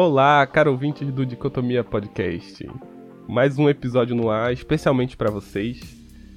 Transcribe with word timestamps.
Olá, 0.00 0.46
caro 0.46 0.70
ouvintes 0.70 1.12
do 1.12 1.26
Dicotomia 1.26 1.82
Podcast. 1.82 2.64
Mais 3.28 3.58
um 3.58 3.68
episódio 3.68 4.14
no 4.14 4.30
ar, 4.30 4.52
especialmente 4.52 5.16
para 5.16 5.28
vocês. 5.28 5.80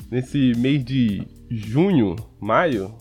Nesse 0.10 0.54
mês 0.58 0.84
de 0.84 1.28
junho, 1.48 2.16
maio, 2.40 2.92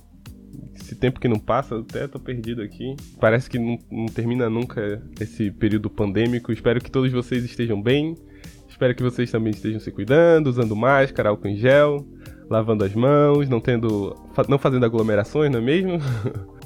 esse 0.75 0.95
tempo 0.95 1.19
que 1.19 1.27
não 1.27 1.39
passa, 1.39 1.79
até 1.79 2.07
tô 2.07 2.21
perdido 2.21 2.61
aqui. 2.61 2.95
Parece 3.19 3.49
que 3.49 3.59
não, 3.59 3.79
não 3.91 4.05
termina 4.05 4.51
nunca 4.51 5.03
esse 5.19 5.51
período 5.51 5.89
pandêmico. 5.89 6.53
Espero 6.53 6.79
que 6.79 6.91
todos 6.91 7.11
vocês 7.11 7.43
estejam 7.43 7.81
bem. 7.81 8.15
Espero 8.69 8.95
que 8.95 9.03
vocês 9.03 9.31
também 9.31 9.53
estejam 9.53 9.81
se 9.81 9.91
cuidando, 9.91 10.49
usando 10.49 10.77
máscara, 10.77 11.31
álcool 11.31 11.49
em 11.49 11.57
gel, 11.57 12.07
lavando 12.51 12.85
as 12.85 12.95
mãos, 12.95 13.49
não 13.49 13.63
tendo, 13.63 14.15
não 14.47 14.59
fazendo 14.59 14.85
aglomerações, 14.85 15.51
não 15.51 15.59
é 15.59 15.63
mesmo? 15.63 15.99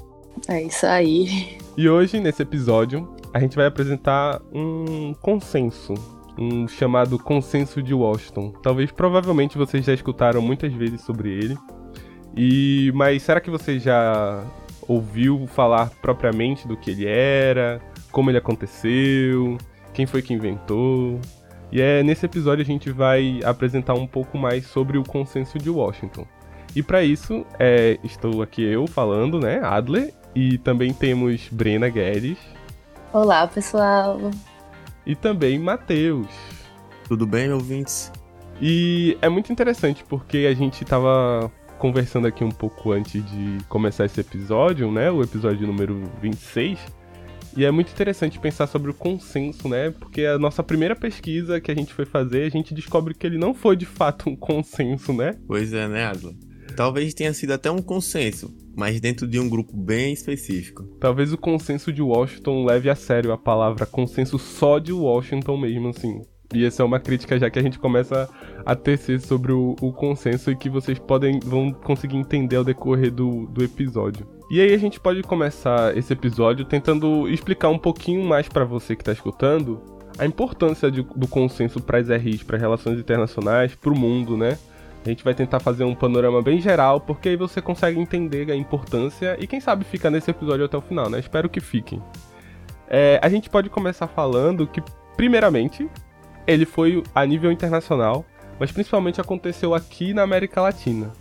É 0.49 0.63
isso 0.63 0.87
aí. 0.87 1.59
E 1.77 1.89
hoje, 1.89 2.21
nesse 2.21 2.43
episódio, 2.43 3.15
a 3.33 3.41
gente 3.41 3.57
vai 3.57 3.67
apresentar 3.67 4.41
um 4.53 5.15
consenso, 5.15 5.95
um 6.39 6.69
chamado 6.69 7.19
Consenso 7.19 7.83
de 7.83 7.95
Washington. 7.95 8.53
Talvez, 8.63 8.93
provavelmente, 8.93 9.59
vocês 9.59 9.85
já 9.85 9.93
escutaram 9.93 10.41
muitas 10.41 10.73
vezes 10.73 11.01
sobre 11.01 11.31
ele. 11.31 11.57
E, 12.37 12.93
mas 12.95 13.23
será 13.23 13.41
que 13.41 13.51
você 13.51 13.79
já 13.79 14.45
ouviu 14.87 15.47
falar 15.47 15.91
propriamente 16.03 16.67
do 16.69 16.77
que 16.77 16.91
ele 16.91 17.07
era, 17.07 17.81
como 18.11 18.31
ele 18.31 18.39
aconteceu, 18.39 19.57
quem 19.93 20.07
foi 20.07 20.21
que 20.21 20.35
inventou? 20.35 21.21
E 21.73 21.81
é 21.81 22.03
nesse 22.03 22.27
episódio 22.27 22.63
a 22.63 22.67
gente 22.67 22.91
vai 22.91 23.41
apresentar 23.45 23.95
um 23.95 24.07
pouco 24.07 24.37
mais 24.37 24.67
sobre 24.67 24.99
o 24.99 25.03
Consenso 25.03 25.59
de 25.59 25.71
Washington. 25.71 26.27
E 26.75 26.83
para 26.83 27.03
isso, 27.03 27.47
é, 27.59 27.99
estou 28.03 28.43
aqui 28.43 28.63
eu 28.63 28.87
falando, 28.87 29.39
né, 29.39 29.61
Adler, 29.63 30.13
e 30.35 30.59
também 30.59 30.93
temos 30.93 31.49
Brena 31.51 31.89
Guedes. 31.89 32.39
Olá, 33.13 33.47
pessoal. 33.47 34.31
E 35.07 35.15
também 35.15 35.59
Matheus. 35.59 36.29
Tudo 37.07 37.27
bem, 37.27 37.53
ouvintes? 37.53 38.11
E 38.61 39.17
é 39.21 39.29
muito 39.29 39.53
interessante 39.53 40.05
porque 40.09 40.49
a 40.51 40.55
gente 40.55 40.83
estava 40.83 41.51
conversando 41.79 42.27
aqui 42.27 42.43
um 42.43 42.51
pouco 42.51 42.93
antes 42.93 43.25
de 43.25 43.59
começar 43.69 44.07
esse 44.07 44.21
episódio, 44.21 44.91
né? 44.91 45.11
O 45.11 45.23
episódio 45.23 45.67
número 45.67 46.03
26. 46.21 46.79
E 47.57 47.65
é 47.65 47.71
muito 47.71 47.93
interessante 47.93 48.39
pensar 48.41 48.67
sobre 48.67 48.91
o 48.91 48.95
consenso, 48.95 49.69
né? 49.69 49.91
Porque 49.91 50.25
a 50.25 50.39
nossa 50.39 50.63
primeira 50.63 50.97
pesquisa 50.97 51.61
que 51.61 51.71
a 51.71 51.75
gente 51.75 51.93
foi 51.93 52.05
fazer, 52.05 52.45
a 52.45 52.49
gente 52.49 52.75
descobre 52.75 53.15
que 53.15 53.27
ele 53.27 53.39
não 53.39 53.55
foi 53.55 53.77
de 53.77 53.87
fato 53.87 54.29
um 54.29 54.35
consenso, 54.35 55.13
né? 55.13 55.37
Pois 55.47 55.73
é, 55.73 55.87
né, 55.87 56.07
Adla? 56.07 56.33
Talvez 56.77 57.15
tenha 57.15 57.33
sido 57.33 57.53
até 57.53 57.71
um 57.71 57.81
consenso, 57.81 58.53
mas 58.77 59.01
dentro 59.01 59.27
de 59.27 59.39
um 59.39 59.49
grupo 59.49 59.77
bem 59.77 60.13
específico. 60.13 60.83
Talvez 61.01 61.33
o 61.33 61.39
consenso 61.39 61.93
de 61.93 62.03
Washington 62.03 62.65
leve 62.65 62.91
a 62.91 62.95
sério 62.95 63.33
a 63.33 63.39
palavra 63.39 63.87
consenso 63.87 64.39
só 64.39 64.79
de 64.79 64.93
Washington 64.93 65.57
mesmo, 65.57 65.89
assim. 65.89 66.23
E 66.53 66.65
essa 66.65 66.83
é 66.83 66.85
uma 66.85 67.01
crítica 67.01 67.39
já 67.39 67.49
que 67.49 67.59
a 67.59 67.63
gente 67.63 67.79
começa 67.79 68.29
a 68.65 68.77
tecer 68.77 69.21
sobre 69.21 69.53
o, 69.53 69.75
o 69.81 69.93
consenso 69.93 70.51
e 70.51 70.57
que 70.57 70.69
vocês 70.69 70.99
podem 70.99 71.41
vão 71.41 71.73
conseguir 71.73 72.17
entender 72.17 72.57
ao 72.57 72.65
decorrer 72.65 73.11
do, 73.11 73.47
do 73.47 73.65
episódio. 73.65 74.27
E 74.51 74.61
aí 74.61 74.75
a 74.75 74.79
gente 74.79 75.01
pode 75.01 75.23
começar 75.23 75.97
esse 75.97 76.13
episódio 76.13 76.65
tentando 76.65 77.29
explicar 77.29 77.71
um 77.71 77.79
pouquinho 77.79 78.25
mais 78.25 78.49
para 78.49 78.65
você 78.65 78.95
que 78.95 79.03
está 79.03 79.13
escutando 79.13 79.81
a 80.19 80.27
importância 80.27 80.91
de, 80.91 81.03
do 81.03 81.27
consenso 81.27 81.81
para 81.81 81.99
as 81.99 82.09
RIs, 82.09 82.43
para 82.43 82.59
relações 82.59 83.01
internacionais, 83.01 83.75
para 83.75 83.91
o 83.91 83.99
mundo, 83.99 84.37
né? 84.37 84.59
A 85.05 85.09
gente 85.09 85.23
vai 85.23 85.35
tentar 85.35 85.61
fazer 85.61 85.85
um 85.85 85.95
panorama 85.95 86.41
bem 86.41 86.61
geral, 86.61 86.99
porque 86.99 87.29
aí 87.29 87.37
você 87.37 87.61
consegue 87.61 88.01
entender 88.01 88.51
a 88.51 88.57
importância 88.57 89.37
e 89.39 89.47
quem 89.47 89.61
sabe 89.61 89.85
fica 89.85 90.11
nesse 90.11 90.31
episódio 90.31 90.65
até 90.65 90.77
o 90.79 90.81
final, 90.81 91.11
né? 91.11 91.19
Espero 91.19 91.49
que 91.49 91.61
fiquem. 91.61 92.03
É, 92.89 93.21
a 93.23 93.29
gente 93.29 93.51
pode 93.51 93.69
começar 93.69 94.07
falando 94.07 94.67
que, 94.67 94.83
primeiramente, 95.15 95.89
ele 96.47 96.65
foi 96.65 97.03
a 97.15 97.27
nível 97.27 97.53
internacional, 97.53 98.25
mas 98.59 98.73
principalmente 98.73 99.21
aconteceu 99.21 99.75
aqui 99.75 100.15
na 100.15 100.23
América 100.23 100.63
Latina. 100.63 101.13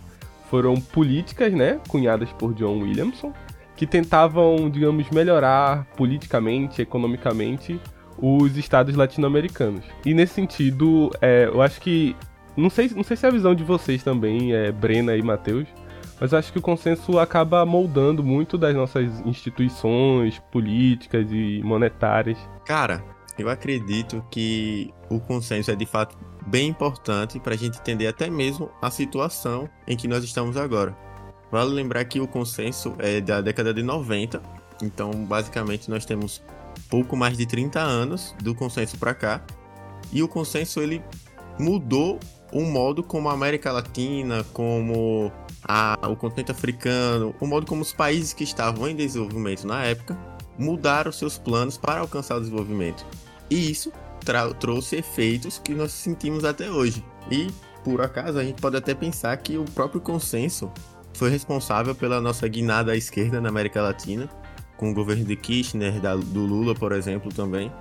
Foram 0.48 0.76
políticas, 0.76 1.52
né, 1.52 1.78
cunhadas 1.88 2.32
por 2.32 2.54
John 2.54 2.78
Williamson, 2.78 3.32
que 3.76 3.86
tentavam, 3.86 4.70
digamos, 4.70 5.10
melhorar 5.10 5.84
politicamente, 5.96 6.80
economicamente, 6.80 7.78
os 8.16 8.56
estados 8.56 8.94
latino-americanos. 8.94 9.84
E 10.06 10.14
nesse 10.14 10.34
sentido, 10.34 11.10
é, 11.20 11.50
eu 11.52 11.60
acho 11.60 11.80
que 11.80 12.16
não 12.56 12.70
sei, 12.70 12.90
não 12.94 13.02
sei 13.02 13.16
se 13.16 13.26
é 13.26 13.28
a 13.28 13.32
visão 13.32 13.54
de 13.54 13.64
vocês 13.64 14.02
também, 14.02 14.52
é, 14.52 14.70
Brena 14.70 15.16
e 15.16 15.22
Matheus, 15.22 15.66
mas 16.20 16.32
acho 16.32 16.52
que 16.52 16.58
o 16.58 16.62
consenso 16.62 17.18
acaba 17.18 17.66
moldando 17.66 18.22
muito 18.22 18.56
das 18.56 18.74
nossas 18.74 19.20
instituições 19.26 20.40
políticas 20.52 21.26
e 21.30 21.60
monetárias. 21.64 22.38
Cara, 22.64 23.04
eu 23.38 23.48
acredito 23.48 24.24
que 24.30 24.92
o 25.10 25.18
consenso 25.18 25.70
é 25.70 25.74
de 25.74 25.86
fato 25.86 26.16
bem 26.46 26.68
importante 26.68 27.40
para 27.40 27.54
a 27.54 27.56
gente 27.56 27.78
entender 27.78 28.06
até 28.06 28.30
mesmo 28.30 28.70
a 28.80 28.90
situação 28.90 29.68
em 29.86 29.96
que 29.96 30.06
nós 30.06 30.22
estamos 30.22 30.56
agora. 30.56 30.96
Vale 31.50 31.70
lembrar 31.70 32.04
que 32.04 32.20
o 32.20 32.28
consenso 32.28 32.94
é 32.98 33.20
da 33.20 33.40
década 33.40 33.72
de 33.72 33.82
90, 33.82 34.40
então 34.82 35.10
basicamente 35.24 35.90
nós 35.90 36.04
temos 36.04 36.42
pouco 36.88 37.16
mais 37.16 37.36
de 37.36 37.46
30 37.46 37.80
anos 37.80 38.34
do 38.42 38.54
consenso 38.54 38.98
para 38.98 39.14
cá, 39.14 39.44
e 40.12 40.22
o 40.22 40.28
consenso 40.28 40.80
ele 40.80 41.02
mudou 41.58 42.18
o 42.52 42.62
modo 42.62 43.02
como 43.02 43.28
a 43.28 43.32
América 43.32 43.72
Latina, 43.72 44.44
como 44.52 45.32
a, 45.62 45.98
o 46.08 46.16
continente 46.16 46.50
africano, 46.50 47.34
o 47.40 47.46
modo 47.46 47.66
como 47.66 47.82
os 47.82 47.92
países 47.92 48.32
que 48.32 48.44
estavam 48.44 48.88
em 48.88 48.94
desenvolvimento 48.96 49.66
na 49.66 49.84
época 49.84 50.16
mudaram 50.58 51.10
seus 51.10 51.38
planos 51.38 51.76
para 51.76 52.00
alcançar 52.00 52.36
o 52.36 52.40
desenvolvimento. 52.40 53.04
E 53.50 53.70
isso 53.70 53.92
trouxe 54.58 54.96
efeitos 54.96 55.58
que 55.58 55.74
nós 55.74 55.92
sentimos 55.92 56.44
até 56.44 56.70
hoje. 56.70 57.04
E, 57.30 57.48
por 57.82 58.00
acaso, 58.00 58.38
a 58.38 58.44
gente 58.44 58.60
pode 58.60 58.76
até 58.76 58.94
pensar 58.94 59.36
que 59.36 59.58
o 59.58 59.64
próprio 59.64 60.00
consenso 60.00 60.72
foi 61.14 61.30
responsável 61.30 61.94
pela 61.94 62.20
nossa 62.20 62.46
guinada 62.48 62.92
à 62.92 62.96
esquerda 62.96 63.40
na 63.40 63.48
América 63.48 63.82
Latina, 63.82 64.28
com 64.76 64.90
o 64.90 64.94
governo 64.94 65.24
de 65.24 65.36
Kirchner, 65.36 66.00
da, 66.00 66.16
do 66.16 66.40
Lula, 66.40 66.74
por 66.74 66.92
exemplo, 66.92 67.32
também. 67.32 67.72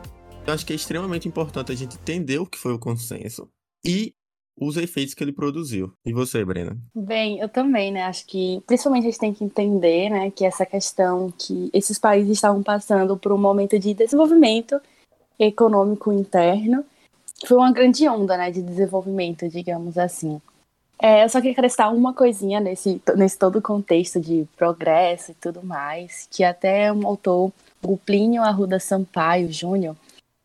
Eu 0.46 0.54
acho 0.54 0.66
que 0.66 0.74
é 0.74 0.76
extremamente 0.76 1.28
importante 1.28 1.72
a 1.72 1.76
gente 1.76 1.96
entender 1.96 2.38
o 2.38 2.46
que 2.46 2.58
foi 2.58 2.74
o 2.74 2.80
consenso 2.80 3.50
e 3.86 4.14
os 4.60 4.78
efeitos 4.78 5.14
que 5.14 5.24
ele 5.24 5.32
produziu. 5.32 5.92
E 6.06 6.14
você, 6.14 6.44
Brena? 6.46 6.78
Bem, 6.94 7.40
eu 7.40 7.50
também, 7.50 7.92
né? 7.92 8.04
Acho 8.04 8.26
que 8.26 8.62
principalmente 8.68 9.08
a 9.08 9.10
gente 9.10 9.20
tem 9.20 9.34
que 9.34 9.44
entender, 9.44 10.10
né, 10.10 10.32
que 10.32 10.46
essa 10.46 10.66
questão 10.66 11.32
que 11.38 11.70
esses 11.74 11.98
países 11.98 12.34
estavam 12.34 12.62
passando 12.62 13.18
por 13.18 13.32
um 13.32 13.38
momento 13.38 13.78
de 13.80 13.94
desenvolvimento 13.94 14.80
econômico 15.40 16.12
interno 16.12 16.86
foi 17.46 17.58
uma 17.58 17.72
grande 17.72 18.08
onda, 18.08 18.38
né, 18.38 18.52
de 18.52 18.62
desenvolvimento, 18.62 19.50
digamos 19.50 19.98
assim. 19.98 20.40
É, 21.02 21.26
eu 21.26 21.30
só 21.30 21.40
queria 21.40 21.52
acrescentar 21.52 21.94
uma 21.94 22.14
coisinha 22.14 22.62
nesse, 22.62 23.02
nesse 23.18 23.38
todo 23.38 23.62
contexto 23.62 24.22
de 24.22 24.48
progresso 24.56 25.32
e 25.32 25.34
tudo 25.36 25.62
mais, 25.62 26.28
que 26.32 26.44
até 26.44 26.94
um 26.94 27.06
autor, 27.06 27.52
o 27.82 27.98
Plínio 27.98 28.42
Arruda 28.42 28.80
Sampaio 28.80 29.52
Júnior, 29.52 29.98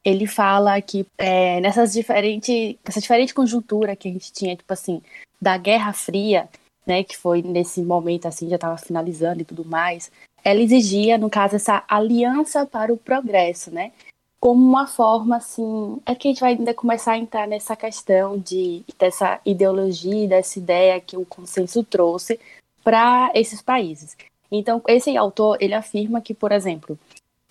ele 0.08 0.26
fala 0.26 0.80
que 0.80 1.06
é, 1.19 1.60
nessas 1.60 1.92
diferentes, 1.92 2.76
nessa 2.84 3.00
diferente 3.00 3.34
conjuntura 3.34 3.94
que 3.94 4.08
a 4.08 4.12
gente 4.12 4.32
tinha, 4.32 4.56
tipo 4.56 4.72
assim, 4.72 5.02
da 5.41 5.58
Guerra 5.58 5.92
Fria, 5.92 6.48
né, 6.86 7.04
que 7.04 7.16
foi 7.16 7.42
nesse 7.42 7.82
momento 7.82 8.26
assim 8.26 8.48
já 8.48 8.54
estava 8.54 8.78
finalizando 8.78 9.42
e 9.42 9.44
tudo 9.44 9.64
mais, 9.64 10.10
ela 10.42 10.60
exigia, 10.60 11.18
no 11.18 11.28
caso, 11.28 11.56
essa 11.56 11.84
aliança 11.86 12.64
para 12.64 12.92
o 12.92 12.97
progresso, 12.97 13.70
né? 13.70 13.92
Como 14.41 14.64
uma 14.64 14.86
forma 14.86 15.36
assim, 15.36 16.00
é 16.06 16.14
que 16.14 16.28
a 16.28 16.30
gente 16.30 16.41
vai 16.41 16.52
ainda 16.54 16.72
começar 16.72 17.12
a 17.12 17.18
entrar 17.18 17.47
nessa 17.47 17.76
questão 17.76 18.38
de 18.38 18.84
dessa 18.98 19.41
ideologia, 19.44 20.28
dessa 20.28 20.58
ideia 20.58 21.00
que 21.00 21.16
o 21.16 21.26
consenso 21.26 21.84
trouxe 21.84 22.38
para 22.82 23.30
esses 23.34 23.60
países. 23.60 24.16
Então, 24.50 24.80
esse 24.88 25.14
autor, 25.16 25.58
ele 25.60 25.74
afirma 25.74 26.20
que, 26.20 26.32
por 26.32 26.52
exemplo, 26.52 26.98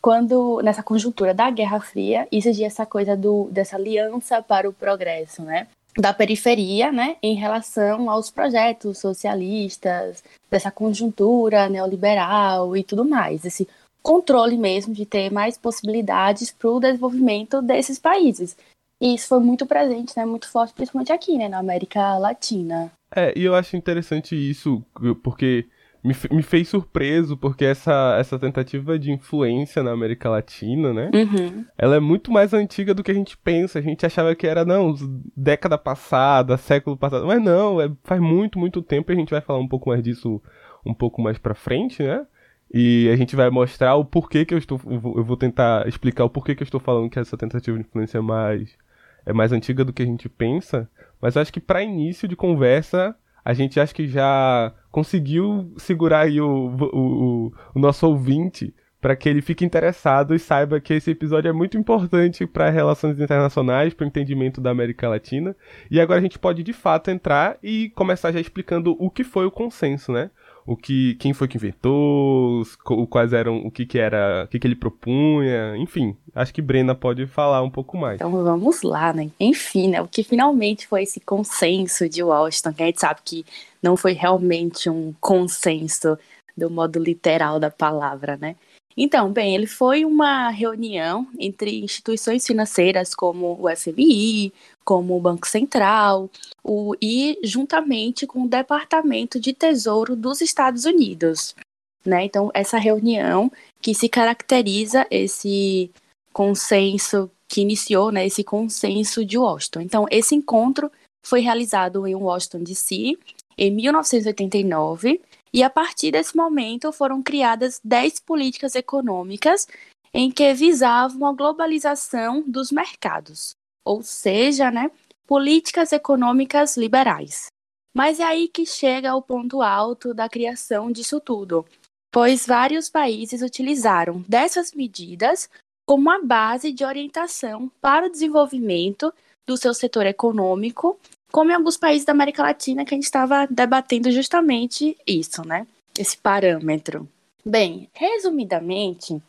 quando 0.02 0.62
nessa 0.62 0.84
conjuntura 0.84 1.34
da 1.34 1.50
Guerra 1.50 1.80
Fria 1.80 2.28
exigia 2.32 2.68
essa 2.68 2.86
coisa 2.86 3.16
do, 3.16 3.48
dessa 3.52 3.76
aliança 3.76 4.42
para 4.42 4.70
o 4.70 4.74
progresso, 4.74 5.42
né? 5.42 5.68
Da 5.98 6.14
periferia, 6.14 6.92
né, 6.92 7.16
em 7.24 7.34
relação 7.34 8.08
aos 8.10 8.30
projetos 8.30 9.00
socialistas, 9.00 10.24
dessa 10.50 10.70
conjuntura 10.70 11.68
neoliberal 11.68 12.78
e 12.78 12.84
tudo 12.84 13.04
mais, 13.04 13.44
esse 13.44 13.68
controle 14.04 14.58
mesmo 14.58 14.94
de 14.94 15.06
ter 15.06 15.32
mais 15.32 15.58
possibilidades 15.58 16.52
para 16.52 16.70
o 16.70 16.80
desenvolvimento 16.80 17.62
desses 17.62 17.98
países. 17.98 18.56
E 19.02 19.16
isso 19.16 19.28
foi 19.28 19.40
muito 19.40 19.66
presente, 19.66 20.14
né, 20.16 20.26
muito 20.26 20.50
forte, 20.50 20.74
principalmente 20.74 21.12
aqui, 21.12 21.38
né, 21.38 21.50
na 21.50 21.60
América 21.60 22.18
Latina. 22.18 22.92
É, 23.16 23.34
e 23.38 23.44
eu 23.44 23.56
acho 23.56 23.76
interessante 23.76 24.36
isso, 24.36 24.84
porque 25.24 25.66
me, 26.08 26.16
me 26.32 26.42
fez 26.42 26.70
surpreso, 26.70 27.36
porque 27.36 27.66
essa, 27.66 28.16
essa 28.20 28.40
tentativa 28.40 28.98
de 28.98 29.12
influência 29.12 29.84
na 29.84 29.92
América 29.92 30.30
Latina, 30.30 30.94
né? 30.94 31.12
Uhum. 31.14 31.66
Ela 31.78 31.98
é 31.98 32.00
muito 32.00 32.32
mais 32.32 32.54
antiga 32.54 32.94
do 32.94 33.04
que 33.04 33.12
a 33.12 33.14
gente 33.14 33.38
pensa. 33.38 33.80
A 33.80 33.82
gente 33.82 34.06
achava 34.06 34.34
que 34.34 34.48
era, 34.48 34.64
não, 34.64 34.96
década 35.36 35.78
passada, 35.78 36.58
século 36.58 36.96
passado. 36.96 37.28
Mas 37.28 37.44
não, 37.44 37.82
é, 37.82 37.92
faz 38.04 38.22
muito, 38.22 38.58
muito 38.58 38.82
tempo 38.82 39.12
e 39.12 39.14
a 39.14 39.18
gente 39.18 39.32
vai 39.32 39.42
falar 39.42 39.60
um 39.60 39.68
pouco 39.68 39.90
mais 39.90 40.02
disso 40.02 40.42
um 40.86 40.94
pouco 40.94 41.22
mais 41.22 41.38
pra 41.38 41.54
frente, 41.54 42.02
né? 42.02 42.26
E 42.74 43.10
a 43.12 43.16
gente 43.16 43.36
vai 43.36 43.50
mostrar 43.50 43.96
o 43.96 44.06
porquê 44.06 44.46
que 44.46 44.54
eu 44.54 44.58
estou. 44.58 44.80
Eu 44.86 45.24
vou 45.24 45.38
tentar 45.38 45.88
explicar 45.88 46.24
o 46.24 46.30
porquê 46.30 46.56
que 46.56 46.64
eu 46.64 46.66
estou 46.66 46.80
falando 46.80 47.10
que 47.10 47.20
essa 47.20 47.38
tentativa 47.38 47.78
de 47.78 47.84
influência 47.84 48.18
é 48.18 48.22
mais, 48.22 48.78
é 49.26 49.34
mais 49.34 49.52
antiga 49.52 49.84
do 49.84 49.94
que 49.94 50.04
a 50.04 50.06
gente 50.06 50.30
pensa. 50.30 50.90
Mas 51.22 51.36
acho 51.36 51.52
que 51.52 51.60
para 51.60 51.84
início 51.84 52.28
de 52.28 52.36
conversa, 52.36 53.16
a 53.44 53.54
gente 53.54 53.80
acho 53.80 53.96
que 53.96 54.08
já 54.08 54.74
conseguiu 54.98 55.72
segurar 55.78 56.22
aí 56.22 56.42
o, 56.42 56.76
o, 56.82 57.54
o 57.76 57.80
nosso 57.80 58.08
ouvinte 58.08 58.74
para 59.00 59.16
que 59.16 59.30
ele 59.30 59.44
fique 59.44 59.64
interessado 59.64 60.34
e 60.34 60.40
saiba 60.40 60.82
que 60.82 60.92
esse 60.92 61.12
episódio 61.12 61.48
é 61.48 61.54
muito 61.54 61.78
importante 61.78 62.48
para 62.48 62.72
relações 62.72 63.20
internacionais, 63.20 63.94
para 63.94 64.06
o 64.06 64.08
entendimento 64.08 64.60
da 64.60 64.72
América 64.72 65.08
Latina. 65.08 65.56
E 65.92 66.02
agora 66.02 66.18
a 66.18 66.24
gente 66.24 66.40
pode 66.40 66.64
de 66.64 66.74
fato 66.74 67.12
entrar 67.12 67.60
e 67.62 67.92
começar 67.92 68.32
já 68.32 68.40
explicando 68.40 68.96
o 68.98 69.12
que 69.12 69.24
foi 69.24 69.46
o 69.46 69.52
consenso, 69.52 70.12
né? 70.12 70.32
O 70.68 70.76
que, 70.76 71.16
quem 71.16 71.34
foi 71.34 71.48
que 71.48 71.56
inventou, 71.56 72.62
quais 73.10 73.32
eram, 73.32 73.66
o 73.66 73.72
que, 73.72 73.86
que 73.86 73.98
era, 73.98 74.44
o 74.44 74.48
que, 74.50 74.60
que 74.60 74.68
ele 74.68 74.76
propunha, 74.76 75.78
enfim. 75.78 76.14
Acho 76.36 76.54
que 76.54 76.62
Brena 76.62 76.94
pode 76.94 77.26
falar 77.26 77.64
um 77.64 77.70
pouco 77.70 77.98
mais. 77.98 78.16
Então 78.16 78.30
vamos 78.30 78.82
lá, 78.82 79.14
né? 79.14 79.32
Enfim, 79.40 79.88
né? 79.88 80.02
O 80.02 80.08
que 80.10 80.24
finalmente 80.24 80.86
foi 80.86 81.04
esse 81.04 81.22
consenso 81.22 82.10
de 82.10 82.22
Washington, 82.22 82.74
que 82.74 82.84
a 82.84 82.86
gente 82.88 83.00
sabe 83.00 83.22
que 83.24 83.46
não 83.82 83.96
foi 83.96 84.12
realmente 84.12 84.90
um 84.90 85.14
consenso 85.22 86.18
do 86.58 86.70
modo 86.70 87.00
literal 87.00 87.62
da 87.62 87.72
palavra, 87.72 88.36
né? 88.36 88.58
Então, 89.00 89.32
bem, 89.32 89.54
ele 89.54 89.68
foi 89.68 90.04
uma 90.04 90.50
reunião 90.50 91.28
entre 91.38 91.80
instituições 91.84 92.48
financeiras 92.48 93.14
como 93.14 93.56
o 93.62 93.70
FMI, 93.76 94.52
como 94.84 95.16
o 95.16 95.22
Banco 95.22 95.48
Central, 95.48 96.28
o, 96.64 96.96
e 97.00 97.38
juntamente 97.44 98.26
com 98.26 98.44
o 98.44 98.50
Departamento 98.50 99.40
de 99.40 99.54
Tesouro 99.54 100.16
dos 100.16 100.42
Estados 100.42 100.86
Unidos. 100.86 101.56
Né? 102.04 102.26
Então, 102.26 102.50
essa 102.56 102.80
reunião 102.80 103.52
que 103.80 103.94
se 103.94 104.10
caracteriza 104.10 105.06
esse 105.12 105.92
consenso 106.34 107.30
que 107.48 107.62
iniciou, 107.62 108.12
né, 108.12 108.26
esse 108.26 108.44
consenso 108.44 109.24
de 109.24 109.38
Washington. 109.38 109.82
Então, 109.82 110.06
esse 110.10 110.36
encontro 110.36 110.92
foi 111.24 111.40
realizado 111.40 112.06
em 112.08 112.16
Washington 112.16 112.64
DC 112.64 113.18
em 113.58 113.72
1989 113.72 115.22
e 115.54 115.64
a 115.64 115.70
partir 115.70 116.12
desse 116.12 116.36
momento 116.36 116.92
foram 116.92 117.22
criadas 117.22 117.80
10 117.84 118.20
políticas 118.20 118.76
econômicas 118.76 119.68
em 120.14 120.32
que 120.32 120.54
visavam 120.54 121.28
a 121.28 121.34
globalização 121.34 122.44
dos 122.46 122.72
mercados, 122.72 123.56
ou 123.86 124.02
seja, 124.02 124.72
né, 124.72 124.90
políticas 125.26 125.92
econômicas 125.92 126.78
liberais. 126.78 127.48
Mas 127.96 128.20
é 128.20 128.24
aí 128.24 128.48
que 128.48 128.66
chega 128.66 129.16
o 129.16 129.22
ponto 129.22 129.62
alto 129.62 130.14
da 130.14 130.30
criação 130.30 130.92
disso 130.92 131.20
tudo, 131.20 131.66
pois 132.12 132.46
vários 132.46 132.90
países 132.90 133.42
utilizaram 133.42 134.24
dessas 134.28 134.72
medidas 134.72 135.50
como 135.86 136.10
a 136.10 136.22
base 136.22 136.72
de 136.72 136.84
orientação 136.84 137.72
para 137.82 138.08
o 138.08 138.12
desenvolvimento 138.12 139.14
do 139.48 139.56
seu 139.56 139.74
setor 139.74 140.06
econômico 140.06 141.00
como 141.32 141.52
em 141.52 141.56
alguns 141.56 141.78
países 141.78 142.06
da 142.06 142.14
América 142.14 142.44
Latina 142.44 142.86
que 142.86 142.94
a 142.94 142.98
gente 142.98 143.06
estava 143.06 143.48
debatendo 143.50 144.12
justamente 144.12 144.98
isso, 145.06 145.46
né? 145.46 145.68
Esse 145.98 146.18
parâmetro. 146.18 147.08
Bem, 147.46 147.90
resumidamente, 147.94 149.22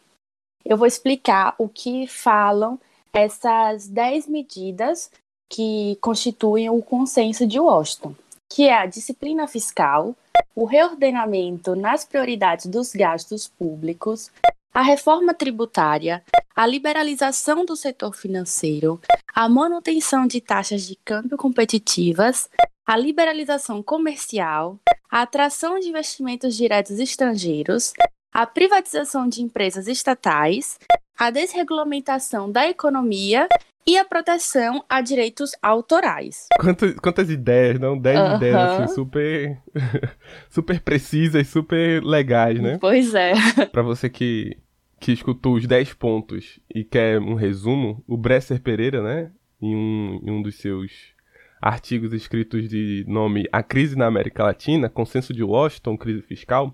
eu 0.65 0.77
vou 0.77 0.87
explicar 0.87 1.55
o 1.59 1.69
que 1.69 2.07
falam 2.07 2.79
essas 3.13 3.89
10 3.89 4.27
medidas 4.27 5.11
que 5.49 5.97
constituem 6.01 6.69
o 6.69 6.83
consenso 6.83 7.47
de 7.47 7.59
Washington, 7.59 8.15
que 8.49 8.69
é 8.69 8.75
a 8.75 8.87
disciplina 8.87 9.47
fiscal, 9.47 10.15
o 10.55 10.65
reordenamento 10.65 11.75
nas 11.75 12.05
prioridades 12.05 12.67
dos 12.67 12.93
gastos 12.93 13.49
públicos, 13.49 14.31
a 14.73 14.83
reforma 14.83 15.35
tributária, 15.35 16.23
a 16.55 16.67
liberalização 16.67 17.65
do 17.65 17.77
setor 17.77 18.15
financeiro, 18.15 19.01
a 19.35 19.49
manutenção 19.49 20.27
de 20.27 20.41
taxas 20.41 20.83
de 20.83 20.97
câmbio 20.97 21.37
competitivas, 21.37 22.49
a 22.87 22.97
liberalização 22.97 23.83
comercial, 23.83 24.79
a 25.11 25.23
atração 25.23 25.79
de 25.79 25.89
investimentos 25.89 26.57
diretos 26.57 26.99
estrangeiros, 26.99 27.93
a 28.33 28.47
privatização 28.47 29.29
de 29.29 29.43
empresas 29.43 29.89
estatais, 29.89 30.79
a 31.19 31.31
desregulamentação 31.31 32.51
da 32.51 32.69
economia 32.69 33.49
e 33.87 33.97
a 33.97 34.05
proteção 34.05 34.85
a 34.89 35.01
direitos 35.01 35.53
autorais. 35.63 36.47
Quantas, 36.61 36.95
quantas 36.97 37.31
ideias, 37.31 37.81
não? 37.81 37.99
Dez 37.99 38.21
uhum. 38.21 38.37
ideias 38.37 38.57
assim, 38.57 38.95
super, 38.95 39.63
super 40.51 40.81
precisas, 40.81 41.49
super 41.49 42.03
legais, 42.05 42.61
né? 42.61 42.77
Pois 42.79 43.15
é. 43.15 43.33
Para 43.73 43.83
você 43.83 44.11
que, 44.11 44.59
que 45.01 45.11
escutou 45.11 45.55
os 45.55 45.67
10 45.67 45.95
pontos 45.95 46.61
e 46.73 46.85
quer 46.85 47.19
um 47.19 47.35
resumo, 47.35 48.05
o 48.07 48.17
Bresser 48.17 48.61
Pereira, 48.61 49.03
né? 49.03 49.33
Em 49.61 49.75
um, 49.75 50.21
em 50.23 50.31
um 50.31 50.43
dos 50.43 50.57
seus 50.57 51.17
artigos 51.61 52.13
escritos 52.13 52.69
de 52.69 53.05
nome 53.09 53.49
A 53.51 53.63
Crise 53.63 53.97
na 53.97 54.07
América 54.07 54.45
Latina, 54.45 54.89
Consenso 54.89 55.33
de 55.33 55.43
Washington, 55.43 55.97
Crise 55.97 56.23
Fiscal, 56.23 56.73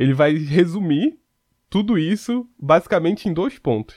ele 0.00 0.14
vai 0.14 0.32
resumir 0.32 1.18
tudo 1.68 1.98
isso 1.98 2.48
basicamente 2.58 3.28
em 3.28 3.34
dois 3.34 3.58
pontos. 3.58 3.96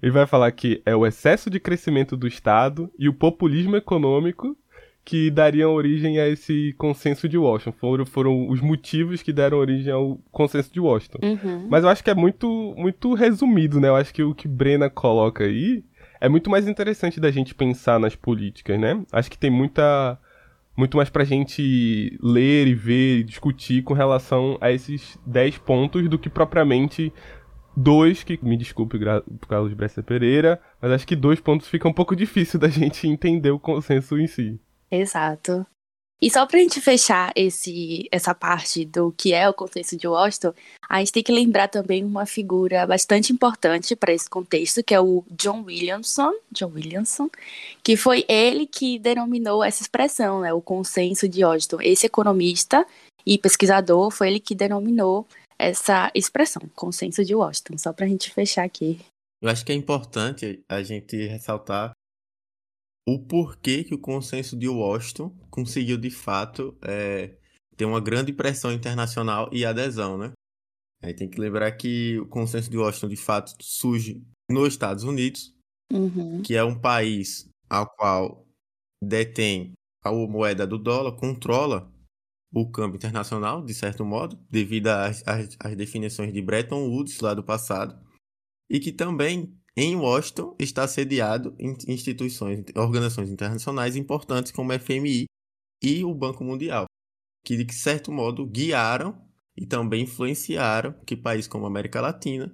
Ele 0.00 0.12
vai 0.12 0.24
falar 0.24 0.52
que 0.52 0.80
é 0.86 0.94
o 0.94 1.04
excesso 1.04 1.50
de 1.50 1.58
crescimento 1.58 2.16
do 2.16 2.28
Estado 2.28 2.88
e 2.96 3.08
o 3.08 3.12
populismo 3.12 3.74
econômico 3.74 4.56
que 5.04 5.28
dariam 5.28 5.74
origem 5.74 6.20
a 6.20 6.28
esse 6.28 6.72
consenso 6.78 7.28
de 7.28 7.36
Washington. 7.36 7.72
Foram, 7.72 8.06
foram 8.06 8.48
os 8.48 8.60
motivos 8.60 9.22
que 9.22 9.32
deram 9.32 9.58
origem 9.58 9.92
ao 9.92 10.20
consenso 10.30 10.72
de 10.72 10.78
Washington. 10.78 11.18
Uhum. 11.20 11.66
Mas 11.68 11.82
eu 11.82 11.90
acho 11.90 12.04
que 12.04 12.10
é 12.10 12.14
muito, 12.14 12.72
muito 12.78 13.12
resumido, 13.14 13.80
né? 13.80 13.88
Eu 13.88 13.96
acho 13.96 14.14
que 14.14 14.22
o 14.22 14.32
que 14.32 14.46
Brena 14.46 14.88
coloca 14.88 15.42
aí 15.42 15.84
é 16.20 16.28
muito 16.28 16.48
mais 16.48 16.68
interessante 16.68 17.18
da 17.18 17.32
gente 17.32 17.56
pensar 17.56 17.98
nas 17.98 18.14
políticas, 18.14 18.78
né? 18.78 19.02
Acho 19.10 19.28
que 19.28 19.38
tem 19.38 19.50
muita 19.50 20.16
muito 20.76 20.96
mais 20.96 21.10
pra 21.10 21.24
gente 21.24 22.18
ler 22.22 22.66
e 22.66 22.74
ver 22.74 23.18
e 23.18 23.24
discutir 23.24 23.82
com 23.82 23.94
relação 23.94 24.56
a 24.60 24.70
esses 24.70 25.18
10 25.26 25.58
pontos 25.58 26.08
do 26.08 26.18
que 26.18 26.30
propriamente 26.30 27.12
dois, 27.76 28.22
que 28.22 28.38
me 28.42 28.56
desculpe, 28.56 28.98
Carlos 29.48 29.72
Brescia 29.74 30.02
Pereira, 30.02 30.60
mas 30.80 30.92
acho 30.92 31.06
que 31.06 31.16
dois 31.16 31.40
pontos 31.40 31.68
fica 31.68 31.88
um 31.88 31.92
pouco 31.92 32.16
difícil 32.16 32.58
da 32.58 32.68
gente 32.70 33.06
entender 33.06 33.50
o 33.50 33.58
consenso 33.58 34.18
em 34.18 34.26
si. 34.26 34.60
Exato. 34.90 35.66
E 36.22 36.30
só 36.30 36.44
para 36.44 36.58
a 36.58 36.60
gente 36.60 36.80
fechar 36.82 37.32
esse, 37.34 38.06
essa 38.12 38.34
parte 38.34 38.84
do 38.84 39.10
que 39.16 39.32
é 39.32 39.48
o 39.48 39.54
contexto 39.54 39.96
de 39.96 40.06
Washington, 40.06 40.52
a 40.88 40.98
gente 40.98 41.12
tem 41.12 41.22
que 41.22 41.32
lembrar 41.32 41.68
também 41.68 42.04
uma 42.04 42.26
figura 42.26 42.86
bastante 42.86 43.32
importante 43.32 43.96
para 43.96 44.12
esse 44.12 44.28
contexto, 44.28 44.84
que 44.84 44.94
é 44.94 45.00
o 45.00 45.24
John 45.30 45.62
Williamson, 45.62 46.32
John 46.52 46.72
Williamson, 46.74 47.30
que 47.82 47.96
foi 47.96 48.26
ele 48.28 48.66
que 48.66 48.98
denominou 48.98 49.64
essa 49.64 49.82
expressão, 49.82 50.40
né, 50.42 50.52
o 50.52 50.60
consenso 50.60 51.26
de 51.26 51.42
Washington. 51.42 51.78
Esse 51.80 52.06
economista 52.06 52.86
e 53.24 53.38
pesquisador 53.38 54.10
foi 54.10 54.28
ele 54.28 54.40
que 54.40 54.54
denominou 54.54 55.26
essa 55.58 56.10
expressão, 56.14 56.62
consenso 56.74 57.24
de 57.24 57.34
Washington, 57.34 57.78
só 57.78 57.92
para 57.92 58.04
a 58.04 58.08
gente 58.08 58.30
fechar 58.30 58.64
aqui. 58.64 58.98
Eu 59.42 59.48
acho 59.48 59.64
que 59.64 59.72
é 59.72 59.74
importante 59.74 60.62
a 60.68 60.82
gente 60.82 61.16
ressaltar 61.26 61.92
o 63.12 63.18
porquê 63.18 63.82
que 63.82 63.94
o 63.94 63.98
consenso 63.98 64.56
de 64.56 64.68
Washington 64.68 65.36
conseguiu 65.50 65.98
de 65.98 66.10
fato 66.10 66.78
é, 66.80 67.36
ter 67.76 67.84
uma 67.84 68.00
grande 68.00 68.32
pressão 68.32 68.72
internacional 68.72 69.50
e 69.52 69.64
adesão, 69.64 70.16
né? 70.16 70.32
Aí 71.02 71.12
tem 71.12 71.28
que 71.28 71.40
lembrar 71.40 71.72
que 71.72 72.20
o 72.20 72.26
consenso 72.26 72.70
de 72.70 72.76
Washington 72.76 73.08
de 73.08 73.16
fato 73.16 73.56
surge 73.60 74.22
nos 74.48 74.68
Estados 74.68 75.02
Unidos, 75.02 75.52
uhum. 75.92 76.40
que 76.42 76.54
é 76.54 76.62
um 76.62 76.78
país 76.78 77.48
ao 77.68 77.88
qual 77.96 78.46
detém 79.02 79.72
a 80.04 80.12
moeda 80.12 80.64
do 80.64 80.78
dólar, 80.78 81.16
controla 81.16 81.92
o 82.52 82.70
câmbio 82.70 82.96
internacional, 82.96 83.64
de 83.64 83.74
certo 83.74 84.04
modo, 84.04 84.38
devido 84.48 84.88
às, 84.88 85.26
às, 85.26 85.56
às 85.58 85.76
definições 85.76 86.32
de 86.32 86.42
Bretton 86.42 86.88
Woods 86.88 87.18
lá 87.20 87.34
do 87.34 87.42
passado, 87.42 87.98
e 88.68 88.78
que 88.78 88.92
também 88.92 89.59
em 89.76 89.96
Washington 89.96 90.56
está 90.58 90.86
sediado 90.86 91.54
em 91.58 91.76
instituições, 91.88 92.64
organizações 92.76 93.30
internacionais 93.30 93.96
importantes 93.96 94.52
como 94.52 94.72
o 94.72 94.78
FMI 94.78 95.26
e 95.82 96.04
o 96.04 96.14
Banco 96.14 96.44
Mundial, 96.44 96.86
que 97.44 97.62
de 97.62 97.72
certo 97.72 98.12
modo 98.12 98.46
guiaram 98.46 99.26
e 99.56 99.66
também 99.66 100.04
influenciaram 100.04 100.92
que 101.06 101.16
países 101.16 101.48
como 101.48 101.64
a 101.64 101.68
América 101.68 102.00
Latina 102.00 102.52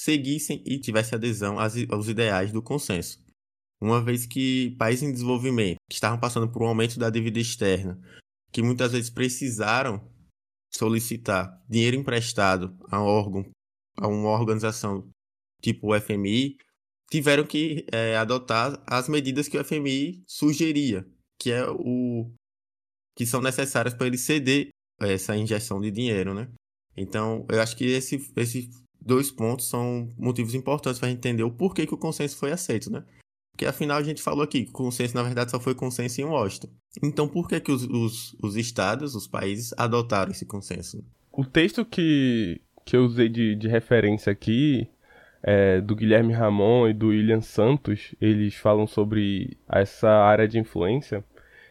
seguissem 0.00 0.62
e 0.66 0.78
tivessem 0.78 1.16
adesão 1.16 1.56
aos 1.58 2.08
ideais 2.08 2.52
do 2.52 2.62
consenso. 2.62 3.22
Uma 3.80 4.02
vez 4.02 4.26
que 4.26 4.76
países 4.78 5.02
em 5.02 5.12
desenvolvimento, 5.12 5.78
que 5.88 5.94
estavam 5.94 6.18
passando 6.18 6.50
por 6.50 6.62
um 6.62 6.66
aumento 6.66 6.98
da 6.98 7.10
dívida 7.10 7.40
externa, 7.40 8.00
que 8.52 8.62
muitas 8.62 8.92
vezes 8.92 9.10
precisaram 9.10 10.08
solicitar 10.72 11.60
dinheiro 11.68 11.96
emprestado 11.96 12.76
a 12.90 13.00
um 13.00 13.06
órgão, 13.06 13.44
a 13.96 14.06
uma 14.06 14.30
organização 14.30 15.08
tipo 15.62 15.94
o 15.94 16.00
FMI, 16.00 16.56
tiveram 17.10 17.44
que 17.44 17.86
é, 17.92 18.16
adotar 18.16 18.82
as 18.86 19.08
medidas 19.08 19.48
que 19.48 19.56
o 19.56 19.64
FMI 19.64 20.22
sugeria, 20.26 21.06
que 21.38 21.50
é 21.50 21.64
o 21.68 22.30
que 23.14 23.26
são 23.26 23.40
necessárias 23.40 23.94
para 23.94 24.06
ele 24.06 24.18
ceder 24.18 24.68
essa 25.00 25.36
injeção 25.36 25.80
de 25.80 25.90
dinheiro, 25.90 26.34
né? 26.34 26.48
Então, 26.96 27.46
eu 27.50 27.60
acho 27.60 27.76
que 27.76 27.84
esse, 27.84 28.32
esses 28.36 28.68
dois 29.00 29.30
pontos 29.30 29.68
são 29.68 30.12
motivos 30.16 30.54
importantes 30.54 30.98
para 30.98 31.10
entender 31.10 31.42
o 31.42 31.50
porquê 31.50 31.86
que 31.86 31.94
o 31.94 31.98
consenso 31.98 32.36
foi 32.36 32.52
aceito, 32.52 32.90
né? 32.90 33.04
Porque 33.52 33.66
afinal 33.66 33.98
a 33.98 34.02
gente 34.02 34.22
falou 34.22 34.42
aqui 34.42 34.64
que 34.64 34.70
o 34.70 34.72
consenso, 34.72 35.14
na 35.14 35.22
verdade, 35.22 35.50
só 35.50 35.60
foi 35.60 35.74
consenso 35.74 36.20
em 36.20 36.24
Washington. 36.24 36.68
Então, 37.02 37.28
por 37.28 37.48
que, 37.48 37.60
que 37.60 37.70
os, 37.70 37.84
os, 37.84 38.34
os 38.42 38.56
estados, 38.56 39.14
os 39.14 39.26
países, 39.26 39.74
adotaram 39.76 40.32
esse 40.32 40.46
consenso? 40.46 41.04
O 41.30 41.44
texto 41.44 41.84
que, 41.84 42.60
que 42.86 42.96
eu 42.96 43.04
usei 43.04 43.28
de, 43.28 43.54
de 43.54 43.68
referência 43.68 44.32
aqui 44.32 44.88
é, 45.42 45.80
do 45.80 45.96
Guilherme 45.96 46.32
Ramon 46.32 46.88
e 46.88 46.92
do 46.92 47.08
William 47.08 47.40
Santos, 47.40 48.14
eles 48.20 48.54
falam 48.54 48.86
sobre 48.86 49.56
essa 49.68 50.08
área 50.08 50.46
de 50.46 50.58
influência. 50.58 51.24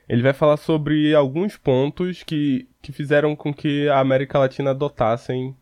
Ele 0.09 0.21
vai 0.21 0.33
falar 0.33 0.57
sobre 0.57 1.15
alguns 1.15 1.55
pontos 1.55 2.21
que, 2.23 2.67
que 2.81 2.91
fizeram 2.91 3.35
com 3.35 3.53
que 3.53 3.87
a 3.87 3.99
América 3.99 4.37
Latina 4.37 4.71
adotassem 4.71 5.55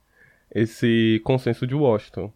esse 0.53 1.21
consenso 1.23 1.67
de 1.67 1.75
Washington. 1.75 2.33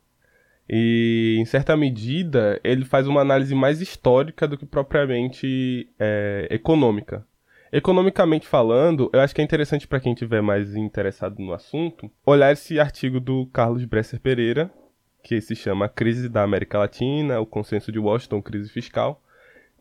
E, 0.69 1.37
em 1.39 1.45
certa 1.45 1.75
medida, 1.75 2.59
ele 2.63 2.85
faz 2.85 3.07
uma 3.07 3.21
análise 3.21 3.53
mais 3.55 3.81
histórica 3.81 4.47
do 4.47 4.57
que 4.57 4.65
propriamente 4.65 5.89
é, 5.99 6.47
econômica. 6.51 7.25
Economicamente 7.71 8.47
falando, 8.47 9.09
eu 9.11 9.19
acho 9.19 9.33
que 9.33 9.41
é 9.41 9.43
interessante 9.43 9.87
para 9.87 9.99
quem 9.99 10.13
tiver 10.13 10.41
mais 10.41 10.75
interessado 10.75 11.39
no 11.39 11.51
assunto 11.51 12.09
olhar 12.23 12.53
esse 12.53 12.79
artigo 12.79 13.19
do 13.19 13.47
Carlos 13.47 13.83
Bresser 13.83 14.19
Pereira, 14.19 14.71
que 15.23 15.39
se 15.39 15.55
chama 15.55 15.87
Crise 15.87 16.27
da 16.27 16.43
América 16.43 16.77
Latina, 16.77 17.39
o 17.39 17.45
Consenso 17.45 17.91
de 17.91 17.97
Washington, 17.97 18.41
Crise 18.41 18.69
Fiscal. 18.69 19.21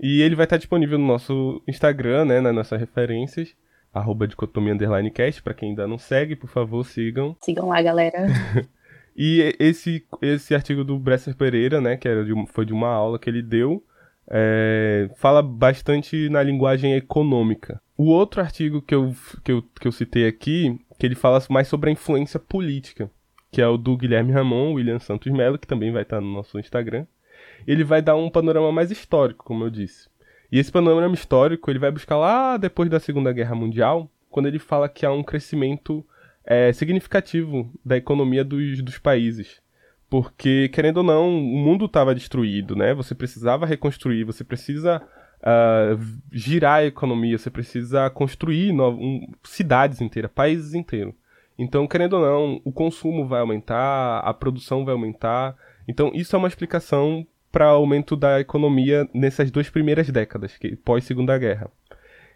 E 0.00 0.22
ele 0.22 0.36
vai 0.36 0.44
estar 0.44 0.56
disponível 0.56 0.98
no 0.98 1.06
nosso 1.06 1.60
Instagram, 1.66 2.24
né, 2.24 2.40
nas 2.40 2.54
nossas 2.54 2.80
referências, 2.80 3.54
arroba 3.92 4.26
dicotomia 4.26 4.72
underline 4.72 5.10
cast, 5.10 5.42
para 5.42 5.52
quem 5.52 5.70
ainda 5.70 5.86
não 5.86 5.98
segue, 5.98 6.36
por 6.36 6.48
favor, 6.48 6.86
sigam. 6.86 7.36
Sigam 7.40 7.68
lá, 7.68 7.82
galera. 7.82 8.26
e 9.16 9.54
esse, 9.58 10.06
esse 10.22 10.54
artigo 10.54 10.84
do 10.84 10.98
Bresser 10.98 11.36
Pereira, 11.36 11.80
né, 11.80 11.96
que 11.96 12.08
era 12.08 12.24
de, 12.24 12.32
foi 12.52 12.64
de 12.64 12.72
uma 12.72 12.88
aula 12.88 13.18
que 13.18 13.28
ele 13.28 13.42
deu, 13.42 13.84
é, 14.30 15.10
fala 15.16 15.42
bastante 15.42 16.28
na 16.28 16.42
linguagem 16.42 16.94
econômica. 16.94 17.80
O 17.96 18.04
outro 18.04 18.40
artigo 18.40 18.80
que 18.80 18.94
eu, 18.94 19.14
que, 19.44 19.52
eu, 19.52 19.62
que 19.62 19.86
eu 19.86 19.92
citei 19.92 20.26
aqui, 20.26 20.78
que 20.98 21.04
ele 21.04 21.14
fala 21.16 21.42
mais 21.50 21.66
sobre 21.66 21.90
a 21.90 21.92
influência 21.92 22.38
política 22.40 23.10
que 23.52 23.60
é 23.60 23.68
o 23.68 23.76
do 23.76 23.96
Guilherme 23.96 24.32
Ramon, 24.32 24.72
William 24.72 24.98
Santos 24.98 25.30
Melo, 25.30 25.58
que 25.58 25.66
também 25.66 25.92
vai 25.92 26.02
estar 26.02 26.22
no 26.22 26.32
nosso 26.32 26.58
Instagram. 26.58 27.06
Ele 27.66 27.84
vai 27.84 28.00
dar 28.00 28.16
um 28.16 28.30
panorama 28.30 28.72
mais 28.72 28.90
histórico, 28.90 29.44
como 29.44 29.62
eu 29.62 29.70
disse. 29.70 30.08
E 30.50 30.58
esse 30.58 30.72
panorama 30.72 31.14
histórico 31.14 31.70
ele 31.70 31.78
vai 31.78 31.90
buscar 31.90 32.16
lá 32.16 32.56
depois 32.56 32.88
da 32.88 32.98
Segunda 32.98 33.30
Guerra 33.30 33.54
Mundial, 33.54 34.10
quando 34.30 34.46
ele 34.46 34.58
fala 34.58 34.88
que 34.88 35.04
há 35.04 35.12
um 35.12 35.22
crescimento 35.22 36.04
é, 36.44 36.72
significativo 36.72 37.70
da 37.84 37.96
economia 37.96 38.42
dos, 38.42 38.82
dos 38.82 38.98
países. 38.98 39.60
Porque, 40.08 40.68
querendo 40.70 40.98
ou 40.98 41.02
não, 41.02 41.28
o 41.28 41.58
mundo 41.58 41.84
estava 41.84 42.14
destruído, 42.14 42.74
né? 42.74 42.94
Você 42.94 43.14
precisava 43.14 43.66
reconstruir, 43.66 44.24
você 44.24 44.44
precisa 44.44 45.02
uh, 45.40 45.98
girar 46.30 46.80
a 46.80 46.84
economia, 46.84 47.38
você 47.38 47.50
precisa 47.50 48.08
construir 48.10 48.72
no, 48.72 48.90
um, 48.90 49.26
cidades 49.42 50.00
inteiras, 50.00 50.30
países 50.30 50.74
inteiros. 50.74 51.14
Então, 51.62 51.86
querendo 51.86 52.14
ou 52.14 52.20
não, 52.22 52.60
o 52.64 52.72
consumo 52.72 53.26
vai 53.26 53.40
aumentar, 53.40 54.18
a 54.18 54.34
produção 54.34 54.84
vai 54.84 54.92
aumentar. 54.92 55.56
Então, 55.86 56.10
isso 56.12 56.34
é 56.34 56.38
uma 56.38 56.48
explicação 56.48 57.24
para 57.52 57.72
o 57.72 57.76
aumento 57.76 58.16
da 58.16 58.40
economia 58.40 59.08
nessas 59.14 59.50
duas 59.50 59.70
primeiras 59.70 60.10
décadas, 60.10 60.56
que 60.58 60.74
pós 60.74 61.04
Segunda 61.04 61.38
Guerra. 61.38 61.70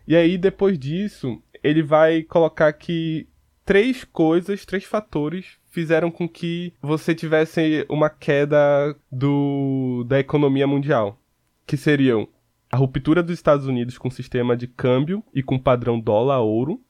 E 0.06 0.14
aí, 0.14 0.38
depois 0.38 0.78
disso, 0.78 1.42
ele 1.64 1.82
vai 1.82 2.22
colocar 2.22 2.72
que 2.72 3.26
três 3.64 4.04
coisas, 4.04 4.64
três 4.64 4.84
fatores 4.84 5.58
fizeram 5.70 6.10
com 6.10 6.28
que 6.28 6.72
você 6.80 7.12
tivesse 7.12 7.84
uma 7.88 8.08
queda 8.08 8.96
do, 9.10 10.04
da 10.06 10.20
economia 10.20 10.66
mundial, 10.66 11.18
que 11.66 11.76
seriam 11.76 12.28
a 12.70 12.76
ruptura 12.76 13.22
dos 13.22 13.34
Estados 13.34 13.66
Unidos 13.66 13.98
com 13.98 14.06
o 14.08 14.12
sistema 14.12 14.56
de 14.56 14.68
câmbio 14.68 15.24
e 15.34 15.42
com 15.42 15.56
o 15.56 15.60
padrão 15.60 15.98
dólar-ouro, 15.98 16.80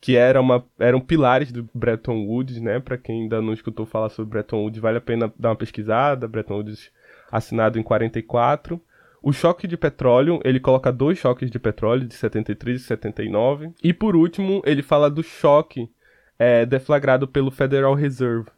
que 0.00 0.16
era 0.16 0.40
uma, 0.40 0.64
eram 0.78 1.00
pilares 1.00 1.50
do 1.50 1.68
Bretton 1.74 2.26
Woods, 2.26 2.60
né? 2.60 2.80
Para 2.80 2.96
quem 2.96 3.22
ainda 3.22 3.40
não 3.40 3.52
escutou 3.52 3.86
falar 3.86 4.08
sobre 4.08 4.30
Bretton 4.30 4.62
Woods, 4.62 4.80
vale 4.80 4.98
a 4.98 5.00
pena 5.00 5.32
dar 5.38 5.50
uma 5.50 5.56
pesquisada. 5.56 6.28
Bretton 6.28 6.56
Woods 6.56 6.90
assinado 7.30 7.78
em 7.78 7.82
44. 7.82 8.80
O 9.22 9.32
choque 9.32 9.66
de 9.66 9.76
petróleo, 9.76 10.40
ele 10.44 10.60
coloca 10.60 10.92
dois 10.92 11.18
choques 11.18 11.50
de 11.50 11.58
petróleo, 11.58 12.06
de 12.06 12.14
73 12.14 12.80
e 12.80 12.84
79. 12.84 13.72
E 13.82 13.92
por 13.92 14.14
último, 14.14 14.62
ele 14.64 14.82
fala 14.82 15.10
do 15.10 15.22
choque 15.22 15.90
é, 16.38 16.64
deflagrado 16.64 17.26
pelo 17.26 17.50
Federal 17.50 17.94
Reserve, 17.94 18.48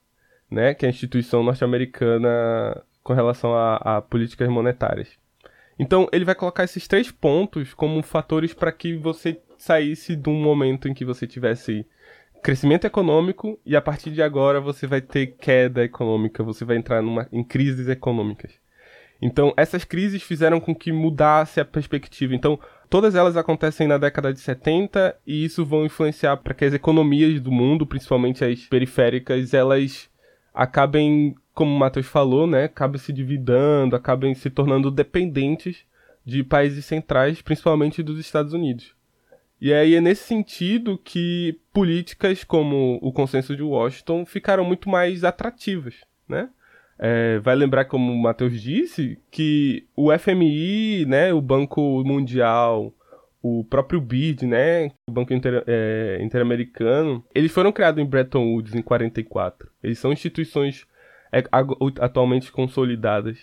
né? 0.51 0.75
Que 0.75 0.85
é 0.85 0.89
a 0.89 0.91
instituição 0.91 1.43
norte-americana 1.43 2.83
com 3.03 3.15
relação 3.15 3.55
a, 3.55 3.77
a 3.77 4.03
políticas 4.03 4.49
monetárias. 4.49 5.09
Então, 5.79 6.09
ele 6.13 6.25
vai 6.25 6.35
colocar 6.35 6.65
esses 6.65 6.89
três 6.89 7.11
pontos 7.11 7.73
como 7.73 8.03
fatores 8.03 8.53
para 8.53 8.73
que 8.73 8.97
você 8.97 9.41
saísse 9.59 10.17
de 10.17 10.29
um 10.29 10.41
momento 10.41 10.89
em 10.89 10.95
que 10.95 11.05
você 11.05 11.27
tivesse 11.27 11.85
crescimento 12.43 12.87
econômico 12.87 13.59
e 13.67 13.77
a 13.77 13.81
partir 13.81 14.11
de 14.11 14.23
agora 14.23 14.61
você 14.61 14.87
vai 14.87 15.01
ter 15.01 15.37
queda 15.39 15.85
econômica, 15.85 16.43
você 16.43 16.65
vai 16.65 16.77
entrar 16.77 17.03
numa, 17.03 17.29
em 17.33 17.43
crises 17.43 17.89
econômicas. 17.89 18.53
Então, 19.21 19.53
essas 19.57 19.85
crises 19.85 20.23
fizeram 20.23 20.61
com 20.61 20.75
que 20.75 20.93
mudasse 20.93 21.61
a 21.61 21.65
perspectiva. 21.65 22.35
Então, 22.35 22.59
todas 22.89 23.17
elas 23.17 23.37
acontecem 23.37 23.89
na 23.89 23.99
década 23.99 24.33
de 24.33 24.39
70 24.39 25.17
e 25.27 25.45
isso 25.45 25.67
vão 25.67 25.85
influenciar 25.85 26.37
para 26.37 26.55
que 26.55 26.65
as 26.65 26.73
economias 26.73 27.41
do 27.41 27.51
mundo, 27.51 27.85
principalmente 27.85 28.45
as 28.45 28.61
periféricas, 28.67 29.53
elas 29.53 30.09
acabem, 30.55 31.35
como 31.53 31.75
o 31.75 31.79
Matheus 31.79 32.07
falou, 32.07 32.47
né, 32.47 32.65
acabem 32.65 32.99
se 32.99 33.13
dividando, 33.13 33.97
acabem 33.97 34.35
se 34.35 34.49
tornando 34.51 34.91
dependentes 34.91 35.85
de 36.25 36.45
países 36.45 36.85
centrais, 36.85 37.43
principalmente 37.43 38.03
dos 38.03 38.21
Estados 38.21 38.53
Unidos. 38.53 38.98
E 39.61 39.73
aí 39.73 39.95
é 39.95 40.01
nesse 40.01 40.25
sentido 40.25 40.97
que 40.97 41.59
políticas 41.73 42.45
como 42.45 42.99
o 43.03 43.13
consenso 43.13 43.57
de 43.57 43.63
Washington 43.63 44.25
ficaram 44.25 44.65
muito 44.65 44.89
mais 44.89 45.25
atrativas, 45.25 45.97
né? 46.29 46.49
É, 46.99 47.39
vai 47.39 47.55
lembrar, 47.55 47.85
como 47.85 48.13
o 48.13 48.21
Matheus 48.21 48.61
disse, 48.61 49.19
que 49.31 49.87
o 49.95 50.11
FMI, 50.17 51.07
né, 51.07 51.33
o 51.33 51.41
Banco 51.41 52.03
Mundial, 52.05 52.93
o 53.41 53.65
próprio 53.65 54.01
BID, 54.01 54.47
né, 54.47 54.91
o 55.09 55.13
Banco 55.13 55.33
Inter, 55.33 55.63
é, 55.67 56.19
Interamericano, 56.21 57.25
eles 57.33 57.53
foram 57.53 57.71
criados 57.71 58.03
em 58.03 58.07
Bretton 58.07 58.53
Woods 58.53 58.75
em 58.75 58.83
44. 58.83 59.71
Eles 59.81 59.99
são 59.99 60.13
instituições 60.13 60.87
é, 61.33 61.45
atualmente 62.01 62.51
consolidadas. 62.51 63.39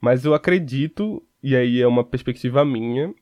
Mas 0.00 0.24
eu 0.24 0.34
acredito, 0.34 1.22
e 1.42 1.56
aí 1.56 1.80
é 1.80 1.86
uma 1.86 2.04
perspectiva 2.04 2.64
minha, 2.64 3.12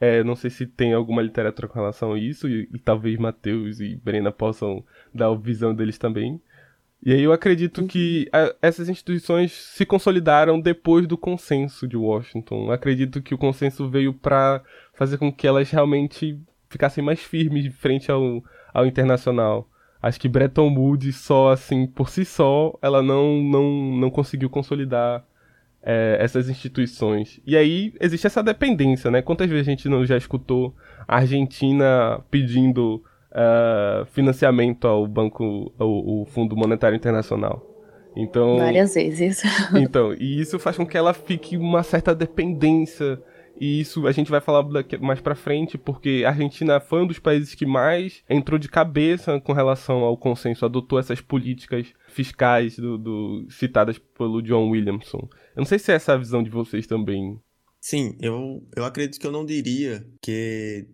é, 0.00 0.22
não 0.22 0.36
sei 0.36 0.50
se 0.50 0.66
tem 0.66 0.92
alguma 0.92 1.22
literatura 1.22 1.68
com 1.68 1.78
relação 1.78 2.12
a 2.12 2.18
isso, 2.18 2.48
e, 2.48 2.68
e 2.72 2.78
talvez 2.78 3.18
Matheus 3.18 3.80
e 3.80 3.96
Brena 3.96 4.30
possam 4.30 4.84
dar 5.14 5.28
a 5.28 5.34
visão 5.34 5.74
deles 5.74 5.98
também. 5.98 6.40
E 7.02 7.12
aí 7.12 7.22
eu 7.22 7.32
acredito 7.32 7.86
que 7.86 8.28
a, 8.32 8.54
essas 8.60 8.88
instituições 8.88 9.52
se 9.52 9.86
consolidaram 9.86 10.60
depois 10.60 11.06
do 11.06 11.16
consenso 11.16 11.86
de 11.86 11.96
Washington. 11.96 12.70
Acredito 12.70 13.22
que 13.22 13.34
o 13.34 13.38
consenso 13.38 13.88
veio 13.88 14.12
para 14.12 14.62
fazer 14.94 15.18
com 15.18 15.32
que 15.32 15.46
elas 15.46 15.70
realmente 15.70 16.38
ficassem 16.68 17.04
mais 17.04 17.20
firmes 17.20 17.72
frente 17.76 18.10
ao, 18.10 18.42
ao 18.72 18.86
internacional. 18.86 19.68
Acho 20.02 20.20
que 20.20 20.28
Bretton 20.28 20.74
Woods 20.74 21.16
só 21.16 21.50
assim 21.50 21.86
por 21.86 22.08
si 22.08 22.24
só 22.24 22.76
ela 22.82 23.02
não 23.02 23.42
não, 23.42 23.96
não 23.96 24.10
conseguiu 24.10 24.50
consolidar 24.50 25.24
é, 25.86 26.18
essas 26.20 26.48
instituições. 26.48 27.40
E 27.46 27.56
aí 27.56 27.94
existe 28.00 28.26
essa 28.26 28.42
dependência, 28.42 29.08
né? 29.08 29.22
Quantas 29.22 29.48
vezes 29.48 29.68
a 29.68 29.70
gente 29.70 29.88
não 29.88 30.04
já 30.04 30.16
escutou 30.16 30.74
a 31.06 31.18
Argentina 31.18 32.20
pedindo 32.28 33.04
uh, 33.30 34.04
financiamento 34.06 34.88
ao 34.88 35.06
Banco, 35.06 35.72
ao, 35.78 35.88
ao 35.88 36.24
Fundo 36.26 36.56
Monetário 36.56 36.96
Internacional? 36.96 37.64
Então, 38.16 38.56
Várias 38.56 38.94
vezes. 38.94 39.42
então, 39.76 40.12
e 40.14 40.40
isso 40.40 40.58
faz 40.58 40.76
com 40.76 40.84
que 40.84 40.96
ela 40.96 41.14
fique 41.14 41.56
uma 41.56 41.84
certa 41.84 42.14
dependência 42.14 43.20
e 43.58 43.80
isso 43.80 44.06
a 44.06 44.12
gente 44.12 44.30
vai 44.30 44.40
falar 44.40 44.64
mais 45.00 45.20
para 45.20 45.34
frente, 45.34 45.78
porque 45.78 46.22
a 46.24 46.30
Argentina 46.30 46.78
foi 46.80 47.02
um 47.02 47.06
dos 47.06 47.18
países 47.18 47.54
que 47.54 47.64
mais 47.64 48.22
entrou 48.28 48.58
de 48.58 48.68
cabeça 48.68 49.40
com 49.40 49.52
relação 49.52 49.98
ao 50.00 50.16
consenso, 50.16 50.64
adotou 50.64 50.98
essas 50.98 51.20
políticas 51.20 51.92
fiscais 52.08 52.76
do, 52.76 52.98
do, 52.98 53.46
citadas 53.50 53.98
pelo 53.98 54.42
John 54.42 54.70
Williamson. 54.70 55.28
Eu 55.54 55.60
não 55.60 55.64
sei 55.64 55.78
se 55.78 55.90
é 55.90 55.94
essa 55.94 56.12
a 56.12 56.18
visão 56.18 56.42
de 56.42 56.50
vocês 56.50 56.86
também. 56.86 57.40
Sim, 57.80 58.16
eu, 58.20 58.66
eu 58.76 58.84
acredito 58.84 59.20
que 59.20 59.26
eu 59.26 59.32
não 59.32 59.44
diria 59.44 60.06
que, 60.20 60.86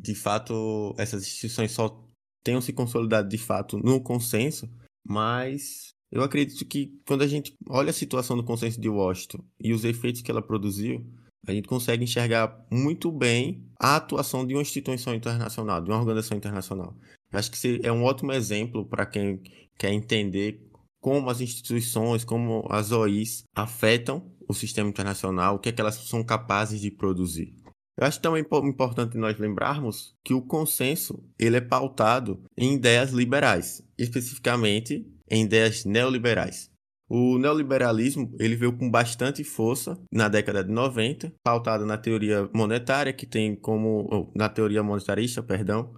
de 0.00 0.14
fato, 0.14 0.94
essas 0.98 1.22
instituições 1.22 1.72
só 1.72 2.00
tenham 2.44 2.60
se 2.60 2.72
consolidado 2.72 3.28
de 3.28 3.38
fato 3.38 3.78
no 3.78 4.00
consenso, 4.00 4.70
mas 5.04 5.94
eu 6.12 6.22
acredito 6.22 6.64
que 6.66 6.96
quando 7.06 7.22
a 7.22 7.26
gente 7.26 7.56
olha 7.68 7.90
a 7.90 7.94
situação 7.94 8.36
do 8.36 8.44
consenso 8.44 8.80
de 8.80 8.88
Washington 8.88 9.42
e 9.58 9.72
os 9.72 9.84
efeitos 9.84 10.22
que 10.22 10.30
ela 10.30 10.42
produziu, 10.42 11.04
a 11.46 11.52
gente 11.52 11.68
consegue 11.68 12.04
enxergar 12.04 12.64
muito 12.70 13.10
bem 13.10 13.64
a 13.78 13.96
atuação 13.96 14.46
de 14.46 14.54
uma 14.54 14.62
instituição 14.62 15.14
internacional, 15.14 15.80
de 15.80 15.90
uma 15.90 15.98
organização 15.98 16.36
internacional. 16.36 16.96
Acho 17.32 17.50
que 17.50 17.80
é 17.82 17.92
um 17.92 18.04
ótimo 18.04 18.32
exemplo 18.32 18.86
para 18.86 19.04
quem 19.04 19.42
quer 19.76 19.92
entender 19.92 20.60
como 21.00 21.28
as 21.28 21.40
instituições, 21.40 22.24
como 22.24 22.66
as 22.70 22.92
OIs 22.92 23.44
afetam 23.54 24.32
o 24.48 24.54
sistema 24.54 24.88
internacional, 24.88 25.56
o 25.56 25.58
que 25.58 25.68
é 25.68 25.72
que 25.72 25.80
elas 25.80 25.96
são 25.96 26.24
capazes 26.24 26.80
de 26.80 26.90
produzir. 26.90 27.54
Eu 27.96 28.06
acho 28.06 28.20
também 28.20 28.44
importante 28.64 29.16
nós 29.16 29.38
lembrarmos 29.38 30.16
que 30.24 30.34
o 30.34 30.42
consenso 30.42 31.22
ele 31.38 31.56
é 31.56 31.60
pautado 31.60 32.42
em 32.56 32.74
ideias 32.74 33.10
liberais, 33.10 33.82
especificamente 33.96 35.06
em 35.30 35.44
ideias 35.44 35.84
neoliberais. 35.84 36.70
O 37.14 37.38
neoliberalismo 37.38 38.34
ele 38.40 38.56
veio 38.56 38.76
com 38.76 38.90
bastante 38.90 39.44
força 39.44 39.96
na 40.12 40.28
década 40.28 40.64
de 40.64 40.72
90, 40.72 41.32
pautado 41.44 41.86
na 41.86 41.96
teoria 41.96 42.50
monetária, 42.52 43.12
que 43.12 43.24
tem 43.24 43.54
como 43.54 44.32
na 44.34 44.48
teoria 44.48 44.82
monetarista, 44.82 45.40
perdão, 45.40 45.94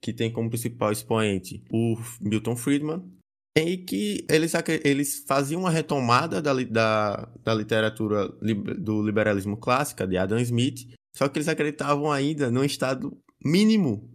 que 0.00 0.14
tem 0.14 0.32
como 0.32 0.48
principal 0.48 0.90
expoente 0.90 1.62
o 1.70 1.96
Milton 2.20 2.56
Friedman, 2.56 3.02
em 3.54 3.84
que 3.84 4.24
eles, 4.30 4.52
eles 4.82 5.24
faziam 5.26 5.60
uma 5.60 5.70
retomada 5.70 6.40
da, 6.40 6.54
da, 6.54 7.28
da 7.44 7.54
literatura 7.54 8.28
do 8.78 9.02
liberalismo 9.02 9.58
clássica 9.58 10.06
de 10.06 10.16
Adam 10.16 10.38
Smith 10.38 10.96
só 11.16 11.30
que 11.30 11.38
eles 11.38 11.48
acreditavam 11.48 12.12
ainda 12.12 12.50
num 12.50 12.62
estado 12.62 13.16
mínimo. 13.42 14.06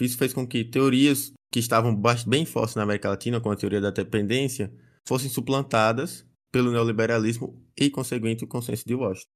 Isso 0.00 0.16
fez 0.16 0.32
com 0.32 0.46
que 0.46 0.64
teorias 0.64 1.30
que 1.52 1.60
estavam 1.60 1.94
bem 2.26 2.46
fortes 2.46 2.74
na 2.74 2.82
América 2.82 3.10
Latina, 3.10 3.42
como 3.42 3.52
a 3.52 3.56
teoria 3.56 3.80
da 3.80 3.90
dependência, 3.90 4.72
fossem 5.06 5.30
suplantadas 5.30 6.26
pelo 6.50 6.70
neoliberalismo 6.70 7.62
e, 7.76 7.90
consequente, 7.90 8.44
o 8.44 8.48
consenso 8.48 8.84
de 8.86 8.94
Washington. 8.94 9.30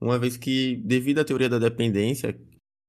Uma 0.00 0.18
vez 0.18 0.36
que, 0.36 0.76
devido 0.76 1.18
à 1.18 1.24
teoria 1.24 1.48
da 1.48 1.58
dependência, 1.58 2.38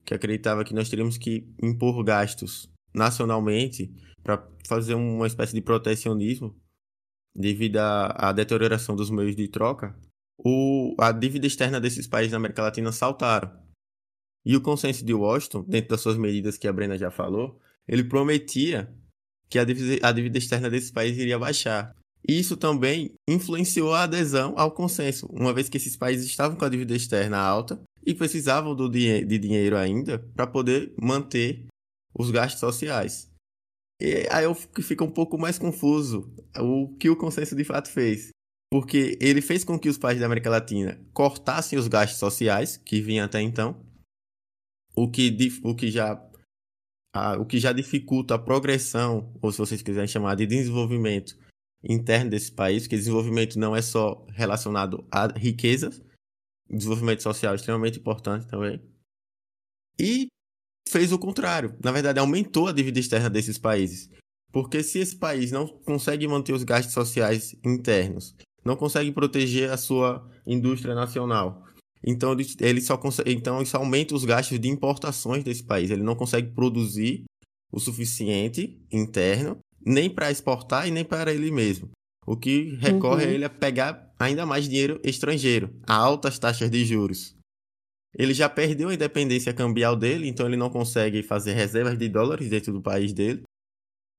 que 0.06 0.14
acreditava 0.14 0.64
que 0.64 0.74
nós 0.74 0.90
teríamos 0.90 1.18
que 1.18 1.48
impor 1.62 2.04
gastos 2.04 2.70
nacionalmente 2.94 3.92
para 4.24 4.48
fazer 4.68 4.96
uma 4.96 5.28
espécie 5.28 5.54
de 5.54 5.62
protecionismo 5.62 6.56
devido 7.36 7.78
à, 7.78 8.30
à 8.30 8.32
deterioração 8.32 8.96
dos 8.96 9.10
meios 9.10 9.36
de 9.36 9.48
troca, 9.48 9.98
o, 10.38 10.96
a 11.00 11.12
dívida 11.12 11.48
externa 11.48 11.80
desses 11.80 12.08
países 12.08 12.32
da 12.32 12.38
América 12.38 12.62
Latina 12.62 12.92
saltaram. 12.92 13.52
E 14.46 14.56
o 14.56 14.62
consenso 14.62 15.06
de 15.06 15.14
Washington, 15.14 15.64
dentro 15.68 15.90
das 15.90 16.02
suas 16.02 16.18
medidas 16.18 16.58
que 16.58 16.68
a 16.68 16.74
Brena 16.74 16.98
já 16.98 17.12
falou, 17.12 17.60
ele 17.88 18.04
prometia 18.04 18.94
que 19.50 19.60
a 19.60 19.66
dívida, 19.66 20.08
a 20.08 20.12
dívida 20.12 20.38
externa 20.38 20.70
desses 20.70 20.92
países 20.92 21.20
iria 21.20 21.38
baixar. 21.38 21.96
Isso 22.28 22.58
também 22.58 23.14
influenciou 23.28 23.94
a 23.94 24.04
adesão 24.04 24.54
ao 24.58 24.72
consenso, 24.72 25.26
uma 25.28 25.54
vez 25.54 25.70
que 25.70 25.78
esses 25.78 25.96
países 25.96 26.26
estavam 26.26 26.58
com 26.58 26.66
a 26.66 26.70
dívida 26.70 26.96
externa 26.96 27.38
alta 27.38 27.82
e 28.06 28.14
precisavam 28.14 28.76
do 28.76 28.90
de 28.90 29.38
dinheiro 29.38 29.78
ainda 29.78 30.20
para 30.36 30.46
poder 30.46 30.94
manter 31.02 31.66
os 32.14 32.30
gastos 32.32 32.60
sociais. 32.60 33.30
E 34.02 34.28
aí 34.32 34.46
eu 34.46 34.56
fico 34.56 35.04
um 35.04 35.12
pouco 35.12 35.38
mais 35.38 35.58
confuso 35.58 36.34
o 36.58 36.96
que 36.98 37.10
o 37.10 37.16
consenso 37.16 37.56
de 37.56 37.64
fato 37.64 37.90
fez 37.90 38.32
porque 38.72 39.18
ele 39.20 39.42
fez 39.42 39.64
com 39.64 39.80
que 39.80 39.90
os 39.90 39.98
países 39.98 40.20
da 40.20 40.28
América 40.28 40.50
Latina 40.50 41.00
cortassem 41.12 41.78
os 41.78 41.88
gastos 41.88 42.20
sociais 42.20 42.78
que 42.78 43.02
vinham 43.02 43.26
até 43.26 43.42
então, 43.42 43.84
o 44.96 45.10
que, 45.10 45.36
o 45.64 45.76
que 45.76 45.90
já 45.90 46.24
o 47.40 47.46
que 47.46 47.60
já 47.60 47.74
dificulta 47.74 48.36
a 48.36 48.40
progressão, 48.40 49.34
ou 49.42 49.52
se 49.52 49.58
vocês 49.58 49.82
quiserem 49.82 50.08
chamar 50.08 50.36
de 50.36 50.46
desenvolvimento 50.46 51.36
interno 51.84 52.30
desse 52.30 52.52
país, 52.52 52.84
porque 52.84 52.98
desenvolvimento 52.98 53.58
não 53.58 53.76
é 53.76 53.82
só 53.82 54.26
relacionado 54.30 55.06
a 55.12 55.28
riquezas, 55.28 56.02
desenvolvimento 56.70 57.24
social 57.24 57.54
é 57.54 57.56
extremamente 57.56 58.00
importante 58.00 58.48
também. 58.48 58.82
E 60.00 60.28
fez 60.88 61.12
o 61.12 61.20
contrário, 61.20 61.78
na 61.84 61.92
verdade 61.92 62.20
aumentou 62.20 62.68
a 62.68 62.72
dívida 62.72 63.00
externa 63.00 63.30
desses 63.30 63.58
países. 63.58 64.10
Porque 64.52 64.82
se 64.82 64.98
esse 65.00 65.16
país 65.16 65.52
não 65.52 65.68
consegue 65.68 66.28
manter 66.28 66.54
os 66.54 66.64
gastos 66.64 66.94
sociais 66.94 67.56
internos 67.64 68.36
não 68.64 68.76
consegue 68.76 69.12
proteger 69.12 69.72
a 69.72 69.78
sua 69.78 70.28
indústria 70.46 70.94
nacional. 70.94 71.66
Então 72.06 72.36
ele 72.60 72.82
só 72.82 72.98
consegue, 72.98 73.32
então 73.34 73.62
isso 73.62 73.76
aumenta 73.76 74.16
os 74.16 74.24
gastos 74.24 74.60
de 74.60 74.70
importações 74.70 75.44
desse 75.44 75.64
país. 75.64 75.90
Ele 75.90 76.04
não 76.04 76.16
consegue 76.16 76.52
produzir 76.52 77.24
o 77.72 77.80
suficiente 77.80 78.82
interno 78.92 79.58
nem 79.86 80.10
para 80.10 80.32
exportar 80.32 80.88
e 80.88 80.92
nem 80.92 81.04
para 81.04 81.34
ele 81.34 81.52
mesmo. 81.52 81.90
O 82.26 82.38
que 82.38 82.76
recorre 82.76 83.26
uhum. 83.26 83.30
a 83.30 83.34
ele 83.34 83.46
a 83.46 83.50
pegar 83.50 84.14
ainda 84.20 84.46
mais 84.46 84.68
dinheiro 84.68 85.00
estrangeiro, 85.04 85.74
a 85.88 85.96
altas 85.96 86.38
taxas 86.38 86.70
de 86.70 86.86
juros. 86.86 87.36
Ele 88.18 88.34
já 88.34 88.50
perdeu 88.50 88.90
a 88.90 88.94
independência 88.94 89.54
cambial 89.54 89.96
dele, 89.96 90.28
então 90.28 90.46
ele 90.46 90.58
não 90.58 90.70
consegue 90.70 91.24
fazer 91.24 91.54
reservas 91.54 91.98
de 91.98 92.10
dólares 92.10 92.50
dentro 92.50 92.74
do 92.74 92.82
país 92.82 93.14
dele. 93.14 93.44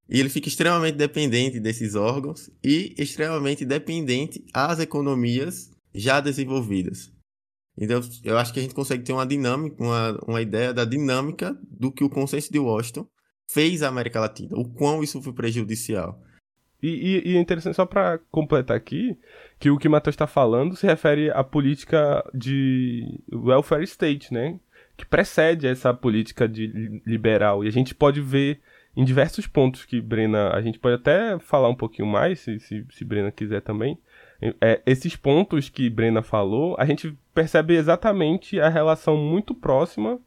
E 0.09 0.19
ele 0.19 0.29
fica 0.29 0.49
extremamente 0.49 0.97
dependente 0.97 1.61
desses 1.61 1.95
órgãos 1.95 2.51
e 2.65 2.95
extremamente 2.99 3.65
dependente 3.65 4.45
às 4.53 4.81
economias 4.81 5.71
já 5.95 6.21
desenvolvidas. 6.21 7.13
Então, 7.79 8.01
eu 8.25 8.37
acho 8.37 8.53
que 8.53 8.59
a 8.59 8.63
gente 8.63 8.75
consegue 8.75 9.05
ter 9.05 9.13
uma 9.13 9.27
dinâmica, 9.27 9.83
uma, 9.83 10.19
uma 10.27 10.43
ideia 10.43 10.75
da 10.75 10.85
dinâmica 10.85 11.57
do 11.63 11.93
que 11.93 12.05
o 12.05 12.11
consenso 12.11 12.53
de 12.53 12.59
Washington 12.59 13.07
fez 13.53 13.83
à 13.83 13.89
América 13.89 14.21
Latina, 14.21 14.57
o 14.57 14.69
quão 14.69 15.03
isso 15.03 15.21
foi 15.23 15.33
prejudicial. 15.33 16.21
E, 16.83 17.37
é 17.37 17.39
interessante, 17.39 17.77
só 17.77 17.85
para 17.85 18.19
completar 18.31 18.77
aqui, 18.77 19.17
que 19.59 19.71
o 19.71 19.77
que 19.77 19.87
o 19.87 19.91
Matheus 19.91 20.15
está 20.15 20.27
falando 20.27 20.75
se 20.75 20.87
refere 20.87 21.31
à 21.31 21.45
política 21.45 22.25
de 22.33 23.21
welfare 23.31 23.85
state, 23.85 24.33
né? 24.33 24.59
Que 24.97 25.05
precede 25.05 25.67
essa 25.67 25.93
política 25.93 26.49
de 26.49 27.03
liberal. 27.07 27.63
E 27.63 27.69
a 27.69 27.71
gente 27.71 27.95
pode 27.95 28.23
ver 28.23 28.61
em 28.97 29.05
diversos 29.05 29.47
pontos 29.47 29.85
que 29.85 30.01
Brena. 30.01 30.51
A 30.51 30.63
gente 30.63 30.79
pode 30.79 30.95
até 30.95 31.39
falar 31.39 31.69
um 31.69 31.75
pouquinho 31.75 32.09
mais, 32.09 32.41
se, 32.41 32.59
se, 32.61 32.87
se 32.91 33.05
Brena 33.05 33.31
quiser 33.31 33.61
também. 33.61 33.99
É, 34.59 34.81
esses 34.87 35.15
pontos 35.15 35.69
que 35.69 35.91
Brena 35.91 36.23
falou, 36.23 36.75
a 36.79 36.87
gente 36.87 37.15
percebe 37.35 37.75
exatamente 37.75 38.59
a 38.59 38.71
relação 38.71 39.19
muito 39.19 39.55
próxima 39.55 40.19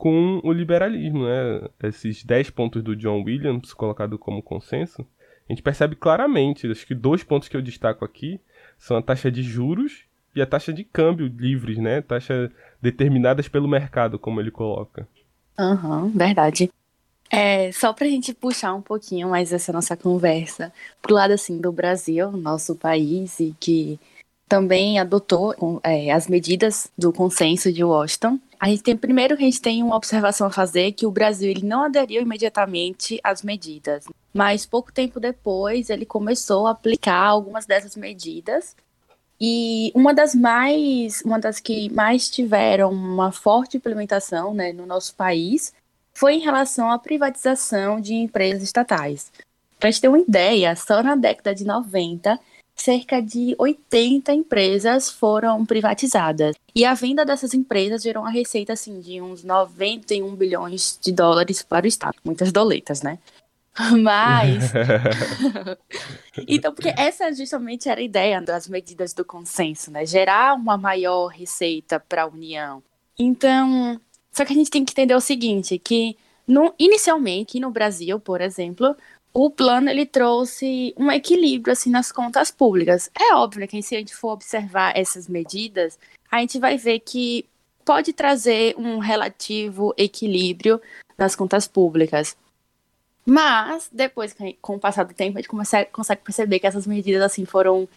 com 0.00 0.40
o 0.42 0.50
liberalismo, 0.50 1.26
né? 1.26 1.68
Esses 1.82 2.24
10 2.24 2.48
pontos 2.48 2.82
do 2.82 2.96
John 2.96 3.22
Williams, 3.22 3.74
colocado 3.74 4.18
como 4.18 4.42
consenso, 4.42 5.02
a 5.46 5.52
gente 5.52 5.62
percebe 5.62 5.94
claramente. 5.94 6.66
Acho 6.70 6.86
que 6.86 6.94
dois 6.94 7.22
pontos 7.22 7.48
que 7.48 7.56
eu 7.56 7.60
destaco 7.60 8.02
aqui 8.02 8.40
são 8.78 8.96
a 8.96 9.02
taxa 9.02 9.30
de 9.30 9.42
juros 9.42 10.04
e 10.34 10.40
a 10.40 10.46
taxa 10.46 10.72
de 10.72 10.84
câmbio 10.84 11.26
livres, 11.26 11.76
né? 11.76 12.00
Taxa 12.00 12.50
determinadas 12.80 13.46
pelo 13.46 13.68
mercado, 13.68 14.18
como 14.18 14.40
ele 14.40 14.50
coloca. 14.50 15.06
Aham, 15.58 16.04
uhum, 16.04 16.08
verdade. 16.08 16.70
É, 17.30 17.70
só 17.70 17.92
para 17.92 18.06
a 18.06 18.10
gente 18.10 18.32
puxar 18.32 18.72
um 18.72 18.80
pouquinho 18.80 19.28
mais 19.28 19.52
essa 19.52 19.70
nossa 19.70 19.94
conversa 19.98 20.72
pro 21.02 21.14
lado 21.14 21.32
assim 21.32 21.60
do 21.60 21.70
Brasil, 21.70 22.32
nosso 22.32 22.74
país, 22.74 23.38
e 23.38 23.54
que 23.60 24.00
também 24.48 24.98
adotou 24.98 25.54
é, 25.84 26.10
as 26.10 26.26
medidas 26.26 26.90
do 26.96 27.12
consenso 27.12 27.70
de 27.70 27.84
Washington. 27.84 28.40
A 28.60 28.68
gente 28.68 28.82
tem 28.82 28.94
primeiro 28.94 29.38
que 29.38 29.42
a 29.42 29.46
gente 29.46 29.62
tem 29.62 29.82
uma 29.82 29.96
observação 29.96 30.46
a 30.46 30.50
fazer 30.50 30.92
que 30.92 31.06
o 31.06 31.10
Brasil 31.10 31.50
ele 31.50 31.64
não 31.64 31.84
aderiu 31.84 32.20
imediatamente 32.20 33.18
às 33.24 33.42
medidas, 33.42 34.04
mas 34.34 34.66
pouco 34.66 34.92
tempo 34.92 35.18
depois 35.18 35.88
ele 35.88 36.04
começou 36.04 36.66
a 36.66 36.72
aplicar 36.72 37.24
algumas 37.24 37.64
dessas 37.64 37.96
medidas. 37.96 38.76
E 39.40 39.90
uma 39.94 40.12
das 40.12 40.34
mais, 40.34 41.22
uma 41.22 41.38
das 41.38 41.58
que 41.58 41.90
mais 41.90 42.28
tiveram 42.28 42.92
uma 42.92 43.32
forte 43.32 43.78
implementação, 43.78 44.52
né, 44.52 44.74
no 44.74 44.84
nosso 44.84 45.14
país 45.14 45.72
foi 46.12 46.34
em 46.34 46.40
relação 46.40 46.90
à 46.90 46.98
privatização 46.98 47.98
de 47.98 48.12
empresas 48.12 48.62
estatais. 48.62 49.32
Para 49.78 49.90
gente 49.90 50.02
ter 50.02 50.08
uma 50.08 50.18
ideia, 50.18 50.76
só 50.76 51.02
na 51.02 51.16
década 51.16 51.54
de 51.54 51.64
90, 51.64 52.38
cerca 52.80 53.20
de 53.20 53.54
80 53.58 54.32
empresas 54.32 55.10
foram 55.10 55.64
privatizadas. 55.66 56.56
E 56.74 56.84
a 56.84 56.94
venda 56.94 57.24
dessas 57.24 57.54
empresas 57.54 58.02
gerou 58.02 58.22
uma 58.22 58.30
receita 58.30 58.72
assim, 58.72 59.00
de 59.00 59.20
uns 59.20 59.44
91 59.44 60.34
bilhões 60.34 60.98
de 61.00 61.12
dólares 61.12 61.62
para 61.62 61.84
o 61.84 61.88
Estado. 61.88 62.16
Muitas 62.24 62.50
doletas, 62.52 63.02
né? 63.02 63.18
Mas. 64.02 64.72
então, 66.48 66.74
porque 66.74 66.92
essa 66.96 67.32
justamente 67.32 67.88
era 67.88 68.00
a 68.00 68.04
ideia 68.04 68.40
das 68.40 68.68
medidas 68.68 69.12
do 69.12 69.24
consenso, 69.24 69.90
né? 69.90 70.04
Gerar 70.04 70.54
uma 70.54 70.76
maior 70.76 71.28
receita 71.28 72.00
para 72.00 72.22
a 72.22 72.26
União. 72.26 72.82
Então, 73.18 74.00
só 74.32 74.44
que 74.44 74.52
a 74.52 74.56
gente 74.56 74.70
tem 74.70 74.84
que 74.84 74.92
entender 74.92 75.14
o 75.14 75.20
seguinte, 75.20 75.78
que 75.78 76.16
no, 76.46 76.74
inicialmente, 76.78 77.60
no 77.60 77.70
Brasil, 77.70 78.18
por 78.18 78.40
exemplo, 78.40 78.96
o 79.32 79.50
plano 79.50 79.88
ele 79.88 80.04
trouxe 80.04 80.94
um 80.96 81.10
equilíbrio 81.10 81.72
assim 81.72 81.90
nas 81.90 82.10
contas 82.10 82.50
públicas. 82.50 83.10
É 83.18 83.34
óbvio 83.34 83.66
que 83.68 83.82
se 83.82 83.94
a 83.94 83.98
gente 83.98 84.14
for 84.14 84.32
observar 84.32 84.96
essas 84.96 85.28
medidas, 85.28 85.98
a 86.30 86.40
gente 86.40 86.58
vai 86.58 86.76
ver 86.76 87.00
que 87.00 87.46
pode 87.84 88.12
trazer 88.12 88.74
um 88.76 88.98
relativo 88.98 89.94
equilíbrio 89.96 90.80
nas 91.16 91.36
contas 91.36 91.66
públicas. 91.66 92.36
Mas 93.24 93.88
depois, 93.92 94.34
com 94.60 94.76
o 94.76 94.80
passar 94.80 95.04
do 95.04 95.14
tempo, 95.14 95.38
a 95.38 95.40
gente 95.40 95.50
consegue, 95.50 95.90
consegue 95.90 96.22
perceber 96.22 96.58
que 96.58 96.66
essas 96.66 96.86
medidas 96.86 97.22
assim 97.22 97.44
foram 97.44 97.88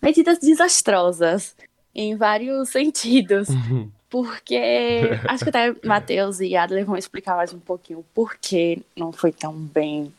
medidas 0.00 0.38
desastrosas 0.38 1.54
em 1.94 2.16
vários 2.16 2.70
sentidos. 2.70 3.48
Uhum. 3.48 3.90
Porque 4.10 5.02
acho 5.28 5.44
que 5.44 5.50
até 5.50 5.74
Matheus 5.84 6.40
e 6.40 6.56
Adler 6.56 6.84
vão 6.84 6.96
explicar 6.96 7.36
mais 7.36 7.52
um 7.52 7.58
pouquinho 7.58 8.04
por 8.14 8.36
que 8.36 8.82
não 8.96 9.12
foi 9.12 9.32
tão 9.32 9.54
bem 9.54 10.12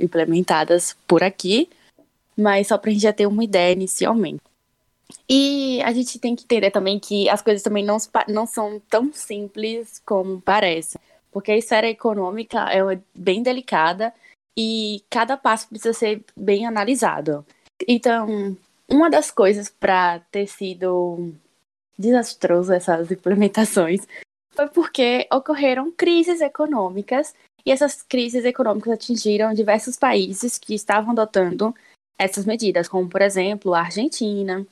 implementadas 0.00 0.96
por 1.06 1.22
aqui, 1.22 1.68
mas 2.36 2.68
só 2.68 2.78
para 2.78 2.90
a 2.90 2.92
gente 2.92 3.02
já 3.02 3.12
ter 3.12 3.26
uma 3.26 3.44
ideia 3.44 3.72
inicialmente. 3.72 4.42
E 5.28 5.80
a 5.82 5.92
gente 5.92 6.18
tem 6.18 6.34
que 6.34 6.44
entender 6.44 6.70
também 6.70 6.98
que 6.98 7.28
as 7.28 7.42
coisas 7.42 7.62
também 7.62 7.84
não, 7.84 7.96
não 8.28 8.46
são 8.46 8.80
tão 8.88 9.12
simples 9.12 10.00
como 10.04 10.40
parece, 10.40 10.98
porque 11.32 11.52
a 11.52 11.56
esfera 11.56 11.88
econômica 11.88 12.68
é 12.72 12.98
bem 13.14 13.42
delicada 13.42 14.12
e 14.56 15.02
cada 15.10 15.36
passo 15.36 15.68
precisa 15.68 15.92
ser 15.92 16.24
bem 16.36 16.66
analisado. 16.66 17.44
Então, 17.86 18.56
uma 18.88 19.10
das 19.10 19.30
coisas 19.30 19.68
para 19.68 20.20
ter 20.30 20.46
sido 20.46 21.34
desastroso 21.98 22.72
essas 22.72 23.10
implementações 23.10 24.06
foi 24.56 24.68
porque 24.68 25.28
ocorreram 25.30 25.92
crises 25.92 26.40
econômicas 26.40 27.34
e 27.64 27.70
essas 27.70 28.02
crises 28.02 28.44
econômicas 28.44 28.94
atingiram 28.94 29.52
diversos 29.52 29.96
países 29.96 30.56
que 30.56 30.74
estavam 30.74 31.10
adotando 31.10 31.74
essas 32.18 32.46
medidas, 32.46 32.88
como 32.88 33.08
por 33.08 33.20
exemplo 33.20 33.74
a 33.74 33.80
Argentina. 33.80 34.66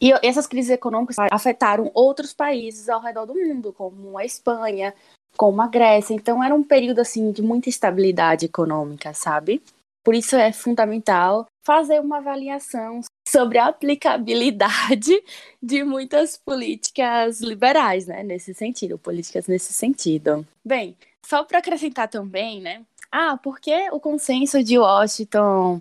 E 0.00 0.12
essas 0.26 0.46
crises 0.46 0.70
econômicas 0.70 1.16
afetaram 1.30 1.90
outros 1.92 2.32
países 2.32 2.88
ao 2.88 3.00
redor 3.00 3.26
do 3.26 3.34
mundo, 3.34 3.74
como 3.74 4.16
a 4.16 4.24
Espanha, 4.24 4.94
como 5.36 5.60
a 5.60 5.66
Grécia. 5.66 6.14
Então 6.14 6.42
era 6.42 6.54
um 6.54 6.62
período 6.62 7.00
assim 7.00 7.30
de 7.30 7.42
muita 7.42 7.68
estabilidade 7.68 8.46
econômica, 8.46 9.12
sabe? 9.12 9.62
Por 10.02 10.14
isso 10.14 10.36
é 10.36 10.50
fundamental 10.52 11.46
fazer 11.62 12.00
uma 12.00 12.16
avaliação 12.16 13.00
sobre 13.30 13.58
a 13.58 13.66
aplicabilidade 13.68 15.22
de 15.62 15.84
muitas 15.84 16.36
políticas 16.36 17.40
liberais, 17.40 18.06
né, 18.06 18.22
nesse 18.22 18.52
sentido, 18.52 18.98
políticas 18.98 19.46
nesse 19.46 19.72
sentido. 19.72 20.46
Bem, 20.64 20.96
só 21.24 21.44
para 21.44 21.58
acrescentar 21.58 22.08
também, 22.08 22.60
né? 22.60 22.82
Ah, 23.10 23.36
por 23.36 23.60
que 23.60 23.90
o 23.90 24.00
consenso 24.00 24.62
de 24.62 24.78
Washington 24.78 25.80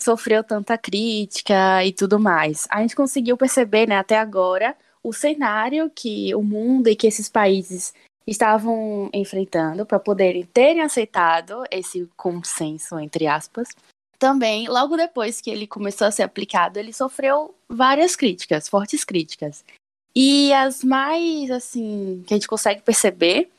sofreu 0.00 0.42
tanta 0.42 0.76
crítica 0.76 1.84
e 1.84 1.92
tudo 1.92 2.18
mais? 2.18 2.66
A 2.70 2.80
gente 2.80 2.96
conseguiu 2.96 3.36
perceber, 3.36 3.88
né, 3.88 3.96
até 3.96 4.18
agora, 4.18 4.76
o 5.02 5.12
cenário 5.12 5.90
que 5.94 6.34
o 6.34 6.42
mundo 6.42 6.88
e 6.88 6.96
que 6.96 7.06
esses 7.06 7.28
países 7.28 7.92
estavam 8.26 9.08
enfrentando 9.12 9.86
para 9.86 9.98
poderem 9.98 10.44
terem 10.44 10.82
aceitado 10.82 11.64
esse 11.70 12.08
consenso, 12.16 12.98
entre 12.98 13.26
aspas, 13.26 13.68
também, 14.18 14.68
logo 14.68 14.96
depois 14.96 15.40
que 15.40 15.50
ele 15.50 15.66
começou 15.66 16.06
a 16.06 16.10
ser 16.10 16.22
aplicado, 16.24 16.78
ele 16.78 16.92
sofreu 16.92 17.54
várias 17.68 18.16
críticas, 18.16 18.68
fortes 18.68 19.04
críticas. 19.04 19.64
E 20.14 20.52
as 20.52 20.82
mais, 20.82 21.50
assim, 21.50 22.24
que 22.26 22.34
a 22.34 22.36
gente 22.36 22.48
consegue 22.48 22.82
perceber 22.82 23.50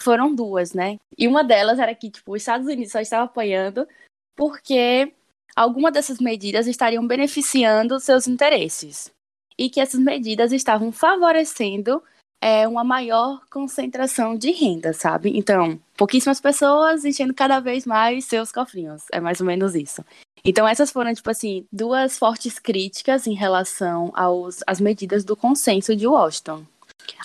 foram 0.00 0.34
duas, 0.34 0.72
né? 0.72 0.96
E 1.16 1.28
uma 1.28 1.42
delas 1.44 1.78
era 1.78 1.94
que, 1.94 2.10
tipo, 2.10 2.32
os 2.32 2.42
Estados 2.42 2.66
Unidos 2.66 2.92
só 2.92 3.00
estava 3.00 3.24
apoiando 3.24 3.86
porque 4.34 5.12
alguma 5.54 5.90
dessas 5.90 6.18
medidas 6.18 6.66
estariam 6.66 7.06
beneficiando 7.06 7.98
seus 8.00 8.26
interesses. 8.26 9.10
E 9.58 9.70
que 9.70 9.80
essas 9.80 10.00
medidas 10.00 10.52
estavam 10.52 10.92
favorecendo 10.92 12.02
é, 12.40 12.66
uma 12.68 12.84
maior 12.84 13.40
concentração 13.50 14.36
de 14.36 14.50
renda, 14.50 14.92
sabe? 14.92 15.36
Então, 15.36 15.78
pouquíssimas 15.96 16.40
pessoas 16.40 17.04
enchendo 17.04 17.34
cada 17.34 17.60
vez 17.60 17.86
mais 17.86 18.24
seus 18.24 18.52
cofrinhos. 18.52 19.04
É 19.12 19.20
mais 19.20 19.40
ou 19.40 19.46
menos 19.46 19.74
isso. 19.74 20.04
Então, 20.44 20.66
essas 20.66 20.90
foram, 20.92 21.12
tipo 21.12 21.30
assim, 21.30 21.66
duas 21.72 22.18
fortes 22.18 22.58
críticas 22.58 23.26
em 23.26 23.34
relação 23.34 24.12
aos, 24.14 24.60
às 24.66 24.80
medidas 24.80 25.24
do 25.24 25.36
consenso 25.36 25.96
de 25.96 26.06
Washington. 26.06 26.64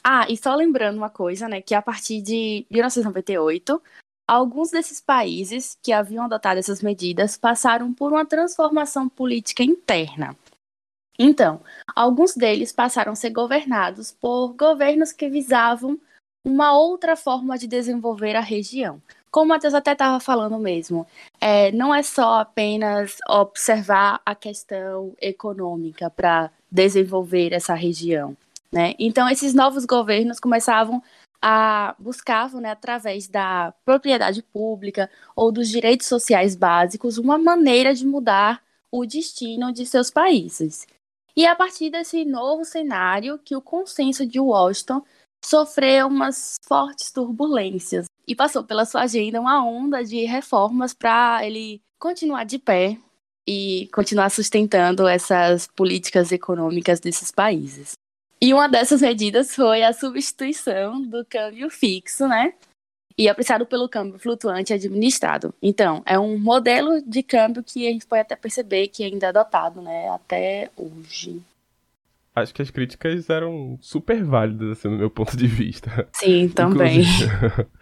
Ah, 0.04 0.26
e 0.30 0.36
só 0.38 0.56
lembrando 0.56 0.98
uma 0.98 1.10
coisa, 1.10 1.48
né, 1.48 1.62
que 1.62 1.76
a 1.76 1.82
partir 1.82 2.22
de 2.22 2.66
1998, 2.70 3.82
alguns 4.28 4.72
desses 4.72 5.00
países 5.00 5.78
que 5.84 5.92
haviam 5.92 6.26
adotado 6.26 6.60
essas 6.60 6.82
medidas 6.82 7.38
passaram 7.38 7.94
por 7.94 8.12
uma 8.12 8.26
transformação 8.26 9.08
política 9.08 9.64
interna. 9.64 10.36
Então, 11.18 11.62
alguns 11.96 12.36
deles 12.36 12.72
passaram 12.72 13.12
a 13.12 13.16
ser 13.16 13.30
governados 13.30 14.12
por 14.12 14.54
governos 14.54 15.12
que 15.12 15.30
visavam 15.30 16.00
uma 16.44 16.76
outra 16.78 17.16
forma 17.16 17.58
de 17.58 17.68
desenvolver 17.68 18.36
a 18.36 18.42
região. 18.42 19.02
Como 19.30 19.46
o 19.46 19.50
Matheus 19.50 19.74
até 19.74 19.94
estava 19.94 20.20
falando 20.20 20.58
mesmo, 20.58 21.08
é, 21.40 21.72
não 21.72 21.94
é 21.94 22.04
só 22.04 22.40
apenas 22.40 23.18
observar 23.30 24.22
a 24.26 24.36
questão 24.36 25.14
econômica 25.22 26.10
para 26.10 26.52
desenvolver 26.70 27.54
essa 27.54 27.74
região. 27.74 28.36
Né? 28.72 28.94
Então, 29.00 29.30
esses 29.30 29.54
novos 29.54 29.86
governos 29.86 30.40
começavam 30.40 31.02
a 31.42 31.96
buscavam, 31.98 32.62
né, 32.62 32.70
através 32.72 33.28
da 33.28 33.74
propriedade 33.84 34.44
pública 34.44 35.10
ou 35.36 35.52
dos 35.52 35.70
direitos 35.70 36.08
sociais 36.08 36.56
básicos, 36.56 37.18
uma 37.18 37.38
maneira 37.38 37.96
de 37.96 38.06
mudar 38.06 38.62
o 38.92 39.06
destino 39.06 39.72
de 39.72 39.86
seus 39.86 40.12
países. 40.12 40.86
E 41.36 41.46
a 41.46 41.56
partir 41.56 41.90
desse 41.90 42.26
novo 42.26 42.66
cenário 42.66 43.40
que 43.40 43.56
o 43.56 43.62
consenso 43.62 44.26
de 44.26 44.40
Washington 44.40 45.04
sofreu 45.44 46.08
umas 46.08 46.56
fortes 46.68 47.12
turbulências 47.12 48.06
e 48.28 48.36
passou 48.36 48.64
pela 48.64 48.86
sua 48.86 49.02
agenda 49.02 49.40
uma 49.40 49.66
onda 49.66 50.04
de 50.04 50.24
reformas 50.26 50.94
para 50.94 51.46
ele 51.46 51.82
continuar 52.00 52.44
de 52.44 52.60
pé 52.60 52.98
e 53.48 53.90
continuar 53.94 54.30
sustentando 54.30 55.08
essas 55.08 55.68
políticas 55.68 56.32
econômicas 56.32 57.00
desses 57.00 57.32
países. 57.32 57.94
E 58.40 58.54
uma 58.54 58.68
dessas 58.68 59.02
medidas 59.02 59.56
foi 59.56 59.84
a 59.84 59.94
substituição 59.94 61.02
do 61.02 61.26
câmbio 61.26 61.70
fixo, 61.70 62.28
né? 62.28 62.54
E 63.18 63.28
apreciado 63.28 63.66
pelo 63.66 63.90
câmbio 63.90 64.20
flutuante 64.20 64.74
administrado. 64.74 65.54
Então, 65.62 66.02
é 66.06 66.18
um 66.20 66.38
modelo 66.38 67.02
de 67.02 67.24
câmbio 67.24 67.64
que 67.64 67.88
a 67.88 67.92
gente 67.92 68.06
pode 68.06 68.22
até 68.22 68.36
perceber 68.36 68.88
que 68.88 69.04
ainda 69.04 69.28
é 69.28 69.30
adotado, 69.30 69.82
né, 69.82 70.10
até 70.10 70.70
hoje. 70.76 71.42
Acho 72.34 72.54
que 72.54 72.62
as 72.62 72.72
críticas 72.72 73.30
eram 73.30 73.78
super 73.82 74.24
válidas, 74.24 74.70
assim, 74.70 74.88
no 74.88 74.98
meu 74.98 75.10
ponto 75.10 75.36
de 75.36 75.48
vista. 75.48 76.08
Sim, 76.14 76.48
também. 76.56 77.04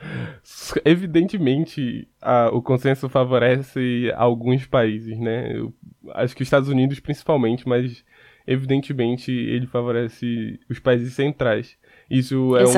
evidentemente, 0.84 2.08
a, 2.20 2.50
o 2.50 2.60
consenso 2.60 3.08
favorece 3.08 4.12
alguns 4.16 4.66
países, 4.66 5.20
né? 5.20 5.56
Eu, 5.56 5.72
acho 6.14 6.36
que 6.36 6.42
os 6.42 6.48
Estados 6.48 6.68
Unidos 6.68 7.00
principalmente, 7.00 7.68
mas 7.68 8.04
evidentemente 8.48 9.32
ele 9.32 9.68
favorece 9.68 10.60
os 10.68 10.80
países 10.80 11.14
centrais. 11.14 11.78
Isso 12.10 12.58
é 12.58 12.64
um, 12.66 12.72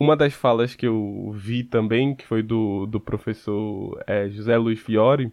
uma 0.00 0.16
das 0.16 0.32
falas 0.32 0.74
que 0.74 0.86
eu 0.86 1.30
vi 1.34 1.62
também, 1.62 2.14
que 2.14 2.26
foi 2.26 2.42
do, 2.42 2.86
do 2.86 2.98
professor 2.98 4.02
é, 4.06 4.28
José 4.30 4.56
Luiz 4.56 4.80
Fiore. 4.80 5.30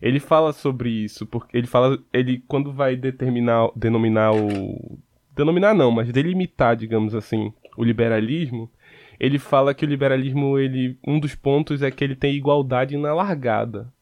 Ele 0.00 0.20
fala 0.20 0.52
sobre 0.52 0.90
isso, 0.90 1.26
porque 1.26 1.56
ele 1.56 1.66
fala, 1.66 1.98
ele 2.12 2.44
quando 2.46 2.72
vai 2.72 2.94
determinar, 2.94 3.70
denominar 3.74 4.32
o. 4.34 4.98
Denominar 5.34 5.74
não, 5.74 5.90
mas 5.90 6.12
delimitar, 6.12 6.76
digamos 6.76 7.14
assim, 7.14 7.52
o 7.76 7.84
liberalismo, 7.84 8.70
ele 9.18 9.38
fala 9.38 9.74
que 9.74 9.84
o 9.84 9.88
liberalismo, 9.88 10.58
ele, 10.58 10.98
um 11.06 11.18
dos 11.18 11.34
pontos 11.34 11.82
é 11.82 11.90
que 11.90 12.04
ele 12.04 12.14
tem 12.14 12.34
igualdade 12.34 12.96
na 12.96 13.14
largada. 13.14 13.92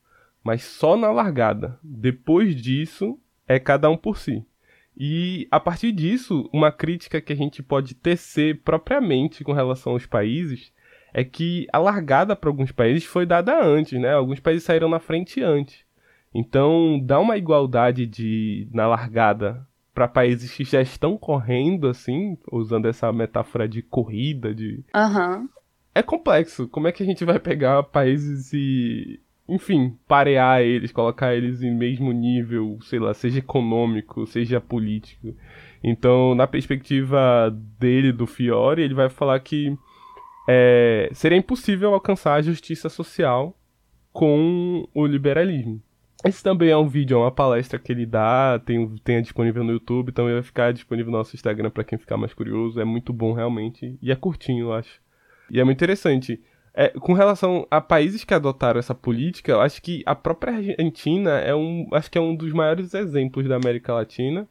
Mas 0.43 0.63
só 0.63 0.97
na 0.97 1.11
largada. 1.11 1.79
Depois 1.83 2.55
disso, 2.55 3.19
é 3.49 3.59
cada 3.59 3.89
um 3.89 3.97
por 3.97 4.19
si. 4.19 4.45
E 4.97 5.49
a 5.51 5.59
partir 5.59 5.93
disso, 5.93 6.49
uma 6.53 6.71
crítica 6.71 7.21
que 7.21 7.33
a 7.33 7.37
gente 7.37 7.63
pode 7.63 7.95
tecer 7.95 8.61
propriamente 8.63 9.43
com 9.43 9.53
relação 9.53 9.93
aos 9.93 10.07
países 10.07 10.73
é 11.13 11.25
que 11.25 11.67
a 11.73 11.79
largada 11.79 12.35
para 12.35 12.51
alguns 12.51 12.73
países 12.73 13.05
foi 13.05 13.25
dada 13.27 13.65
antes, 13.65 14.01
né? 14.01 14.13
Alguns 14.13 14.41
países 14.41 14.65
saíram 14.65 14.89
na 14.89 14.99
frente 14.99 15.43
antes. 15.43 15.85
Então, 16.35 17.01
dá 17.01 17.21
uma 17.21 17.37
igualdade 17.37 18.07
de 18.07 18.69
na 18.73 18.89
largada 18.89 19.67
para 19.95 20.09
países 20.09 20.53
que 20.53 20.65
já 20.65 20.83
estão 20.83 21.17
correndo 21.17 21.89
assim, 21.89 22.37
usando 22.51 22.87
essa 22.87 23.13
metáfora 23.13 23.69
de 23.69 23.81
corrida, 23.81 24.53
de 24.53 24.85
uhum. 24.95 25.49
É 25.95 26.03
complexo. 26.03 26.67
Como 26.67 26.89
é 26.89 26.93
que 26.93 27.05
a 27.05 27.07
gente 27.07 27.25
vai 27.25 27.39
pegar 27.39 27.85
países 27.85 28.53
e 28.53 29.21
enfim, 29.49 29.97
parear 30.09 30.63
eles, 30.63 30.93
colocar 30.93 31.35
eles 31.35 31.63
em 31.63 31.75
mesmo 31.75 32.13
nível, 32.13 32.79
sei 32.83 32.99
lá, 32.99 33.13
seja 33.13 33.39
econômico, 33.39 34.27
seja 34.27 34.61
político. 34.61 35.35
Então, 35.83 36.35
na 36.35 36.47
perspectiva 36.47 37.55
dele, 37.79 38.11
do 38.11 38.27
Fiore, 38.27 38.83
ele 38.83 38.95
vai 38.95 39.11
falar 39.11 39.39
que 39.41 39.77
é, 40.49 41.11
seria 41.13 41.37
impossível 41.37 41.93
alcançar 41.93 42.35
a 42.35 42.43
justiça 42.43 42.89
social 42.89 43.57
com 44.13 44.89
o 44.95 45.07
liberalismo. 45.07 45.83
Esse 46.25 46.43
também 46.43 46.71
é 46.71 46.77
um 46.77 46.89
vídeo, 46.89 47.19
é 47.19 47.21
uma 47.21 47.31
palestra 47.31 47.79
que 47.79 47.93
ele 47.93 48.07
dá, 48.07 48.59
tem, 48.65 48.89
tem 49.05 49.21
disponível 49.21 49.63
no 49.63 49.73
YouTube, 49.73 50.11
também 50.11 50.33
vai 50.33 50.43
ficar 50.43 50.73
disponível 50.73 51.13
no 51.13 51.19
nosso 51.19 51.37
Instagram 51.37 51.69
para 51.69 51.85
quem 51.85 51.99
ficar 51.99 52.17
mais 52.17 52.33
curioso. 52.33 52.81
É 52.81 52.85
muito 52.85 53.13
bom 53.13 53.35
realmente 53.35 53.99
e 54.01 54.11
é 54.11 54.17
curtinho, 54.17 54.67
eu 54.67 54.73
acho. 54.73 55.03
E 55.51 55.61
é 55.61 55.65
muito 55.65 55.77
interessante. 55.77 56.41
É, 56.77 56.89
com 56.89 57.13
relação 57.13 57.67
a 57.71 57.81
países 57.81 58.25
que 58.25 58.35
adotaram 58.35 58.81
essa 58.81 58.95
política, 58.95 59.53
eu 59.53 59.61
acho 59.61 59.81
que 59.81 60.03
a 60.05 60.15
própria 60.15 60.55
Argentina 60.55 61.39
é 61.39 61.55
um, 61.55 61.89
acho 61.93 62.11
que 62.11 62.19
é 62.19 62.21
um 62.21 62.35
dos 62.35 62.53
maiores 62.53 62.93
exemplos 62.95 63.47
da 63.47 63.55
América 63.55 63.95
Latina 63.95 64.49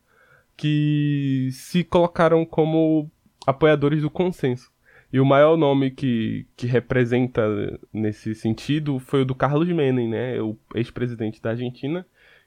que 0.56 1.50
se 1.52 1.84
colocaram 1.84 2.46
como 2.46 3.12
apoiadores 3.46 4.02
do 4.02 4.10
consenso. 4.10 4.72
E 5.12 5.20
o 5.20 5.26
maior 5.26 5.58
nome 5.58 5.92
que, 5.92 6.48
que 6.56 6.66
representa 6.66 7.44
nesse 7.92 8.34
sentido 8.34 9.00
foi 9.00 9.22
o 9.22 9.26
do 9.26 9.36
Carlos 9.36 9.68
Menem, 9.68 10.08
né? 10.08 10.42
O 10.42 10.58
ex-presidente 10.74 11.42
da 11.42 11.52
Argentina, 11.52 12.06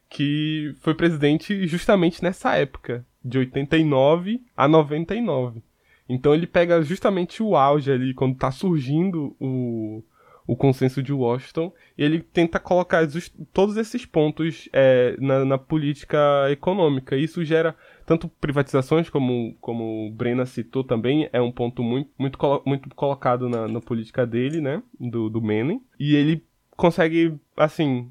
que 0.08 0.74
foi 0.80 0.94
presidente 0.94 1.66
justamente 1.66 2.22
nessa 2.22 2.56
época, 2.56 3.06
de 3.24 3.38
89 3.38 4.42
a 4.56 4.66
99. 4.66 5.62
Então 6.08 6.34
ele 6.34 6.46
pega 6.46 6.82
justamente 6.82 7.42
o 7.42 7.56
auge 7.56 7.90
ali, 7.90 8.14
quando 8.14 8.34
está 8.34 8.50
surgindo 8.50 9.34
o, 9.40 10.02
o 10.46 10.54
consenso 10.54 11.02
de 11.02 11.12
Washington, 11.12 11.72
e 11.98 12.04
ele 12.04 12.20
tenta 12.20 12.60
colocar 12.60 13.06
todos 13.52 13.76
esses 13.76 14.06
pontos 14.06 14.68
é, 14.72 15.16
na, 15.18 15.44
na, 15.44 15.58
política 15.58 16.18
econômica. 16.50 17.16
Isso 17.16 17.44
gera 17.44 17.74
tanto 18.04 18.28
privatizações, 18.28 19.10
como, 19.10 19.56
como 19.60 20.06
o 20.06 20.10
Brena 20.12 20.46
citou 20.46 20.84
também, 20.84 21.28
é 21.32 21.40
um 21.40 21.50
ponto 21.50 21.82
muito, 21.82 22.10
muito, 22.16 22.38
muito 22.64 22.88
colocado 22.94 23.48
na, 23.48 23.66
na 23.66 23.80
política 23.80 24.24
dele, 24.24 24.60
né? 24.60 24.80
Do, 24.98 25.28
do 25.28 25.42
Menem. 25.42 25.82
E 25.98 26.14
ele 26.14 26.44
consegue, 26.76 27.34
assim, 27.56 28.08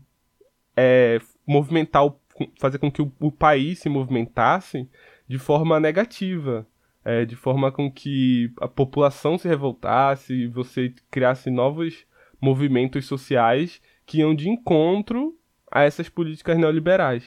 é, 0.75 1.19
movimentar, 1.47 2.05
o, 2.05 2.19
fazer 2.59 2.79
com 2.79 2.91
que 2.91 3.01
o, 3.01 3.11
o, 3.19 3.31
país 3.31 3.79
se 3.79 3.87
movimentasse 3.87 4.89
de 5.27 5.39
forma 5.39 5.79
negativa. 5.79 6.67
É, 7.07 7.23
de 7.23 7.35
forma 7.35 7.71
com 7.71 7.91
que 7.91 8.51
a 8.59 8.67
população 8.67 9.37
se 9.37 9.47
revoltasse, 9.47 10.47
você 10.47 10.91
criasse 11.11 11.51
novos 11.51 12.03
movimentos 12.41 13.05
sociais 13.05 13.79
que 14.07 14.19
iam 14.19 14.33
de 14.33 14.49
encontro 14.49 15.37
a 15.71 15.83
essas 15.83 16.09
políticas 16.09 16.57
neoliberais. 16.57 17.23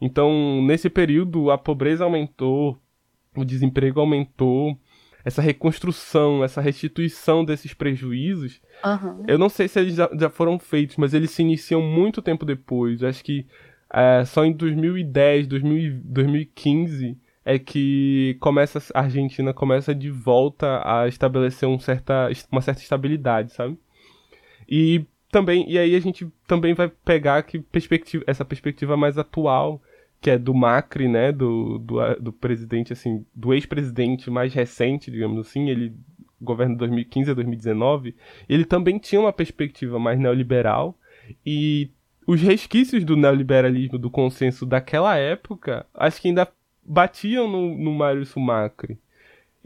Então, 0.00 0.62
nesse 0.62 0.90
período, 0.90 1.50
a 1.50 1.56
pobreza 1.56 2.04
aumentou, 2.04 2.78
o 3.34 3.44
desemprego 3.44 4.00
aumentou, 4.00 4.76
essa 5.24 5.40
reconstrução, 5.40 6.42
essa 6.42 6.60
restituição 6.60 7.44
desses 7.44 7.72
prejuízos, 7.72 8.60
uhum. 8.84 9.24
eu 9.28 9.38
não 9.38 9.48
sei 9.48 9.68
se 9.68 9.78
eles 9.78 9.94
já, 9.94 10.10
já, 10.18 10.28
foram 10.28 10.58
feitos, 10.58 10.96
mas 10.96 11.14
eles 11.14 11.30
se 11.30 11.42
iniciam 11.42 11.80
muito 11.80 12.20
tempo 12.20 12.44
depois. 12.44 13.02
Eu 13.02 13.08
acho 13.08 13.22
que 13.22 13.46
é, 13.92 14.24
só 14.24 14.44
em 14.44 14.52
2010, 14.52 15.46
2000, 15.46 16.00
2015 16.04 17.16
é 17.44 17.58
que 17.58 18.36
começa 18.40 18.78
a 18.94 19.00
Argentina 19.00 19.52
começa 19.52 19.94
de 19.94 20.10
volta 20.10 20.82
a 20.84 21.08
estabelecer 21.08 21.68
um 21.68 21.78
certa, 21.78 22.28
uma 22.50 22.60
certa 22.60 22.80
estabilidade, 22.80 23.52
sabe? 23.52 23.78
E 24.68 25.04
também 25.30 25.68
e 25.68 25.78
aí 25.78 25.94
a 25.94 26.00
gente 26.00 26.30
também 26.46 26.74
vai 26.74 26.88
pegar 26.88 27.42
que 27.42 27.58
perspectiva, 27.58 28.24
essa 28.26 28.44
perspectiva 28.44 28.96
mais 28.96 29.18
atual 29.18 29.82
que 30.20 30.30
é 30.30 30.38
do 30.38 30.54
Macri, 30.54 31.08
né, 31.08 31.32
do, 31.32 31.78
do, 31.78 32.14
do 32.20 32.32
presidente, 32.32 32.92
assim, 32.92 33.26
do 33.34 33.52
ex-presidente 33.52 34.30
mais 34.30 34.54
recente, 34.54 35.10
digamos 35.10 35.36
assim, 35.44 35.68
ele 35.68 35.92
governa 36.40 36.74
de 36.74 36.78
2015 36.78 37.32
a 37.32 37.34
2019, 37.34 38.14
ele 38.48 38.64
também 38.64 38.98
tinha 38.98 39.20
uma 39.20 39.32
perspectiva 39.32 39.98
mais 39.98 40.20
neoliberal 40.20 40.96
e 41.44 41.90
os 42.26 42.40
resquícios 42.40 43.04
do 43.04 43.16
neoliberalismo, 43.16 43.98
do 43.98 44.10
consenso 44.10 44.64
daquela 44.64 45.16
época, 45.16 45.86
acho 45.92 46.22
que 46.22 46.28
ainda 46.28 46.48
batiam 46.82 47.48
no, 47.48 47.76
no 47.76 47.92
Mário 47.92 48.26
Macri. 48.36 48.98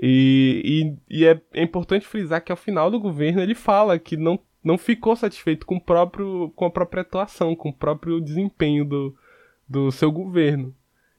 E, 0.00 0.96
e, 1.08 1.20
e 1.20 1.24
é, 1.24 1.40
é, 1.54 1.62
importante 1.62 2.06
frisar 2.06 2.44
que 2.44 2.52
ao 2.52 2.56
final 2.56 2.90
do 2.90 3.00
governo 3.00 3.40
ele 3.40 3.54
fala 3.54 3.98
que 3.98 4.16
não, 4.16 4.38
não 4.62 4.76
ficou 4.76 5.16
satisfeito 5.16 5.64
com, 5.64 5.76
o 5.76 5.80
próprio, 5.80 6.52
com 6.54 6.66
a 6.66 6.70
própria 6.70 7.00
atuação, 7.00 7.56
com 7.56 7.70
o 7.70 7.74
próprio 7.74 8.20
desempenho 8.20 8.84
do, 8.84 9.16
do 9.66 9.90
seu 9.90 10.12
governo. 10.12 10.74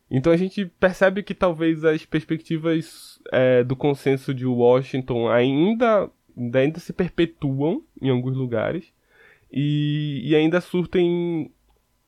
Então 0.09 0.31
a 0.31 0.37
gente 0.37 0.65
percebe 0.65 1.23
que 1.23 1.33
talvez 1.33 1.83
as 1.83 2.05
perspectivas 2.05 3.19
é, 3.31 3.63
do 3.63 3.75
consenso 3.75 4.33
de 4.33 4.45
Washington 4.45 5.27
ainda, 5.27 6.09
ainda 6.53 6.79
se 6.79 6.93
perpetuam 6.93 7.83
em 8.01 8.09
alguns 8.09 8.37
lugares 8.37 8.93
e, 9.51 10.21
e 10.23 10.35
ainda 10.35 10.61
surtem 10.61 11.51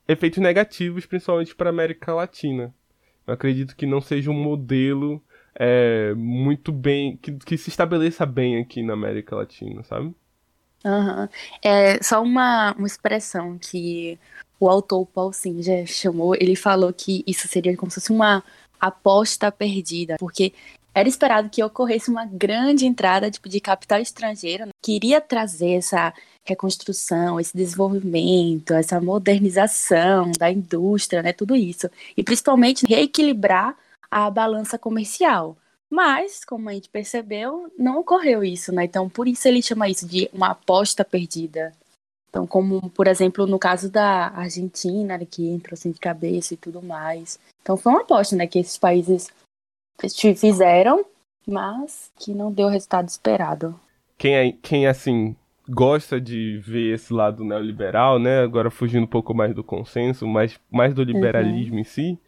efeitos 0.06 0.38
negativos, 0.38 1.04
principalmente 1.04 1.54
para 1.54 1.68
a 1.68 1.72
América 1.72 2.14
Latina. 2.14 2.74
Eu 3.26 3.34
acredito 3.34 3.76
que 3.76 3.86
não 3.86 4.00
seja 4.00 4.30
um 4.30 4.42
modelo 4.42 5.22
é, 5.54 6.14
muito 6.14 6.72
bem. 6.72 7.16
Que, 7.16 7.32
que 7.32 7.56
se 7.56 7.68
estabeleça 7.68 8.24
bem 8.24 8.58
aqui 8.58 8.82
na 8.82 8.94
América 8.94 9.36
Latina, 9.36 9.82
sabe? 9.84 10.14
Uhum. 10.84 11.28
É 11.62 12.02
só 12.02 12.22
uma, 12.22 12.72
uma 12.72 12.86
expressão 12.86 13.58
que 13.58 14.18
o 14.58 14.68
autor 14.68 15.06
Paul 15.06 15.32
Singer 15.32 15.86
chamou, 15.86 16.34
ele 16.34 16.56
falou 16.56 16.92
que 16.92 17.22
isso 17.26 17.48
seria 17.48 17.76
como 17.76 17.90
se 17.90 18.00
fosse 18.00 18.12
uma 18.12 18.42
aposta 18.78 19.52
perdida, 19.52 20.16
porque 20.18 20.52
era 20.94 21.08
esperado 21.08 21.48
que 21.48 21.62
ocorresse 21.62 22.10
uma 22.10 22.26
grande 22.26 22.86
entrada 22.86 23.30
tipo, 23.30 23.48
de 23.48 23.60
capital 23.60 24.00
estrangeiro 24.00 24.66
né, 24.66 24.72
que 24.82 24.92
iria 24.92 25.20
trazer 25.20 25.72
essa 25.74 26.12
reconstrução, 26.44 27.38
esse 27.38 27.56
desenvolvimento, 27.56 28.72
essa 28.72 29.00
modernização 29.00 30.32
da 30.38 30.50
indústria, 30.50 31.22
né, 31.22 31.32
tudo 31.32 31.54
isso, 31.54 31.88
e 32.16 32.22
principalmente 32.22 32.86
reequilibrar 32.86 33.76
a 34.10 34.28
balança 34.30 34.78
comercial. 34.78 35.56
Mas, 35.88 36.44
como 36.44 36.68
a 36.68 36.72
gente 36.72 36.88
percebeu, 36.88 37.72
não 37.76 37.98
ocorreu 37.98 38.44
isso, 38.44 38.72
né? 38.72 38.84
Então, 38.84 39.08
por 39.08 39.26
isso 39.26 39.48
ele 39.48 39.60
chama 39.60 39.88
isso 39.88 40.06
de 40.06 40.30
uma 40.32 40.50
aposta 40.50 41.04
perdida. 41.04 41.72
Então, 42.28 42.46
como, 42.46 42.88
por 42.90 43.08
exemplo, 43.08 43.44
no 43.44 43.58
caso 43.58 43.90
da 43.90 44.28
Argentina, 44.28 45.18
né, 45.18 45.26
que 45.28 45.48
entrou 45.48 45.74
assim 45.74 45.90
de 45.90 45.98
cabeça 45.98 46.54
e 46.54 46.56
tudo 46.56 46.80
mais. 46.80 47.40
Então, 47.60 47.76
foi 47.76 47.92
uma 47.92 48.02
aposta, 48.02 48.36
né, 48.36 48.46
que 48.46 48.60
esses 48.60 48.78
países 48.78 49.28
fizeram, 50.08 51.04
mas 51.46 52.10
que 52.18 52.34
não 52.34 52.52
deu 52.52 52.66
o 52.66 52.70
resultado 52.70 53.08
esperado. 53.08 53.78
Quem, 54.16 54.34
é, 54.34 54.52
quem 54.62 54.86
assim, 54.86 55.34
gosta 55.68 56.20
de 56.20 56.58
ver 56.58 56.94
esse 56.94 57.12
lado 57.12 57.44
neoliberal, 57.44 58.18
né, 58.18 58.40
agora 58.40 58.70
fugindo 58.70 59.04
um 59.04 59.08
pouco 59.08 59.34
mais 59.34 59.54
do 59.54 59.64
consenso, 59.64 60.26
mas 60.26 60.58
mais 60.70 60.92
do 60.92 61.02
liberalismo 61.02 61.74
uhum. 61.74 61.80
em 61.80 61.84
si, 61.84 62.18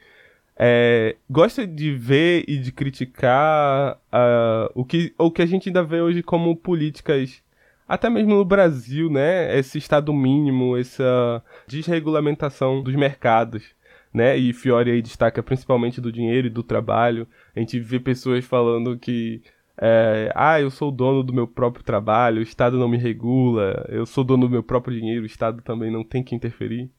é, 0.57 1.17
gosta 1.29 1.67
de 1.67 1.93
ver 1.93 2.45
e 2.47 2.59
de 2.59 2.71
criticar 2.71 3.99
uh, 4.13 4.71
o, 4.75 4.85
que, 4.85 5.15
o 5.19 5.31
que 5.31 5.43
a 5.43 5.47
gente 5.47 5.69
ainda 5.69 5.83
vê 5.83 6.01
hoje 6.01 6.23
como 6.23 6.55
políticas 6.55 7.43
até 7.89 8.09
mesmo 8.09 8.37
no 8.37 8.45
Brasil, 8.45 9.11
né, 9.11 9.59
esse 9.59 9.77
estado 9.77 10.15
mínimo, 10.15 10.77
essa 10.77 11.43
desregulamentação 11.67 12.83
dos 12.83 12.95
mercados, 12.95 13.65
né, 14.13 14.37
e 14.37 14.53
Fiore 14.53 14.91
aí 14.91 15.03
destaca 15.03 15.43
principalmente 15.43 16.01
do 16.01 16.13
dinheiro 16.13 16.47
e 16.47 16.51
do 16.51 16.63
trabalho. 16.63 17.27
A 17.55 17.61
gente 17.61 17.79
vê 17.81 17.99
pessoas 17.99 18.45
falando 18.45 18.99
que 18.99 19.43
é, 19.81 20.31
ah, 20.35 20.61
eu 20.61 20.71
sou 20.71 20.93
dono 20.93 21.23
do 21.23 21.33
meu 21.33 21.47
próprio 21.47 21.85
trabalho, 21.85 22.41
o 22.41 22.43
Estado 22.43 22.79
não 22.79 22.89
me 22.89 22.99
regula, 22.99 23.87
eu 23.89 24.05
sou 24.05 24.23
dono 24.23 24.47
do 24.47 24.51
meu 24.51 24.63
próprio 24.63 24.97
dinheiro, 24.97 25.23
o 25.23 25.27
Estado 25.27 25.63
também 25.63 25.91
não 25.91 26.05
tem 26.05 26.23
que 26.23 26.35
interferir. 26.35 26.91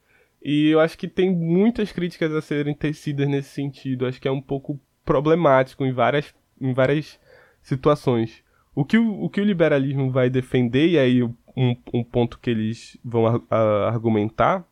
E 0.42 0.68
eu 0.68 0.80
acho 0.80 0.98
que 0.98 1.08
tem 1.08 1.34
muitas 1.34 1.90
críticas 1.90 2.32
a 2.34 2.42
serem 2.42 2.74
tecidas 2.74 3.26
nesse 3.26 3.48
sentido. 3.48 4.06
Acho 4.06 4.20
que 4.20 4.28
é 4.28 4.30
um 4.30 4.42
pouco 4.42 4.78
problemático 5.02 5.86
em 5.86 5.92
várias, 5.92 6.34
em 6.60 6.74
várias 6.74 7.18
situações. 7.62 8.44
O 8.74 8.84
que 8.84 8.98
o, 8.98 9.22
o 9.22 9.30
que 9.30 9.40
o 9.40 9.44
liberalismo 9.44 10.10
vai 10.10 10.28
defender, 10.28 10.88
e 10.88 10.98
aí 10.98 11.22
um, 11.22 11.76
um 11.92 12.04
ponto 12.04 12.38
que 12.38 12.50
eles 12.50 12.98
vão 13.02 13.26
a, 13.26 13.40
a, 13.48 13.88
argumentar, 13.88 14.68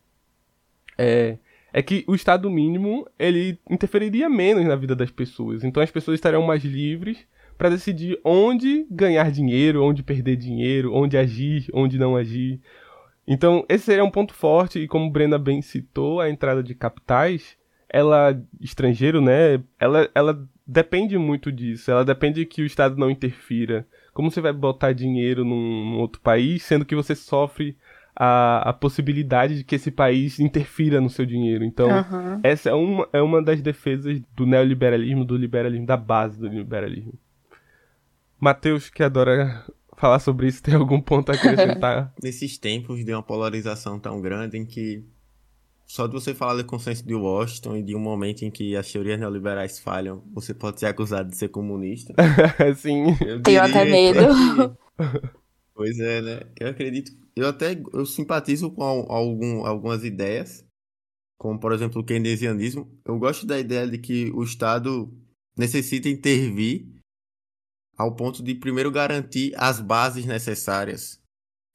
é, 0.97 1.39
é 1.73 1.81
que 1.81 2.05
o 2.07 2.13
Estado 2.13 2.49
mínimo 2.51 3.07
ele 3.17 3.57
interferiria 3.67 4.29
menos 4.29 4.63
na 4.63 4.75
vida 4.75 4.95
das 4.95 5.09
pessoas. 5.09 5.63
Então 5.63 5.81
as 5.81 5.89
pessoas 5.89 6.15
estariam 6.15 6.43
mais 6.43 6.63
livres 6.63 7.17
para 7.57 7.69
decidir 7.69 8.19
onde 8.23 8.85
ganhar 8.91 9.31
dinheiro, 9.31 9.83
onde 9.83 10.03
perder 10.03 10.35
dinheiro, 10.35 10.93
onde 10.93 11.17
agir, 11.17 11.67
onde 11.73 11.97
não 11.97 12.15
agir. 12.15 12.61
Então 13.27 13.65
esse 13.67 13.85
seria 13.85 14.03
um 14.03 14.11
ponto 14.11 14.35
forte 14.35 14.79
e 14.79 14.87
como 14.87 15.09
Brenda 15.09 15.39
bem 15.39 15.63
citou, 15.63 16.21
a 16.21 16.29
entrada 16.29 16.61
de 16.61 16.75
capitais, 16.75 17.57
ela 17.89 18.39
estrangeiro, 18.61 19.19
né? 19.19 19.59
Ela, 19.79 20.07
ela 20.13 20.47
depende 20.65 21.17
muito 21.17 21.51
disso. 21.51 21.89
Ela 21.89 22.05
depende 22.05 22.45
que 22.45 22.61
o 22.61 22.65
Estado 22.65 22.97
não 22.97 23.09
interfira. 23.09 23.87
Como 24.13 24.29
você 24.29 24.41
vai 24.41 24.53
botar 24.53 24.93
dinheiro 24.93 25.43
num, 25.43 25.91
num 25.91 25.97
outro 25.99 26.21
país, 26.21 26.61
sendo 26.61 26.85
que 26.85 26.95
você 26.95 27.15
sofre 27.15 27.75
a, 28.15 28.69
a, 28.69 28.73
possibilidade 28.73 29.57
de 29.57 29.63
que 29.63 29.75
esse 29.75 29.89
país 29.89 30.39
interfira 30.39 31.01
no 31.01 31.09
seu 31.09 31.25
dinheiro. 31.25 31.63
Então, 31.63 31.87
uhum. 31.87 32.39
essa 32.43 32.69
é 32.69 32.73
uma, 32.73 33.07
é 33.11 33.21
uma 33.21 33.41
das 33.41 33.61
defesas 33.61 34.21
do 34.35 34.45
neoliberalismo, 34.45 35.25
do 35.25 35.35
liberalismo, 35.35 35.85
da 35.85 35.97
base 35.97 36.39
do 36.39 36.47
liberalismo. 36.47 37.13
Matheus, 38.39 38.89
que 38.89 39.01
adora 39.01 39.65
falar 39.97 40.19
sobre 40.19 40.47
isso, 40.47 40.61
tem 40.61 40.75
algum 40.75 40.99
ponto 40.99 41.31
a 41.31 41.35
acrescentar? 41.35 42.13
Nesses 42.21 42.57
tempos 42.57 43.03
de 43.03 43.13
uma 43.13 43.23
polarização 43.23 43.99
tão 43.99 44.21
grande 44.21 44.57
em 44.57 44.65
que 44.65 45.03
só 45.85 46.07
de 46.07 46.13
você 46.13 46.33
falar 46.33 46.55
do 46.55 46.65
consenso 46.65 47.05
de 47.05 47.13
Washington 47.13 47.77
e 47.77 47.83
de 47.83 47.95
um 47.95 47.99
momento 47.99 48.43
em 48.43 48.49
que 48.49 48.75
as 48.75 48.91
teorias 48.91 49.19
neoliberais 49.19 49.79
falham, 49.79 50.23
você 50.33 50.53
pode 50.53 50.79
ser 50.79 50.87
acusado 50.87 51.29
de 51.29 51.37
ser 51.37 51.49
comunista. 51.49 52.13
Sim. 52.77 53.15
Eu 53.25 53.41
Tenho 53.41 53.61
até 53.61 53.85
medo. 53.85 54.19
Que... 54.19 55.33
Pois 55.75 55.99
é, 55.99 56.21
né? 56.21 56.39
Eu 56.59 56.67
acredito. 56.69 57.11
Eu 57.35 57.47
até 57.47 57.81
eu 57.93 58.05
simpatizo 58.05 58.71
com 58.71 58.83
algum, 58.83 59.65
algumas 59.65 60.03
ideias, 60.03 60.65
como 61.37 61.59
por 61.59 61.71
exemplo 61.71 62.01
o 62.01 62.05
keynesianismo. 62.05 62.91
Eu 63.05 63.17
gosto 63.17 63.45
da 63.45 63.59
ideia 63.59 63.87
de 63.87 63.97
que 63.97 64.31
o 64.31 64.43
Estado 64.43 65.11
necessita 65.57 66.09
intervir 66.09 66.87
ao 67.97 68.15
ponto 68.15 68.43
de 68.43 68.55
primeiro 68.55 68.91
garantir 68.91 69.53
as 69.55 69.79
bases 69.79 70.25
necessárias 70.25 71.23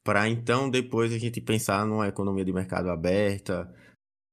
para 0.09 0.27
então 0.27 0.71
depois 0.71 1.13
a 1.13 1.19
gente 1.19 1.39
pensar 1.39 1.85
numa 1.85 2.09
economia 2.09 2.43
de 2.43 2.51
mercado 2.51 2.89
aberta, 2.89 3.71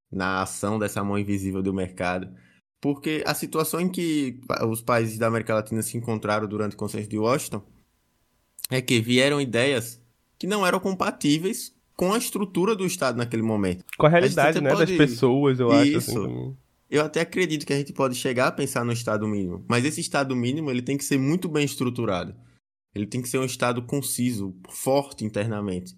na 0.09 0.41
ação 0.41 0.79
dessa 0.79 1.03
mão 1.03 1.19
invisível 1.19 1.61
do 1.61 1.73
mercado. 1.73 2.33
Porque 2.79 3.21
a 3.27 3.33
situação 3.33 3.81
em 3.81 3.89
que 3.89 4.39
os 4.69 4.81
países 4.81 5.17
da 5.17 5.27
América 5.27 5.53
Latina 5.53 5.81
se 5.81 5.97
encontraram 5.97 6.47
durante 6.47 6.75
o 6.75 6.77
Consenso 6.77 7.09
de 7.09 7.17
Washington 7.17 7.61
é 8.69 8.81
que 8.81 9.01
vieram 9.01 9.41
ideias 9.41 10.01
que 10.37 10.47
não 10.47 10.65
eram 10.65 10.79
compatíveis 10.79 11.73
com 11.95 12.13
a 12.13 12.17
estrutura 12.17 12.75
do 12.75 12.85
Estado 12.85 13.17
naquele 13.17 13.41
momento. 13.41 13.85
Com 13.97 14.05
a 14.05 14.09
realidade, 14.09 14.57
a 14.57 14.61
né, 14.61 14.69
pode... 14.71 14.85
das 14.85 14.97
pessoas, 14.97 15.59
eu 15.59 15.69
Isso. 15.83 16.11
acho. 16.11 16.25
Assim, 16.25 16.55
eu 16.89 17.03
até 17.03 17.21
acredito 17.21 17.65
que 17.65 17.73
a 17.73 17.77
gente 17.77 17.93
pode 17.93 18.15
chegar 18.15 18.47
a 18.47 18.51
pensar 18.51 18.85
no 18.85 18.91
Estado 18.91 19.27
mínimo, 19.27 19.63
mas 19.67 19.85
esse 19.85 20.01
Estado 20.01 20.35
mínimo 20.35 20.69
ele 20.69 20.81
tem 20.81 20.97
que 20.97 21.03
ser 21.03 21.17
muito 21.17 21.49
bem 21.49 21.65
estruturado. 21.65 22.35
Ele 22.93 23.07
tem 23.07 23.21
que 23.21 23.27
ser 23.27 23.39
um 23.39 23.45
Estado 23.45 23.81
conciso, 23.81 24.55
forte 24.69 25.25
internamente. 25.25 25.95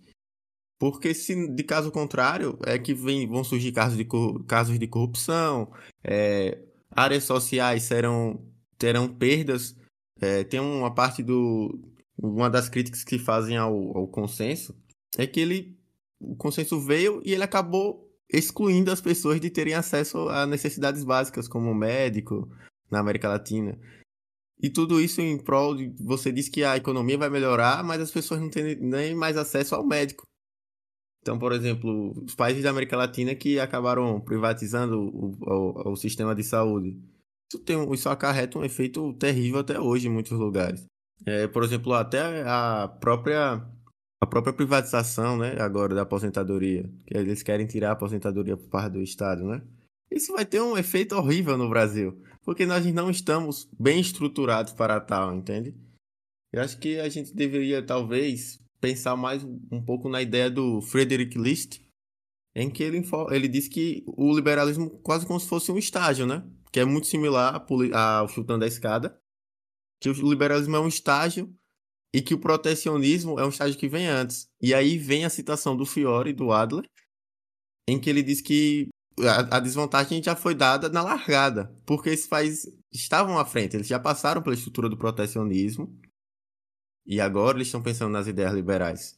Porque 0.79 1.13
se 1.13 1.47
de 1.47 1.63
caso 1.63 1.91
contrário, 1.91 2.57
é 2.65 2.77
que 2.77 2.93
vem, 2.93 3.27
vão 3.27 3.43
surgir 3.43 3.71
casos 3.71 3.97
de, 3.97 4.07
casos 4.47 4.77
de 4.77 4.87
corrupção, 4.87 5.71
é, 6.03 6.59
áreas 6.91 7.23
sociais 7.23 7.83
serão, 7.83 8.39
terão 8.77 9.07
perdas. 9.07 9.75
É, 10.19 10.43
tem 10.43 10.59
uma 10.59 10.93
parte 10.93 11.23
do. 11.23 11.79
Uma 12.17 12.49
das 12.49 12.67
críticas 12.67 13.03
que 13.03 13.19
fazem 13.19 13.57
ao, 13.57 13.97
ao 13.97 14.07
consenso 14.07 14.75
é 15.17 15.27
que 15.27 15.39
ele. 15.39 15.77
O 16.19 16.35
consenso 16.35 16.79
veio 16.79 17.21
e 17.23 17.31
ele 17.33 17.43
acabou 17.43 18.11
excluindo 18.31 18.91
as 18.91 18.99
pessoas 18.99 19.39
de 19.39 19.49
terem 19.49 19.75
acesso 19.75 20.27
a 20.29 20.45
necessidades 20.47 21.03
básicas, 21.03 21.47
como 21.47 21.73
médico, 21.75 22.49
na 22.89 22.99
América 22.99 23.29
Latina. 23.29 23.79
E 24.59 24.69
tudo 24.69 24.99
isso 24.99 25.21
em 25.21 25.37
prol 25.37 25.75
de. 25.75 25.93
Você 26.03 26.31
diz 26.31 26.49
que 26.49 26.63
a 26.63 26.75
economia 26.75 27.17
vai 27.17 27.29
melhorar, 27.29 27.83
mas 27.83 28.01
as 28.01 28.11
pessoas 28.11 28.41
não 28.41 28.49
têm 28.49 28.75
nem 28.75 29.13
mais 29.13 29.37
acesso 29.37 29.75
ao 29.75 29.85
médico. 29.85 30.23
Então, 31.21 31.37
por 31.37 31.51
exemplo, 31.51 32.13
os 32.23 32.33
países 32.33 32.63
da 32.63 32.69
América 32.69 32.97
Latina 32.97 33.35
que 33.35 33.59
acabaram 33.59 34.19
privatizando 34.21 34.97
o, 34.97 35.37
o, 35.41 35.91
o 35.91 35.95
sistema 35.95 36.33
de 36.33 36.43
saúde. 36.43 36.97
Isso, 37.51 37.63
tem, 37.63 37.93
isso 37.93 38.09
acarreta 38.09 38.57
um 38.57 38.63
efeito 38.63 39.13
terrível 39.13 39.59
até 39.59 39.79
hoje 39.79 40.07
em 40.07 40.11
muitos 40.11 40.37
lugares. 40.37 40.85
É, 41.25 41.47
por 41.47 41.63
exemplo, 41.63 41.93
até 41.93 42.43
a 42.45 42.87
própria 42.99 43.61
a 44.19 44.25
própria 44.25 44.53
privatização, 44.53 45.37
né, 45.37 45.55
agora 45.59 45.93
da 45.93 46.01
aposentadoria, 46.01 46.89
que 47.05 47.15
eles 47.15 47.43
querem 47.43 47.67
tirar 47.67 47.89
a 47.89 47.93
aposentadoria 47.93 48.57
por 48.57 48.67
parte 48.67 48.93
do 48.93 49.01
Estado, 49.01 49.43
né? 49.43 49.61
Isso 50.09 50.33
vai 50.33 50.45
ter 50.45 50.59
um 50.59 50.77
efeito 50.77 51.15
horrível 51.15 51.57
no 51.57 51.69
Brasil, 51.69 52.19
porque 52.43 52.65
nós 52.65 52.85
não 52.93 53.11
estamos 53.11 53.69
bem 53.79 53.99
estruturados 53.99 54.73
para 54.73 54.99
tal, 54.99 55.35
entende? 55.35 55.75
Eu 56.51 56.61
acho 56.61 56.79
que 56.79 56.99
a 56.99 57.09
gente 57.09 57.35
deveria 57.35 57.85
talvez 57.85 58.59
pensar 58.79 59.15
mais 59.15 59.43
um 59.43 59.83
pouco 59.83 60.09
na 60.09 60.21
ideia 60.21 60.49
do 60.49 60.81
Frederick 60.81 61.37
List, 61.37 61.81
em 62.55 62.69
que 62.69 62.81
ele, 62.81 63.03
ele 63.29 63.47
diz 63.47 63.67
que 63.67 64.03
o 64.07 64.33
liberalismo 64.33 64.89
quase 65.01 65.27
como 65.27 65.39
se 65.39 65.47
fosse 65.47 65.71
um 65.71 65.77
estágio, 65.77 66.25
né? 66.25 66.43
Que 66.71 66.79
é 66.79 66.85
muito 66.85 67.05
similar 67.05 67.63
ao 67.93 68.27
chutando 68.27 68.63
a 68.63 68.67
escada, 68.67 69.19
que 69.99 70.09
o 70.09 70.29
liberalismo 70.29 70.75
é 70.75 70.79
um 70.79 70.87
estágio 70.87 71.53
e 72.13 72.21
que 72.21 72.33
o 72.33 72.39
protecionismo 72.39 73.39
é 73.39 73.45
um 73.45 73.49
estágio 73.49 73.77
que 73.77 73.87
vem 73.87 74.07
antes. 74.07 74.47
E 74.61 74.73
aí 74.73 74.97
vem 74.97 75.25
a 75.25 75.29
citação 75.29 75.75
do 75.75 75.85
Fiore 75.85 76.31
e 76.31 76.33
do 76.33 76.51
Adler, 76.51 76.89
em 77.87 77.99
que 77.99 78.09
ele 78.09 78.23
diz 78.23 78.41
que 78.41 78.89
a, 79.19 79.57
a 79.57 79.59
desvantagem 79.59 80.21
já 80.21 80.35
foi 80.35 80.53
dada 80.53 80.89
na 80.89 81.01
largada, 81.01 81.73
porque 81.85 82.09
esses 82.09 82.27
países 82.27 82.71
estavam 82.91 83.37
à 83.37 83.45
frente, 83.45 83.75
eles 83.75 83.87
já 83.87 83.99
passaram 83.99 84.41
pela 84.41 84.55
estrutura 84.55 84.89
do 84.89 84.97
protecionismo, 84.97 85.99
e 87.05 87.21
agora 87.21 87.57
eles 87.57 87.67
estão 87.67 87.81
pensando 87.81 88.11
nas 88.11 88.27
ideias 88.27 88.53
liberais. 88.53 89.17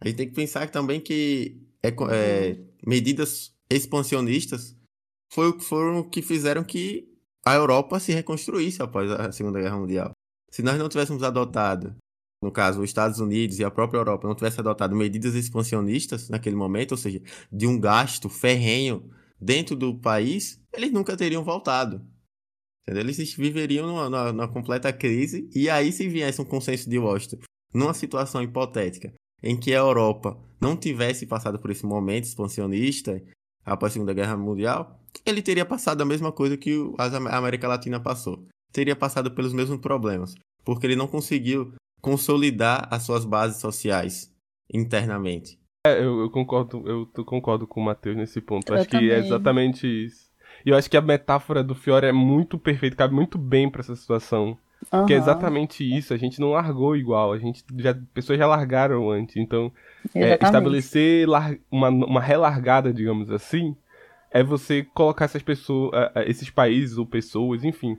A 0.00 0.06
gente 0.06 0.16
tem 0.16 0.28
que 0.28 0.34
pensar 0.34 0.70
também 0.70 1.00
que 1.00 1.60
é, 1.82 1.88
é, 1.88 2.64
medidas 2.86 3.54
expansionistas 3.68 4.76
foi, 5.32 5.58
foram 5.60 6.00
o 6.00 6.08
que 6.08 6.22
fizeram 6.22 6.62
que 6.62 7.12
a 7.44 7.54
Europa 7.54 7.98
se 7.98 8.12
reconstruísse 8.12 8.82
após 8.82 9.10
a 9.10 9.32
Segunda 9.32 9.60
Guerra 9.60 9.76
Mundial. 9.76 10.12
Se 10.54 10.62
nós 10.62 10.78
não 10.78 10.88
tivéssemos 10.88 11.24
adotado, 11.24 11.96
no 12.40 12.52
caso, 12.52 12.78
os 12.78 12.88
Estados 12.88 13.18
Unidos 13.18 13.58
e 13.58 13.64
a 13.64 13.72
própria 13.72 13.98
Europa, 13.98 14.28
não 14.28 14.36
tivessem 14.36 14.60
adotado 14.60 14.94
medidas 14.94 15.34
expansionistas 15.34 16.28
naquele 16.28 16.54
momento, 16.54 16.92
ou 16.92 16.96
seja, 16.96 17.20
de 17.50 17.66
um 17.66 17.76
gasto 17.76 18.28
ferrenho 18.28 19.10
dentro 19.40 19.74
do 19.74 19.98
país, 19.98 20.62
eles 20.72 20.92
nunca 20.92 21.16
teriam 21.16 21.42
voltado. 21.42 22.06
Entendeu? 22.82 23.02
Eles 23.02 23.34
viveriam 23.34 23.84
numa, 23.84 24.08
numa, 24.08 24.32
numa, 24.32 24.48
completa 24.48 24.92
crise, 24.92 25.50
e 25.52 25.68
aí 25.68 25.90
se 25.90 26.08
viesse 26.08 26.40
um 26.40 26.44
consenso 26.44 26.88
de 26.88 27.00
Washington, 27.00 27.38
numa 27.74 27.92
situação 27.92 28.40
hipotética, 28.40 29.12
em 29.42 29.58
que 29.58 29.74
a 29.74 29.78
Europa 29.78 30.40
não 30.60 30.76
tivesse 30.76 31.26
passado 31.26 31.58
por 31.58 31.72
esse 31.72 31.84
momento 31.84 32.26
expansionista 32.26 33.20
após 33.64 33.90
a 33.90 33.94
Segunda 33.94 34.14
Guerra 34.14 34.36
Mundial, 34.36 35.02
ele 35.26 35.42
teria 35.42 35.66
passado 35.66 36.00
a 36.00 36.06
mesma 36.06 36.30
coisa 36.30 36.56
que 36.56 36.78
a 36.96 37.36
América 37.36 37.66
Latina 37.66 37.98
passou. 37.98 38.46
Teria 38.74 38.96
passado 38.96 39.30
pelos 39.30 39.52
mesmos 39.52 39.78
problemas, 39.78 40.34
porque 40.64 40.84
ele 40.84 40.96
não 40.96 41.06
conseguiu 41.06 41.72
consolidar 42.02 42.88
as 42.90 43.04
suas 43.04 43.24
bases 43.24 43.60
sociais 43.60 44.34
internamente. 44.72 45.56
É, 45.86 45.98
eu, 46.00 46.22
eu 46.22 46.30
concordo, 46.30 46.82
eu 46.86 47.24
concordo 47.24 47.68
com 47.68 47.80
o 47.80 47.84
Matheus 47.84 48.16
nesse 48.16 48.40
ponto. 48.40 48.72
Eu 48.72 48.80
acho 48.80 48.88
também. 48.88 49.08
que 49.08 49.14
é 49.14 49.18
exatamente 49.18 49.86
isso. 49.86 50.28
E 50.66 50.70
eu 50.70 50.76
acho 50.76 50.90
que 50.90 50.96
a 50.96 51.00
metáfora 51.00 51.62
do 51.62 51.74
Fiore 51.74 52.06
é 52.06 52.12
muito 52.12 52.58
perfeita, 52.58 52.96
cabe 52.96 53.14
muito 53.14 53.38
bem 53.38 53.70
para 53.70 53.80
essa 53.80 53.94
situação. 53.94 54.58
Uhum. 54.92 55.06
Que 55.06 55.14
é 55.14 55.18
exatamente 55.18 55.84
isso, 55.84 56.12
a 56.12 56.16
gente 56.16 56.40
não 56.40 56.50
largou 56.50 56.96
igual, 56.96 57.32
a 57.32 57.38
gente 57.38 57.64
já 57.78 57.96
pessoas 58.12 58.38
já 58.38 58.46
largaram 58.46 59.10
antes, 59.10 59.36
então 59.36 59.72
é, 60.14 60.34
estabelecer 60.34 61.26
uma, 61.70 61.88
uma 61.88 62.20
relargada, 62.20 62.92
digamos 62.92 63.30
assim, 63.30 63.74
é 64.30 64.42
você 64.42 64.84
colocar 64.92 65.24
essas 65.24 65.42
pessoas, 65.42 65.92
esses 66.26 66.50
países 66.50 66.98
ou 66.98 67.06
pessoas, 67.06 67.64
enfim, 67.64 67.96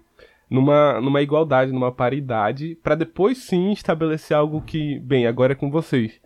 numa, 0.50 1.00
numa 1.02 1.22
igualdade, 1.22 1.72
numa 1.72 1.92
paridade, 1.92 2.78
para 2.84 2.96
depois 2.96 3.40
sim 3.40 3.72
estabelecer 3.72 4.36
algo 4.36 4.62
que, 4.62 5.00
bem, 5.00 5.28
agora 5.28 5.54
é 5.54 5.56
com 5.56 5.72
vocês. 5.72 6.20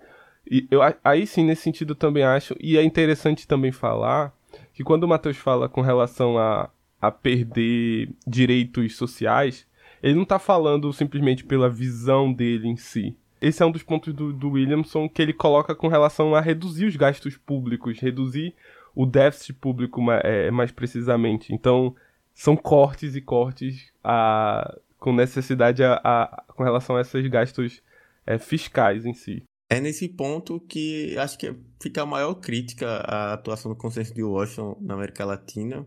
E 0.50 0.68
eu 0.72 0.82
aí 1.04 1.28
sim 1.28 1.46
nesse 1.46 1.62
sentido 1.62 1.94
também 1.94 2.24
acho, 2.24 2.56
e 2.60 2.78
é 2.78 2.84
interessante 2.84 3.48
também 3.48 3.72
falar 3.72 4.34
que 4.74 4.84
quando 4.84 5.04
o 5.04 5.08
Matheus 5.08 5.38
fala 5.38 5.70
com 5.70 5.82
relação 5.82 6.38
a, 6.38 6.70
a 7.02 7.12
perder 7.12 8.10
direitos 8.26 8.96
sociais, 8.96 9.68
ele 10.02 10.16
não 10.16 10.24
está 10.24 10.40
falando 10.40 10.92
simplesmente 10.94 11.44
pela 11.44 11.70
visão 11.70 12.32
dele 12.32 12.68
em 12.68 12.78
si. 12.78 13.16
Esse 13.42 13.64
é 13.64 13.66
um 13.66 13.72
dos 13.72 13.84
pontos 13.84 14.14
do, 14.14 14.34
do 14.34 14.52
Williamson 14.52 15.08
que 15.08 15.22
ele 15.22 15.34
coloca 15.34 15.74
com 15.74 15.88
relação 15.88 16.36
a 16.36 16.42
reduzir 16.42 16.86
os 16.86 16.96
gastos 16.96 17.38
públicos, 17.38 18.00
reduzir 18.00 18.54
o 18.96 19.06
déficit 19.06 19.54
público 19.54 20.02
é, 20.12 20.52
mais 20.52 20.72
precisamente. 20.72 21.54
Então, 21.54 21.96
são 22.40 22.56
cortes 22.56 23.16
e 23.16 23.22
cortes 23.22 23.92
a, 24.02 24.80
com 24.98 25.12
necessidade 25.12 25.84
a, 25.84 25.96
a, 26.02 26.46
com 26.56 26.64
relação 26.64 26.96
a 26.96 27.02
esses 27.02 27.28
gastos 27.28 27.84
é, 28.26 28.40
fiscais 28.40 29.06
em 29.06 29.14
si. 29.14 29.44
É 29.70 29.82
nesse 29.82 30.08
ponto 30.08 30.58
que 30.62 31.18
acho 31.18 31.38
que 31.38 31.54
fica 31.82 32.02
a 32.02 32.06
maior 32.06 32.36
crítica 32.36 32.88
à 33.02 33.34
atuação 33.34 33.70
do 33.70 33.78
consenso 33.78 34.14
de 34.14 34.24
Washington 34.24 34.78
na 34.80 34.94
América 34.94 35.26
Latina, 35.26 35.86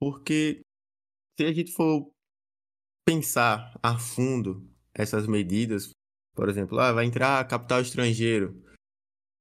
porque 0.00 0.60
se 1.38 1.46
a 1.46 1.52
gente 1.52 1.70
for 1.70 2.10
pensar 3.06 3.78
a 3.80 3.96
fundo 3.96 4.68
essas 4.92 5.24
medidas, 5.28 5.90
por 6.34 6.48
exemplo, 6.48 6.80
ah, 6.80 6.92
vai 6.92 7.04
entrar 7.04 7.46
capital 7.46 7.80
estrangeiro, 7.80 8.60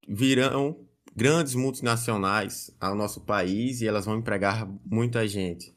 virão 0.08 0.88
grandes 1.16 1.56
multinacionais 1.56 2.70
ao 2.80 2.94
nosso 2.94 3.26
país 3.26 3.82
e 3.82 3.88
elas 3.88 4.06
vão 4.06 4.20
empregar 4.20 4.68
muita 4.86 5.28
gente. 5.28 5.74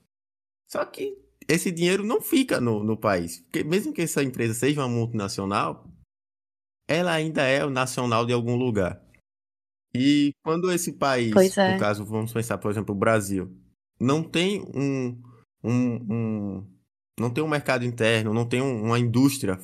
Só 0.69 0.85
que 0.85 1.17
esse 1.49 1.71
dinheiro 1.71 2.05
não 2.05 2.21
fica 2.21 2.61
no, 2.61 2.83
no 2.83 2.97
país, 2.97 3.41
porque 3.41 3.63
mesmo 3.63 3.93
que 3.93 4.03
essa 4.03 4.23
empresa 4.23 4.55
seja 4.55 4.81
uma 4.81 4.89
multinacional, 4.89 5.89
ela 6.89 7.13
ainda 7.13 7.43
é 7.43 7.65
nacional 7.69 8.27
de 8.27 8.33
algum 8.33 8.57
lugar. 8.57 9.01
E 9.95 10.33
quando 10.45 10.71
esse 10.71 10.93
país, 10.93 11.35
é. 11.57 11.75
no 11.75 11.81
caso, 11.81 12.05
vamos 12.05 12.33
pensar, 12.33 12.59
por 12.59 12.71
exemplo, 12.71 12.95
o 12.95 12.99
Brasil, 12.99 13.57
não 13.99 14.23
tem 14.23 14.63
um, 14.75 15.23
um, 15.65 16.13
um 16.13 16.77
não 17.19 17.31
tem 17.31 17.43
um 17.43 17.49
mercado 17.49 17.85
interno, 17.85 18.35
não 18.35 18.47
tem 18.47 18.61
um, 18.61 18.85
uma 18.85 18.99
indústria, 18.99 19.59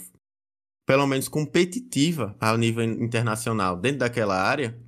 pelo 0.86 1.06
menos 1.06 1.28
competitiva 1.28 2.34
ao 2.40 2.56
nível 2.56 2.82
internacional 2.82 3.76
dentro 3.76 3.98
daquela 3.98 4.40
área, 4.40 4.80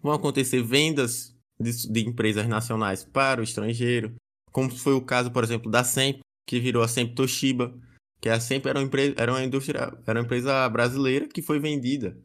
vão 0.00 0.12
acontecer 0.12 0.62
vendas 0.62 1.36
de, 1.60 1.92
de 1.92 2.08
empresas 2.08 2.48
nacionais 2.48 3.04
para 3.04 3.40
o 3.40 3.44
estrangeiro, 3.44 4.14
como 4.52 4.70
foi 4.70 4.94
o 4.94 5.00
caso, 5.00 5.30
por 5.30 5.44
exemplo, 5.44 5.70
da 5.70 5.84
Semp, 5.84 6.20
que 6.46 6.60
virou 6.60 6.82
a 6.82 6.88
Semp 6.88 7.14
Toshiba, 7.14 7.74
que 8.20 8.28
a 8.28 8.40
Semp 8.40 8.66
era 8.66 8.78
uma 8.78 8.84
empresa, 8.84 9.14
era 9.16 9.32
uma 9.32 9.42
indústria, 9.42 9.92
era 10.06 10.18
uma 10.18 10.24
empresa 10.24 10.68
brasileira 10.68 11.28
que 11.28 11.42
foi 11.42 11.58
vendida. 11.58 12.16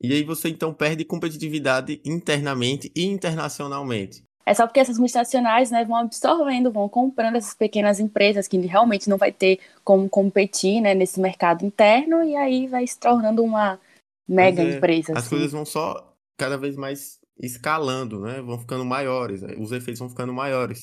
E 0.00 0.12
aí 0.12 0.22
você 0.22 0.48
então 0.48 0.74
perde 0.74 1.04
competitividade 1.04 2.00
internamente 2.04 2.90
e 2.94 3.04
internacionalmente. 3.04 4.24
É 4.44 4.54
só 4.54 4.64
porque 4.64 4.78
essas 4.78 4.98
multinacionais 4.98 5.72
né, 5.72 5.84
vão 5.84 5.96
absorvendo, 5.96 6.70
vão 6.70 6.88
comprando 6.88 7.34
essas 7.34 7.54
pequenas 7.54 7.98
empresas 7.98 8.46
que 8.46 8.56
realmente 8.58 9.10
não 9.10 9.16
vai 9.16 9.32
ter 9.32 9.58
como 9.82 10.08
competir 10.08 10.80
né, 10.80 10.94
nesse 10.94 11.20
mercado 11.20 11.64
interno 11.64 12.22
e 12.22 12.36
aí 12.36 12.68
vai 12.68 12.86
se 12.86 12.98
tornando 12.98 13.42
uma 13.42 13.80
mega 14.28 14.62
é, 14.62 14.76
empresa. 14.76 15.12
As 15.12 15.18
assim. 15.18 15.30
coisas 15.30 15.50
vão 15.50 15.64
só 15.64 16.14
cada 16.38 16.56
vez 16.56 16.76
mais 16.76 17.18
escalando, 17.40 18.20
né? 18.20 18.40
Vão 18.40 18.58
ficando 18.58 18.84
maiores, 18.84 19.42
né, 19.42 19.56
os 19.58 19.72
efeitos 19.72 19.98
vão 19.98 20.08
ficando 20.08 20.32
maiores. 20.32 20.82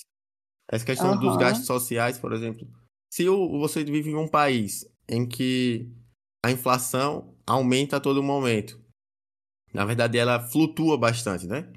Essa 0.73 0.85
questão 0.85 1.11
uhum. 1.11 1.19
dos 1.19 1.37
gastos 1.37 1.67
sociais, 1.67 2.17
por 2.17 2.33
exemplo. 2.33 2.67
Se 3.11 3.25
você 3.25 3.83
vive 3.83 4.09
em 4.09 4.15
um 4.15 4.27
país 4.27 4.85
em 5.07 5.27
que 5.27 5.87
a 6.43 6.51
inflação 6.51 7.35
aumenta 7.45 7.97
a 7.97 7.99
todo 7.99 8.23
momento, 8.23 8.81
na 9.71 9.85
verdade 9.85 10.17
ela 10.17 10.39
flutua 10.39 10.97
bastante, 10.97 11.45
né? 11.45 11.71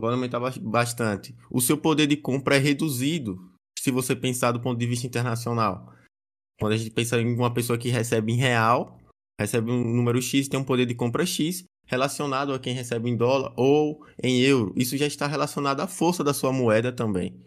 vai 0.00 0.14
aumentar 0.14 0.40
bastante. 0.62 1.34
O 1.50 1.60
seu 1.60 1.76
poder 1.76 2.06
de 2.06 2.16
compra 2.16 2.56
é 2.56 2.58
reduzido 2.58 3.38
se 3.78 3.90
você 3.90 4.16
pensar 4.16 4.52
do 4.52 4.60
ponto 4.60 4.78
de 4.78 4.86
vista 4.86 5.06
internacional. 5.06 5.92
Quando 6.58 6.72
a 6.72 6.76
gente 6.76 6.90
pensa 6.90 7.20
em 7.20 7.34
uma 7.34 7.52
pessoa 7.52 7.78
que 7.78 7.88
recebe 7.88 8.32
em 8.32 8.36
real, 8.36 8.98
recebe 9.38 9.70
um 9.70 9.96
número 9.96 10.20
X, 10.20 10.48
tem 10.48 10.58
um 10.58 10.64
poder 10.64 10.86
de 10.86 10.94
compra 10.94 11.24
X, 11.24 11.64
relacionado 11.86 12.52
a 12.52 12.58
quem 12.58 12.74
recebe 12.74 13.08
em 13.08 13.16
dólar 13.16 13.52
ou 13.56 14.04
em 14.22 14.40
euro. 14.40 14.72
Isso 14.76 14.96
já 14.96 15.06
está 15.06 15.26
relacionado 15.26 15.80
à 15.80 15.86
força 15.86 16.24
da 16.24 16.34
sua 16.34 16.52
moeda 16.52 16.92
também. 16.92 17.40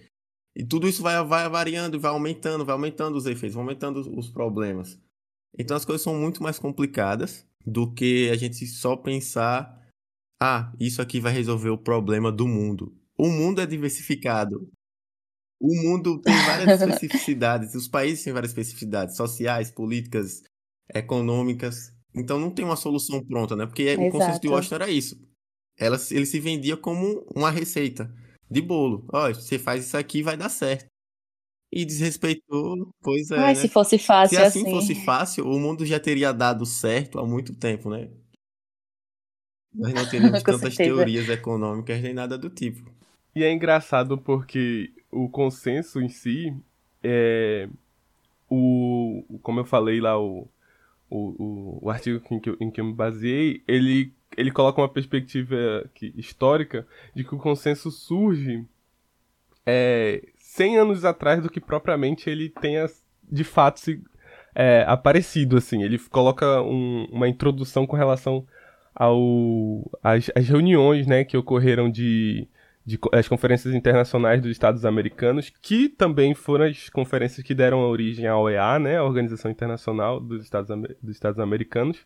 E 0.55 0.63
tudo 0.63 0.87
isso 0.87 1.01
vai, 1.01 1.23
vai 1.23 1.49
variando, 1.49 1.99
vai 1.99 2.11
aumentando, 2.11 2.63
vai 2.63 2.73
aumentando 2.73 3.17
os 3.17 3.25
efeitos, 3.25 3.55
vai 3.55 3.63
aumentando 3.63 3.99
os 4.17 4.29
problemas. 4.29 4.99
Então 5.57 5.75
as 5.75 5.85
coisas 5.85 6.01
são 6.01 6.15
muito 6.15 6.41
mais 6.43 6.59
complicadas 6.59 7.45
do 7.65 7.91
que 7.91 8.29
a 8.29 8.35
gente 8.35 8.65
só 8.67 8.95
pensar 8.95 9.81
ah, 10.45 10.73
isso 10.77 11.01
aqui 11.01 11.21
vai 11.21 11.31
resolver 11.31 11.69
o 11.69 11.77
problema 11.77 12.29
do 12.29 12.45
mundo. 12.45 12.93
O 13.17 13.29
mundo 13.29 13.61
é 13.61 13.65
diversificado. 13.65 14.69
O 15.57 15.73
mundo 15.73 16.19
tem 16.19 16.33
várias 16.33 16.81
especificidades. 16.81 17.73
Os 17.75 17.87
países 17.87 18.25
têm 18.25 18.33
várias 18.33 18.51
especificidades 18.51 19.15
sociais, 19.15 19.71
políticas, 19.71 20.43
econômicas. 20.93 21.93
Então 22.13 22.39
não 22.39 22.51
tem 22.51 22.65
uma 22.65 22.75
solução 22.75 23.25
pronta, 23.25 23.55
né? 23.55 23.65
Porque 23.65 23.83
Exato. 23.83 24.07
o 24.07 24.11
consenso 24.11 24.41
de 24.41 24.49
Washington 24.49 24.75
era 24.75 24.89
isso. 24.89 25.15
Ela, 25.79 25.97
ele 26.11 26.25
se 26.25 26.39
vendia 26.41 26.75
como 26.75 27.25
uma 27.33 27.49
receita 27.49 28.13
de 28.53 28.61
bolo. 28.61 29.05
Ó, 29.11 29.29
você 29.29 29.59
faz 29.59 29.85
isso 29.85 29.97
aqui 29.97 30.21
vai 30.23 30.37
dar 30.37 30.49
certo. 30.49 30.85
E 31.71 31.83
desrespeitou, 31.83 32.93
pois 33.01 33.31
é. 33.31 33.37
Mas 33.37 33.57
né? 33.57 33.61
se 33.63 33.67
fosse 33.67 33.97
fácil 33.97 34.37
se 34.37 34.43
assim, 34.43 34.61
assim 34.61 34.71
fosse 34.71 34.95
fácil, 35.03 35.47
o 35.47 35.59
mundo 35.59 35.85
já 35.85 35.99
teria 35.99 36.31
dado 36.31 36.65
certo 36.65 37.19
há 37.19 37.25
muito 37.25 37.55
tempo, 37.55 37.89
né? 37.89 38.09
Nós 39.73 39.93
não 39.93 40.05
teríamos 40.09 40.43
tantas 40.43 40.75
certeza. 40.75 40.95
teorias 40.95 41.29
econômicas 41.29 41.99
nem 42.01 42.13
nada 42.13 42.37
do 42.37 42.49
tipo. 42.49 42.91
E 43.35 43.43
é 43.43 43.51
engraçado 43.51 44.17
porque 44.17 44.93
o 45.11 45.27
consenso 45.27 45.99
em 45.99 46.09
si 46.09 46.55
é 47.01 47.67
o 48.47 49.23
como 49.41 49.59
eu 49.59 49.65
falei 49.65 49.99
lá 49.99 50.19
o, 50.19 50.47
o, 51.09 51.79
o, 51.81 51.89
artigo 51.89 52.21
em 52.29 52.39
que, 52.39 52.49
eu, 52.49 52.57
em 52.59 52.69
que 52.69 52.79
eu 52.79 52.85
me 52.85 52.93
baseei 52.93 53.63
ele 53.67 54.13
ele 54.37 54.51
coloca 54.51 54.81
uma 54.81 54.89
perspectiva 54.89 55.89
que, 55.93 56.13
histórica 56.15 56.87
de 57.15 57.23
que 57.23 57.35
o 57.35 57.39
consenso 57.39 57.91
surge 57.91 58.65
é, 59.65 60.21
100 60.37 60.77
anos 60.77 61.05
atrás 61.05 61.41
do 61.41 61.49
que 61.49 61.59
propriamente 61.59 62.29
ele 62.29 62.49
tenha 62.49 62.85
de 63.23 63.43
fato 63.43 63.79
se, 63.79 64.01
é, 64.53 64.83
aparecido 64.87 65.57
assim 65.57 65.83
ele 65.83 65.97
coloca 65.97 66.61
um, 66.61 67.05
uma 67.11 67.27
introdução 67.27 67.87
com 67.87 67.95
relação 67.95 68.45
ao 68.93 69.89
as 70.03 70.27
reuniões 70.47 71.07
né, 71.07 71.23
que 71.23 71.35
ocorreram 71.35 71.89
de, 71.89 72.47
de 72.85 72.99
as 73.11 73.27
conferências 73.27 73.73
internacionais 73.73 74.41
dos 74.41 74.51
Estados 74.51 74.85
Americanos, 74.85 75.51
que 75.61 75.89
também 75.89 76.33
foram 76.33 76.65
as 76.65 76.89
conferências 76.89 77.45
que 77.45 77.55
deram 77.55 77.79
origem 77.79 78.27
à 78.27 78.37
OEA, 78.37 78.77
né, 78.79 78.97
a 78.97 79.03
Organização 79.03 79.49
Internacional 79.49 80.19
dos 80.19 80.43
Estados, 80.43 80.69
dos 81.01 81.15
Estados 81.15 81.39
Americanos. 81.39 82.05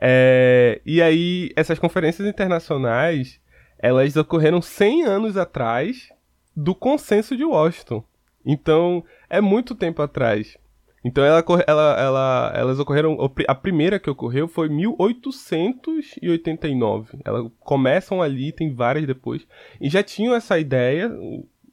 É, 0.00 0.80
e 0.84 1.00
aí, 1.00 1.50
essas 1.56 1.78
conferências 1.78 2.28
internacionais, 2.28 3.40
elas 3.78 4.16
ocorreram 4.16 4.60
100 4.60 5.04
anos 5.04 5.36
atrás 5.36 6.10
do 6.54 6.74
consenso 6.74 7.36
de 7.36 7.44
Washington. 7.44 8.04
Então, 8.44 9.04
é 9.28 9.40
muito 9.40 9.74
tempo 9.74 10.02
atrás. 10.02 10.56
Então 11.06 11.24
ela, 11.24 11.42
ela, 11.68 12.00
ela, 12.00 12.52
elas 12.52 12.80
ocorreram. 12.80 13.16
A 13.46 13.54
primeira 13.54 14.00
que 14.00 14.10
ocorreu 14.10 14.48
foi 14.48 14.68
1889. 14.68 17.18
Elas 17.24 17.48
começam 17.60 18.20
ali, 18.20 18.50
tem 18.50 18.74
várias 18.74 19.06
depois. 19.06 19.46
E 19.80 19.88
já 19.88 20.02
tinham 20.02 20.34
essa 20.34 20.58
ideia 20.58 21.08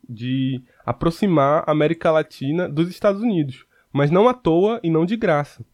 de 0.07 0.61
aproximar 0.85 1.63
a 1.65 1.71
América 1.71 2.11
Latina 2.11 2.69
dos 2.69 2.89
Estados 2.89 3.23
Unidos. 3.23 3.65
Mas 3.91 4.11
não 4.11 4.29
à 4.29 4.35
toa 4.35 4.79
e 4.83 4.91
não 4.91 5.03
de 5.03 5.17
graça. 5.17 5.65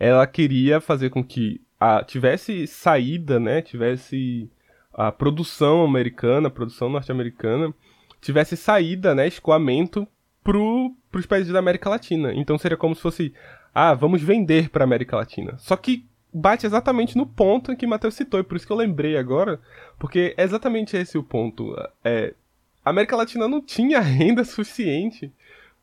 Ela 0.00 0.26
queria 0.26 0.80
fazer 0.80 1.10
com 1.10 1.22
que 1.22 1.60
a, 1.84 2.02
tivesse 2.02 2.66
saída, 2.66 3.38
né? 3.38 3.60
Tivesse 3.60 4.50
a 4.92 5.12
produção 5.12 5.84
americana, 5.84 6.48
a 6.48 6.50
produção 6.50 6.88
norte-americana, 6.88 7.74
tivesse 8.22 8.56
saída, 8.56 9.14
né? 9.14 9.26
Escoamento 9.26 10.08
para 10.42 10.58
os 10.58 11.26
países 11.26 11.52
da 11.52 11.58
América 11.58 11.90
Latina. 11.90 12.32
Então 12.34 12.56
seria 12.56 12.76
como 12.76 12.94
se 12.94 13.02
fosse, 13.02 13.34
ah, 13.74 13.92
vamos 13.92 14.22
vender 14.22 14.70
para 14.70 14.82
a 14.82 14.86
América 14.86 15.16
Latina. 15.16 15.58
Só 15.58 15.76
que 15.76 16.06
bate 16.32 16.64
exatamente 16.64 17.16
no 17.16 17.26
ponto 17.26 17.70
em 17.70 17.76
que 17.76 17.86
Matheus 17.86 18.14
citou, 18.14 18.40
e 18.40 18.42
por 18.42 18.56
isso 18.56 18.66
que 18.66 18.72
eu 18.72 18.76
lembrei 18.76 19.16
agora, 19.16 19.60
porque 19.98 20.34
é 20.36 20.42
exatamente 20.42 20.96
esse 20.96 21.18
o 21.18 21.22
ponto. 21.22 21.76
É, 22.02 22.34
a 22.82 22.90
América 22.90 23.14
Latina 23.14 23.46
não 23.46 23.60
tinha 23.60 24.00
renda 24.02 24.42
suficiente 24.42 25.30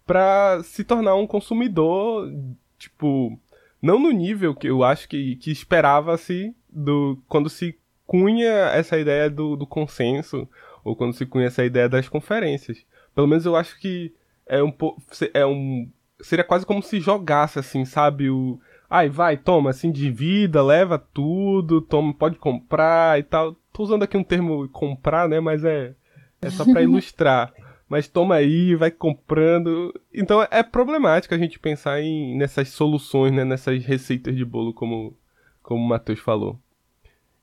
para 0.05 0.61
se 0.63 0.83
tornar 0.83 1.15
um 1.15 1.27
consumidor, 1.27 2.31
tipo, 2.77 3.39
não 3.82 3.99
no 3.99 4.11
nível 4.11 4.53
que 4.53 4.67
eu 4.67 4.84
acho 4.84 5.07
que, 5.09 5.36
que 5.38 5.51
esperava-se 5.51 6.55
do 6.69 7.17
quando 7.27 7.49
se 7.49 7.77
cunha 8.05 8.69
essa 8.73 8.97
ideia 8.97 9.29
do, 9.29 9.55
do 9.55 9.65
consenso, 9.65 10.47
ou 10.84 10.95
quando 10.95 11.13
se 11.13 11.25
cunha 11.25 11.47
essa 11.47 11.63
ideia 11.63 11.88
das 11.88 12.09
conferências. 12.09 12.86
Pelo 13.15 13.27
menos 13.27 13.45
eu 13.45 13.55
acho 13.55 13.79
que 13.79 14.13
é 14.45 14.61
um 14.61 14.71
pouco. 14.71 15.01
É 15.34 15.45
um. 15.45 15.89
Seria 16.21 16.43
quase 16.43 16.65
como 16.65 16.84
se 16.84 16.99
jogasse, 16.99 17.59
assim, 17.59 17.86
sabe? 17.86 18.29
O. 18.29 18.59
Ai, 18.89 19.07
vai, 19.07 19.38
toma, 19.38 19.69
assim, 19.69 19.89
divida, 19.91 20.61
leva 20.61 20.99
tudo, 20.99 21.79
toma, 21.79 22.13
pode 22.13 22.38
comprar 22.38 23.17
e 23.17 23.23
tal. 23.23 23.55
Tô 23.71 23.84
usando 23.84 24.03
aqui 24.03 24.17
um 24.17 24.23
termo 24.23 24.67
comprar, 24.69 25.29
né? 25.29 25.39
Mas 25.39 25.63
é. 25.63 25.95
É 26.41 26.49
só 26.49 26.65
pra 26.65 26.82
ilustrar. 26.84 27.53
Mas 27.91 28.07
toma 28.07 28.35
aí, 28.35 28.73
vai 28.73 28.89
comprando. 28.89 29.93
Então 30.13 30.41
é 30.49 30.63
problemático 30.63 31.35
a 31.35 31.37
gente 31.37 31.59
pensar 31.59 32.01
em, 32.01 32.37
nessas 32.37 32.69
soluções, 32.69 33.33
né? 33.33 33.43
Nessas 33.43 33.83
receitas 33.83 34.33
de 34.33 34.45
bolo, 34.45 34.73
como, 34.73 35.13
como 35.61 35.83
o 35.83 35.87
Matheus 35.89 36.21
falou. 36.21 36.57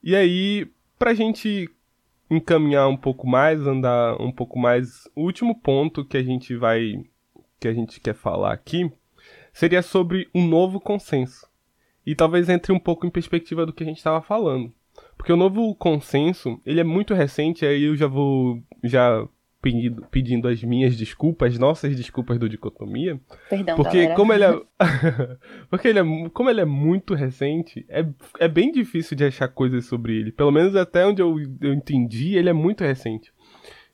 E 0.03 0.16
aí, 0.16 0.66
pra 0.99 1.12
gente 1.12 1.68
encaminhar 2.30 2.88
um 2.88 2.96
pouco 2.96 3.26
mais, 3.26 3.61
andar 3.66 4.18
um 4.18 4.32
pouco 4.32 4.59
mais. 4.59 5.07
O 5.14 5.24
último 5.24 5.55
ponto 5.55 6.03
que 6.03 6.16
a 6.16 6.22
gente 6.22 6.57
vai. 6.57 7.05
que 7.61 7.68
a 7.68 7.74
gente 7.74 8.01
quer 8.01 8.14
falar 8.14 8.55
aqui 8.55 8.90
seria 9.53 9.82
sobre 9.82 10.30
um 10.34 10.49
novo 10.49 10.80
consenso. 10.80 11.46
E 12.07 12.14
talvez 12.14 12.49
entre 12.49 12.72
um 12.72 12.78
pouco 12.80 13.07
em 13.07 13.11
perspectiva 13.11 13.66
do 13.66 13.72
que 13.74 13.82
a 13.82 13.86
gente 13.86 13.99
estava 13.99 14.22
falando. 14.22 14.72
Porque 15.14 15.30
o 15.30 15.36
novo 15.36 15.74
consenso, 15.74 16.59
ele 16.64 16.80
é 16.80 16.84
muito 16.84 17.12
recente, 17.12 17.66
aí 17.66 17.82
eu 17.82 17.94
já 17.94 18.07
vou 18.07 18.62
já 18.82 19.28
pedindo, 19.61 20.06
pedindo 20.11 20.48
as 20.48 20.62
minhas 20.62 20.96
desculpas, 20.96 21.52
as 21.52 21.59
nossas 21.59 21.96
desculpas 21.96 22.38
do 22.38 22.48
Dicotomia. 22.48 23.20
Perdão, 23.50 23.76
porque 23.76 23.98
galera. 23.98 24.14
como 24.14 24.32
ele 24.32 24.44
é 24.44 24.61
porque 25.68 25.88
ele 25.88 25.98
é 25.98 26.28
como 26.32 26.50
ele 26.50 26.61
é 26.61 26.64
muito 26.64 27.14
recente, 27.14 27.84
é, 27.88 28.06
é 28.38 28.48
bem 28.48 28.70
difícil 28.70 29.16
de 29.16 29.24
achar 29.24 29.48
coisas 29.48 29.86
sobre 29.86 30.16
ele. 30.16 30.32
Pelo 30.32 30.52
menos 30.52 30.76
até 30.76 31.06
onde 31.06 31.20
eu, 31.20 31.36
eu 31.61 31.72
entendi, 31.72 32.36
ele 32.36 32.48
é 32.48 32.52
muito 32.52 32.84
recente. 32.84 33.32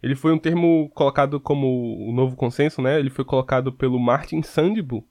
Ele 0.02 0.14
foi 0.14 0.32
um 0.32 0.38
termo 0.38 0.90
colocado 0.94 1.40
como 1.40 2.08
o 2.08 2.12
novo 2.12 2.36
consenso, 2.36 2.82
né? 2.82 2.98
Ele 2.98 3.08
foi 3.08 3.24
colocado 3.24 3.72
pelo 3.72 3.98
Martin 3.98 4.42
Sandbu. 4.42 5.02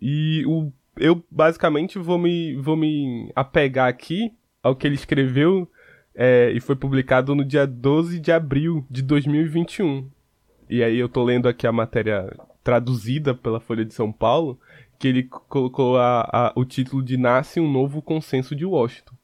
E 0.00 0.44
o, 0.46 0.72
eu 0.96 1.22
basicamente 1.30 1.96
vou 1.96 2.18
me, 2.18 2.56
vou 2.56 2.76
me 2.76 3.30
apegar 3.36 3.88
aqui 3.88 4.32
ao 4.60 4.74
que 4.74 4.84
ele 4.84 4.96
escreveu 4.96 5.70
é, 6.14 6.50
e 6.50 6.60
foi 6.60 6.76
publicado 6.76 7.34
no 7.34 7.44
dia 7.44 7.66
12 7.66 8.20
de 8.20 8.32
abril 8.32 8.86
de 8.90 9.02
2021. 9.02 10.08
E 10.68 10.82
aí 10.82 10.98
eu 10.98 11.08
tô 11.08 11.22
lendo 11.24 11.48
aqui 11.48 11.66
a 11.66 11.72
matéria 11.72 12.34
traduzida 12.62 13.34
pela 13.34 13.60
Folha 13.60 13.84
de 13.84 13.94
São 13.94 14.12
Paulo, 14.12 14.58
que 14.98 15.08
ele 15.08 15.24
colocou 15.24 15.98
a, 15.98 16.28
a, 16.32 16.52
o 16.54 16.64
título 16.64 17.02
de 17.02 17.16
Nasce 17.16 17.60
um 17.60 17.70
Novo 17.70 18.00
Consenso 18.00 18.54
de 18.54 18.64
Washington. 18.64 19.14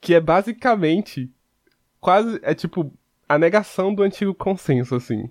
Que 0.00 0.14
é 0.14 0.20
basicamente 0.20 1.30
quase. 2.00 2.38
É 2.42 2.54
tipo 2.54 2.92
a 3.28 3.38
negação 3.38 3.94
do 3.94 4.02
antigo 4.02 4.34
consenso, 4.34 4.94
assim. 4.94 5.28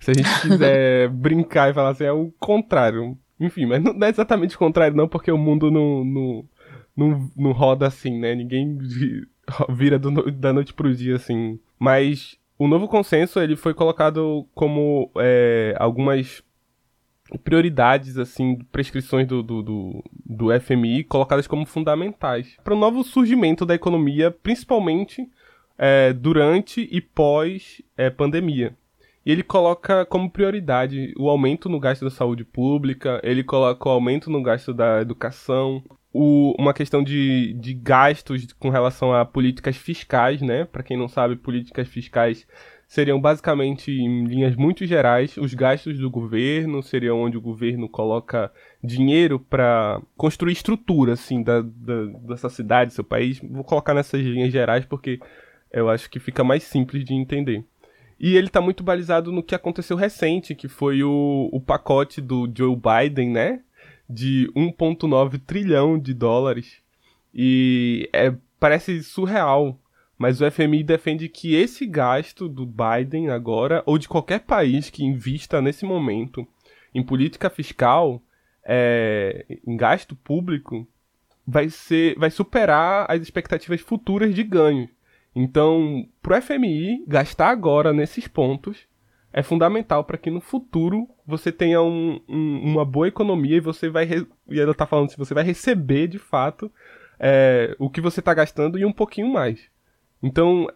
Se 0.00 0.10
a 0.10 0.14
gente 0.14 0.40
quiser 0.42 1.08
brincar 1.14 1.70
e 1.70 1.74
falar 1.74 1.90
assim, 1.90 2.04
é 2.04 2.12
o 2.12 2.32
contrário. 2.38 3.16
Enfim, 3.38 3.66
mas 3.66 3.82
não 3.82 3.94
é 4.06 4.10
exatamente 4.10 4.56
o 4.56 4.58
contrário, 4.58 4.96
não, 4.96 5.08
porque 5.08 5.30
o 5.30 5.38
mundo 5.38 5.70
não, 5.70 6.04
não, 6.04 6.48
não, 6.96 7.30
não 7.36 7.52
roda 7.52 7.86
assim, 7.86 8.18
né? 8.18 8.34
Ninguém 8.34 8.76
vira 9.70 9.98
do, 9.98 10.30
da 10.30 10.52
noite 10.52 10.74
pro 10.74 10.94
dia, 10.94 11.16
assim. 11.16 11.58
Mas 11.78 12.38
o 12.58 12.68
novo 12.68 12.88
consenso 12.88 13.40
ele 13.40 13.56
foi 13.56 13.74
colocado 13.74 14.46
como 14.54 15.10
é, 15.16 15.74
algumas 15.78 16.42
prioridades, 17.44 18.18
assim, 18.18 18.58
prescrições 18.72 19.26
do, 19.26 19.42
do, 19.42 19.62
do, 19.62 20.04
do 20.26 20.60
FMI 20.60 21.04
colocadas 21.04 21.46
como 21.46 21.64
fundamentais 21.64 22.56
para 22.64 22.74
o 22.74 22.78
novo 22.78 23.04
surgimento 23.04 23.64
da 23.64 23.74
economia, 23.74 24.30
principalmente 24.30 25.28
é, 25.78 26.12
durante 26.12 26.88
e 26.90 27.00
pós 27.00 27.80
é. 27.96 28.12
E 29.24 29.32
ele 29.32 29.42
coloca 29.42 30.04
como 30.06 30.30
prioridade 30.30 31.14
o 31.18 31.28
aumento 31.28 31.68
no 31.68 31.78
gasto 31.78 32.04
da 32.04 32.10
saúde 32.10 32.44
pública, 32.44 33.20
ele 33.22 33.44
coloca 33.44 33.88
o 33.88 33.92
aumento 33.92 34.30
no 34.30 34.42
gasto 34.42 34.72
da 34.72 35.00
educação, 35.00 35.82
o, 36.12 36.54
uma 36.58 36.74
questão 36.74 37.02
de, 37.02 37.52
de 37.54 37.72
gastos 37.74 38.52
com 38.54 38.68
relação 38.68 39.12
a 39.12 39.24
políticas 39.24 39.76
fiscais, 39.76 40.40
né? 40.42 40.64
Para 40.64 40.82
quem 40.82 40.96
não 40.96 41.08
sabe, 41.08 41.36
políticas 41.36 41.88
fiscais 41.88 42.46
seriam 42.90 43.20
basicamente, 43.20 43.92
em 43.92 44.24
linhas 44.24 44.56
muito 44.56 44.84
gerais, 44.84 45.36
os 45.36 45.54
gastos 45.54 45.96
do 45.96 46.10
governo, 46.10 46.82
seriam 46.82 47.20
onde 47.20 47.36
o 47.36 47.40
governo 47.40 47.88
coloca 47.88 48.52
dinheiro 48.82 49.38
para 49.38 50.02
construir 50.16 50.54
estrutura, 50.54 51.12
assim, 51.12 51.40
da, 51.40 51.62
da, 51.62 52.06
dessa 52.26 52.48
cidade, 52.48 52.92
seu 52.92 53.04
país. 53.04 53.38
Vou 53.38 53.62
colocar 53.62 53.94
nessas 53.94 54.20
linhas 54.20 54.50
gerais 54.52 54.84
porque 54.84 55.20
eu 55.72 55.88
acho 55.88 56.10
que 56.10 56.18
fica 56.18 56.42
mais 56.42 56.64
simples 56.64 57.04
de 57.04 57.14
entender. 57.14 57.64
E 58.18 58.36
ele 58.36 58.48
está 58.48 58.60
muito 58.60 58.82
balizado 58.82 59.30
no 59.30 59.42
que 59.42 59.54
aconteceu 59.54 59.96
recente, 59.96 60.54
que 60.56 60.66
foi 60.66 61.04
o, 61.04 61.48
o 61.52 61.60
pacote 61.60 62.20
do 62.20 62.50
Joe 62.52 62.76
Biden, 62.76 63.30
né? 63.30 63.60
De 64.12 64.50
1,9 64.56 65.40
trilhão 65.46 65.98
de 65.98 66.12
dólares. 66.12 66.78
E 67.32 68.08
é, 68.12 68.34
parece 68.58 69.02
surreal 69.02 69.78
mas 70.20 70.42
o 70.42 70.50
FMI 70.50 70.82
defende 70.82 71.30
que 71.30 71.54
esse 71.54 71.86
gasto 71.86 72.46
do 72.46 72.66
Biden 72.66 73.30
agora, 73.30 73.82
ou 73.86 73.96
de 73.96 74.06
qualquer 74.06 74.40
país 74.40 74.90
que 74.90 75.02
invista 75.02 75.62
nesse 75.62 75.86
momento 75.86 76.46
em 76.94 77.02
política 77.02 77.48
fiscal, 77.48 78.20
é, 78.62 79.46
em 79.66 79.78
gasto 79.78 80.14
público, 80.14 80.86
vai, 81.46 81.70
ser, 81.70 82.18
vai 82.18 82.30
superar 82.30 83.06
as 83.08 83.22
expectativas 83.22 83.80
futuras 83.80 84.34
de 84.34 84.42
ganho. 84.42 84.90
Então, 85.34 86.06
para 86.20 86.38
o 86.38 86.42
FMI, 86.42 87.02
gastar 87.08 87.48
agora 87.48 87.90
nesses 87.90 88.28
pontos 88.28 88.76
é 89.32 89.42
fundamental 89.42 90.04
para 90.04 90.18
que 90.18 90.30
no 90.30 90.40
futuro 90.40 91.08
você 91.26 91.52
tenha 91.52 91.80
um, 91.80 92.20
um, 92.28 92.72
uma 92.72 92.84
boa 92.84 93.08
economia 93.08 93.56
e 93.56 93.60
você 93.60 93.88
vai. 93.88 94.08
E 94.48 94.60
ela 94.60 94.72
está 94.72 94.86
falando 94.86 95.10
se 95.10 95.16
você 95.16 95.32
vai 95.32 95.44
receber 95.44 96.08
de 96.08 96.18
fato 96.18 96.70
é, 97.18 97.74
o 97.78 97.88
que 97.88 98.00
você 98.00 98.20
está 98.20 98.34
gastando 98.34 98.78
e 98.78 98.84
um 98.84 98.92
pouquinho 98.92 99.28
mais. 99.28 99.60
Então, 100.22 100.68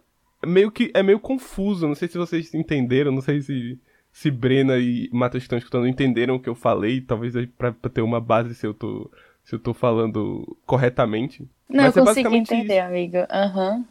meio 0.46 0.70
que 0.70 0.90
é 0.94 1.02
meio 1.02 1.18
confuso. 1.18 1.88
Não 1.88 1.94
sei 1.94 2.07
se 2.07 2.16
vocês 2.16 2.55
entenderam, 2.55 3.11
não 3.11 3.20
sei 3.20 3.40
se, 3.40 3.78
se 4.12 4.30
Brena 4.30 4.78
e 4.78 5.09
Matheus 5.12 5.42
estão 5.42 5.59
escutando 5.59 5.88
entenderam 5.88 6.36
o 6.36 6.40
que 6.40 6.48
eu 6.48 6.55
falei, 6.55 7.00
talvez 7.00 7.34
pra, 7.59 7.72
pra 7.72 7.90
ter 7.90 8.02
uma 8.02 8.20
base 8.20 8.55
se 8.55 8.64
eu 8.66 8.72
tô, 8.72 9.11
se 9.42 9.55
eu 9.55 9.59
tô 9.59 9.74
falando 9.74 10.57
corretamente. 10.64 11.48
Não, 11.68 11.84
Mas 11.84 11.96
eu 11.96 12.05
é 12.05 12.07
consigo 12.07 12.34
entender, 12.34 12.78
isso. 12.78 12.86
amigo. 12.86 13.16
Uhum. 13.16 13.84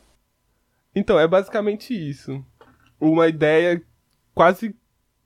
Então, 0.96 1.20
é 1.20 1.28
basicamente 1.28 1.94
isso. 1.94 2.44
Uma 3.00 3.28
ideia 3.28 3.82
quase 4.34 4.76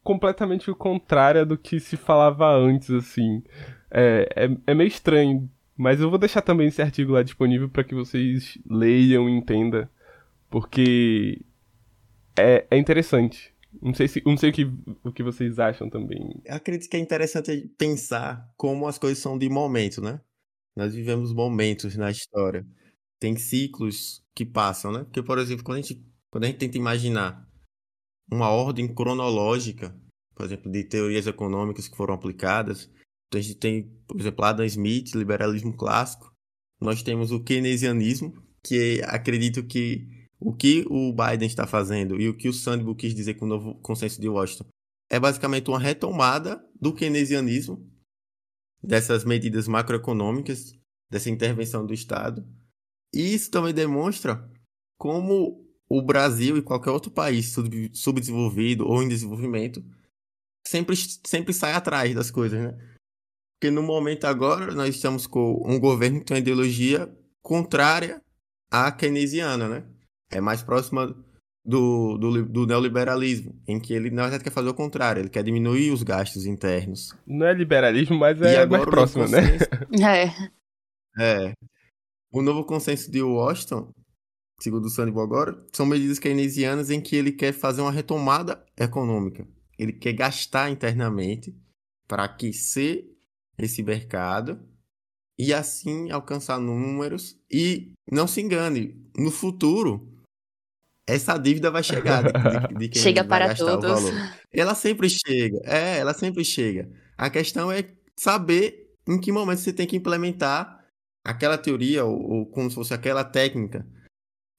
completamente 0.04 0.72
contrária 0.74 1.46
do 1.46 1.58
que 1.58 1.80
se 1.80 1.98
falava 1.98 2.50
antes, 2.56 2.90
assim. 2.92 3.44
É, 3.92 4.28
é, 4.36 4.58
é 4.68 4.74
meio 4.74 4.88
estranho. 4.88 5.50
Mas 5.76 6.02
eu 6.02 6.10
vou 6.10 6.18
deixar 6.18 6.42
também 6.42 6.68
esse 6.68 6.82
artigo 6.82 7.14
lá 7.14 7.22
disponível 7.22 7.70
para 7.70 7.84
que 7.84 7.94
vocês 7.94 8.58
leiam 8.68 9.30
e 9.30 9.34
entendam 9.34 9.88
porque 10.50 11.42
é, 12.38 12.66
é 12.70 12.78
interessante. 12.78 13.54
Não 13.82 13.94
sei, 13.94 14.08
se, 14.08 14.24
não 14.26 14.38
sei 14.38 14.50
o, 14.50 14.54
que, 14.54 14.72
o 15.04 15.12
que 15.12 15.22
vocês 15.22 15.60
acham 15.60 15.90
também. 15.90 16.42
Eu 16.46 16.56
acredito 16.56 16.90
que 16.90 16.98
é 16.98 17.00
interessante 17.00 17.70
pensar 17.78 18.52
como 18.58 18.88
as 18.88 18.98
coisas 18.98 19.20
são 19.20 19.38
de 19.38 19.50
momento, 19.50 20.02
né? 20.02 20.20
Nós 20.76 20.96
vivemos 20.96 21.34
momentos 21.34 21.96
na 21.96 22.10
história. 22.10 22.66
Tem 23.20 23.36
ciclos 23.36 24.24
que 24.34 24.46
passam, 24.46 24.92
né? 24.92 25.04
Porque, 25.04 25.22
por 25.22 25.38
exemplo, 25.38 25.64
quando 25.64 25.80
a 25.80 25.82
gente, 25.82 26.04
quando 26.30 26.46
a 26.46 26.48
gente 26.48 26.58
tenta 26.58 26.78
imaginar 26.78 27.47
uma 28.32 28.50
ordem 28.50 28.94
cronológica, 28.94 29.96
por 30.36 30.46
exemplo, 30.46 30.72
de 30.72 30.84
teorias 30.84 31.28
econômicas 31.28 31.88
que 31.88 31.96
foram 31.96 32.14
aplicadas, 32.14 32.90
então 33.28 33.40
a 33.40 33.42
gente 33.42 33.56
tem, 33.56 33.84
por 34.08 34.20
exemplo, 34.20 34.46
Adam 34.46 34.66
Smith, 34.66 35.14
liberalismo 35.14 35.76
clássico. 35.76 36.32
Nós 36.80 37.04
temos 37.04 37.32
o 37.32 37.44
keynesianismo, 37.44 38.34
que 38.64 39.02
acredito 39.06 39.64
que 39.64 40.08
o 40.40 40.54
que 40.54 40.86
o 40.90 41.12
Biden 41.14 41.48
está 41.48 41.66
fazendo 41.66 42.20
e 42.22 42.30
o 42.30 42.38
que 42.38 42.48
o 42.48 42.54
Sandbo 42.54 42.96
quis 42.96 43.14
dizer 43.14 43.34
com 43.36 43.46
o 43.46 43.50
novo 43.50 43.76
consenso 43.82 44.22
de 44.22 44.30
Washington 44.30 44.68
é 45.10 45.20
basicamente 45.20 45.70
uma 45.70 45.80
retomada 45.80 46.64
do 46.80 46.94
keynesianismo, 46.94 47.90
dessas 48.84 49.24
medidas 49.24 49.68
macroeconômicas, 49.68 50.74
dessa 51.10 51.30
intervenção 51.30 51.86
do 51.86 51.94
Estado. 51.94 52.46
E 53.14 53.34
isso 53.34 53.50
também 53.50 53.74
demonstra 53.74 54.50
como 54.98 55.66
o 55.90 56.02
Brasil 56.02 56.58
e 56.58 56.62
qualquer 56.62 56.92
outro 56.92 57.12
país 57.12 57.56
subdesenvolvido 57.94 58.88
ou 58.88 59.02
em 59.02 59.08
desenvolvimento 59.08 59.84
sempre, 60.68 60.96
sempre 61.26 61.54
sai 61.54 61.74
atrás 61.74 62.14
das 62.14 62.30
coisas, 62.30 62.60
né? 62.60 62.78
Porque 63.60 63.72
no 63.72 63.82
momento 63.82 64.26
agora 64.26 64.74
nós 64.74 64.96
estamos 64.96 65.26
com 65.26 65.64
um 65.66 65.80
governo 65.80 66.20
que 66.20 66.26
tem 66.26 66.36
uma 66.36 66.42
ideologia 66.42 67.12
contrária 67.42 68.22
à 68.70 68.92
keynesiana, 68.92 69.68
né? 69.68 69.84
é 70.32 70.42
mais 70.42 70.62
próxima 70.62 71.16
do, 71.66 72.18
do, 72.18 72.46
do, 72.46 72.66
neoliberalismo, 72.66 73.60
em 73.68 73.80
que 73.80 73.94
ele, 73.94 74.10
na 74.10 74.24
verdade, 74.24 74.44
quer 74.44 74.52
fazer 74.52 74.70
o 74.70 74.74
contrário, 74.74 75.22
ele 75.22 75.30
quer 75.30 75.44
diminuir 75.44 75.92
os 75.92 76.04
gastos 76.04 76.46
internos. 76.46 77.14
Não 77.26 77.46
é 77.46 77.54
liberalismo, 77.54 78.18
mas 78.18 78.42
é 78.42 78.66
mais 78.66 78.86
próximo, 78.86 79.28
né? 79.28 79.58
É. 80.02 81.48
É. 81.50 81.54
O 82.32 82.42
novo 82.42 82.64
consenso 82.64 83.10
de 83.12 83.22
Washington, 83.22 83.92
segundo 84.60 84.86
o 84.86 84.90
Sandy 84.90 85.12
agora, 85.12 85.64
são 85.74 85.86
medidas 85.86 86.20
keynesianas 86.20 86.90
em 86.90 87.02
que 87.02 87.16
ele 87.16 87.32
quer 87.32 87.54
fazer 87.54 87.82
uma 87.82 87.92
retomada 87.92 88.64
econômica. 88.78 89.48
Ele 89.78 89.94
quer 89.94 90.14
gastar 90.14 90.70
internamente 90.72 91.56
para 92.08 92.24
aquecer 92.24 93.06
esse 93.58 93.84
mercado 93.84 94.60
e 95.38 95.54
assim 95.54 96.10
alcançar 96.10 96.60
números. 96.60 97.38
E 97.52 97.94
não 98.12 98.28
se 98.28 98.42
engane, 98.42 98.96
no 99.16 99.32
futuro 99.32 100.14
essa 101.08 101.38
dívida 101.38 101.72
vai 101.72 101.82
chegar 101.82 102.22
de, 102.22 102.68
de, 102.68 102.80
de 102.80 102.90
quem 102.90 103.02
chega 103.02 103.24
para 103.24 103.56
todos. 103.56 104.12
Ela 104.52 104.76
sempre 104.76 105.10
chega, 105.10 105.62
é, 105.64 106.00
ela 106.00 106.14
sempre 106.14 106.44
chega. 106.44 106.92
A 107.18 107.30
questão 107.30 107.72
é 107.72 107.90
saber 108.18 108.92
em 109.08 109.18
que 109.18 109.32
momento 109.32 109.60
você 109.60 109.72
tem 109.72 109.88
que 109.88 109.96
implementar 109.96 110.86
aquela 111.24 111.58
teoria 111.58 112.04
ou, 112.04 112.20
ou 112.20 112.46
como 112.46 112.70
se 112.70 112.76
fosse 112.76 112.94
aquela 112.94 113.24
técnica. 113.24 113.88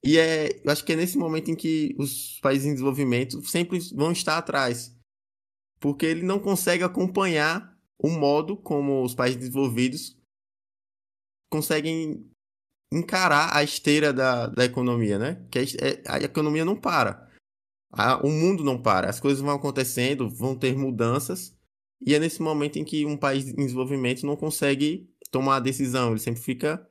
E 0.05 0.16
é, 0.16 0.61
eu 0.64 0.70
acho 0.70 0.84
que 0.84 0.92
é 0.92 0.96
nesse 0.96 1.18
momento 1.18 1.51
em 1.51 1.57
que 1.57 1.94
os 1.99 2.38
países 2.40 2.66
em 2.66 2.72
desenvolvimento 2.72 3.42
sempre 3.46 3.78
vão 3.92 4.12
estar 4.12 4.38
atrás, 4.38 4.96
porque 5.80 6.07
ele 6.07 6.22
não 6.22 6.38
consegue 6.38 6.84
acompanhar 6.84 7.76
o 7.99 8.09
modo 8.09 8.57
como 8.57 9.03
os 9.03 9.14
países 9.14 9.38
desenvolvidos 9.38 10.16
conseguem 11.51 12.30
encarar 12.92 13.55
a 13.57 13.62
esteira 13.62 14.12
da, 14.12 14.46
da 14.46 14.64
economia, 14.64 15.18
né? 15.18 15.46
Que 15.51 15.59
a, 15.59 15.62
é, 15.62 16.03
a 16.07 16.18
economia 16.18 16.64
não 16.64 16.76
para. 16.76 17.28
A, 17.90 18.24
o 18.24 18.30
mundo 18.30 18.62
não 18.62 18.80
para. 18.80 19.09
As 19.09 19.18
coisas 19.18 19.40
vão 19.40 19.55
acontecendo, 19.55 20.28
vão 20.28 20.57
ter 20.57 20.76
mudanças. 20.76 21.57
E 22.01 22.14
é 22.14 22.18
nesse 22.18 22.40
momento 22.40 22.78
em 22.78 22.84
que 22.84 23.05
um 23.05 23.16
país 23.16 23.49
em 23.49 23.57
desenvolvimento 23.57 24.24
não 24.24 24.36
consegue 24.36 25.11
tomar 25.30 25.57
a 25.57 25.61
decisão. 25.61 26.11
Ele 26.11 26.20
sempre 26.20 26.40
fica 26.40 26.86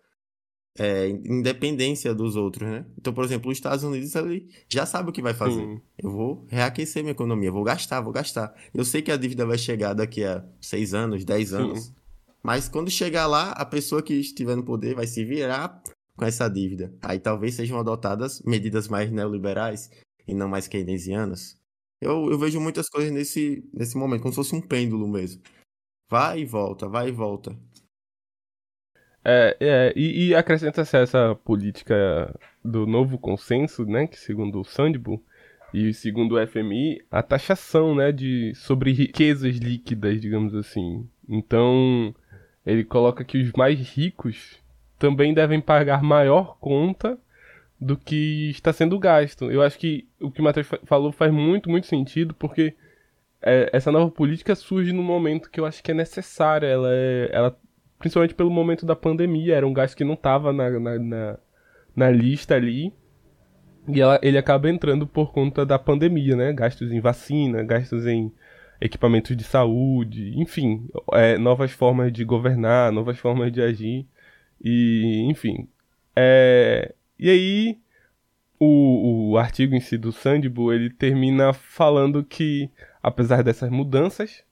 é, 0.78 1.07
em 1.07 1.41
dependência 1.41 2.13
dos 2.13 2.36
outros, 2.36 2.69
né? 2.69 2.86
Então, 2.97 3.13
por 3.13 3.23
exemplo, 3.23 3.51
os 3.51 3.57
Estados 3.57 3.84
Unidos 3.84 4.13
ele 4.15 4.47
já 4.69 4.86
sabe 4.86 5.09
o 5.09 5.13
que 5.13 5.21
vai 5.21 5.34
fazer. 5.34 5.59
Sim. 5.59 5.82
Eu 5.97 6.11
vou 6.11 6.45
reaquecer 6.47 7.03
minha 7.03 7.11
economia, 7.11 7.51
vou 7.51 7.63
gastar, 7.63 8.01
vou 8.01 8.13
gastar. 8.13 8.53
Eu 8.73 8.86
sei 8.86 9.01
que 9.01 9.11
a 9.11 9.17
dívida 9.17 9.45
vai 9.45 9.57
chegar 9.57 9.93
daqui 9.93 10.23
a 10.23 10.45
seis 10.61 10.93
anos, 10.93 11.25
dez 11.25 11.53
anos. 11.53 11.86
Sim. 11.86 11.95
Mas 12.43 12.69
quando 12.69 12.89
chegar 12.89 13.28
lá, 13.28 13.51
a 13.51 13.65
pessoa 13.65 14.01
que 14.01 14.13
estiver 14.13 14.55
no 14.55 14.63
poder 14.63 14.95
vai 14.95 15.07
se 15.07 15.25
virar 15.25 15.82
com 16.15 16.25
essa 16.25 16.47
dívida. 16.47 16.93
Aí 17.01 17.19
talvez 17.19 17.55
sejam 17.55 17.80
adotadas 17.80 18.41
medidas 18.43 18.88
mais 18.88 19.11
neoliberais 19.11 19.89
e 20.28 20.34
não 20.34 20.47
mais 20.47 20.67
keynesianas. 20.67 21.57
Eu, 22.01 22.30
eu 22.30 22.38
vejo 22.38 22.59
muitas 22.59 22.88
coisas 22.89 23.11
nesse, 23.11 23.67
nesse 23.73 23.97
momento, 23.97 24.21
como 24.21 24.32
se 24.32 24.36
fosse 24.36 24.55
um 24.55 24.61
pêndulo 24.61 25.07
mesmo. 25.07 25.41
Vai 26.09 26.41
e 26.41 26.45
volta, 26.45 26.88
vai 26.88 27.09
e 27.09 27.11
volta. 27.11 27.57
É, 29.30 29.57
é 29.59 29.93
e, 29.93 30.30
e 30.30 30.36
acrescenta-se 30.36 30.95
essa 30.95 31.36
política 31.43 32.34
do 32.63 32.88
novo 32.88 33.17
consenso, 33.17 33.86
né, 33.86 34.07
que 34.07 34.17
segundo 34.17 34.61
o 34.61 34.63
Sandbo 34.63 35.21
e 35.73 35.93
segundo 35.93 36.36
o 36.36 36.47
FMI, 36.47 37.03
a 37.11 37.21
taxação, 37.21 37.93
né, 37.93 38.13
de 38.13 38.53
sobre 38.55 38.93
riquezas 38.93 39.57
líquidas, 39.57 40.21
digamos 40.21 40.55
assim. 40.55 41.05
Então, 41.28 42.15
ele 42.65 42.86
coloca 42.86 43.25
que 43.25 43.38
os 43.41 43.51
mais 43.51 43.78
ricos 43.80 44.57
também 44.97 45.34
devem 45.34 45.59
pagar 45.59 46.01
maior 46.01 46.57
conta 46.57 47.17
do 47.80 47.97
que 47.97 48.49
está 48.49 48.71
sendo 48.71 48.97
gasto. 48.97 49.51
Eu 49.51 49.61
acho 49.61 49.78
que 49.78 50.07
o 50.21 50.32
que 50.32 50.39
o 50.39 50.43
Matheus 50.43 50.67
falou 50.86 51.11
faz 51.11 51.34
muito, 51.34 51.69
muito 51.69 51.86
sentido, 51.86 52.34
porque 52.34 52.73
é, 53.41 53.69
essa 53.73 53.91
nova 53.91 54.09
política 54.09 54.55
surge 54.55 54.93
no 54.93 55.03
momento 55.03 55.51
que 55.51 55.59
eu 55.59 55.65
acho 55.65 55.84
que 55.84 55.91
é 55.91 55.93
necessária. 55.93 56.65
Ela, 56.65 56.89
é, 56.91 57.30
ela 57.32 57.59
principalmente 57.99 58.35
pelo 58.35 58.49
momento 58.49 58.85
da 58.85 58.95
pandemia, 58.95 59.55
era 59.55 59.67
um 59.67 59.73
gasto 59.73 59.95
que 59.95 60.03
não 60.03 60.13
estava 60.13 60.53
na, 60.53 60.69
na, 60.79 60.99
na, 60.99 61.37
na, 61.95 62.09
lista 62.11 62.55
ali. 62.55 62.93
E 63.87 64.01
ela, 64.01 64.19
ele 64.21 64.37
acaba 64.37 64.69
entrando 64.69 65.07
por 65.07 65.31
conta 65.31 65.65
da 65.65 65.79
pandemia, 65.79 66.35
né? 66.35 66.53
Gastos 66.53 66.91
em 66.91 66.99
vacina, 66.99 67.63
gastos 67.63 68.05
em 68.05 68.31
equipamentos 68.79 69.35
de 69.35 69.43
saúde, 69.43 70.33
enfim, 70.39 70.87
é, 71.13 71.37
novas 71.37 71.71
formas 71.71 72.11
de 72.11 72.23
governar, 72.23 72.91
novas 72.91 73.17
formas 73.17 73.51
de 73.51 73.61
agir. 73.61 74.05
E, 74.63 75.25
enfim. 75.29 75.67
É, 76.15 76.93
e 77.17 77.29
aí, 77.29 77.79
o, 78.59 79.31
o 79.31 79.37
artigo 79.37 79.75
em 79.75 79.79
si 79.79 79.97
do 79.97 80.11
Sandbo, 80.11 80.71
ele 80.73 80.89
termina 80.89 81.53
falando 81.53 82.23
que, 82.23 82.69
apesar 83.01 83.43
dessas 83.43 83.69
mudanças, 83.69 84.43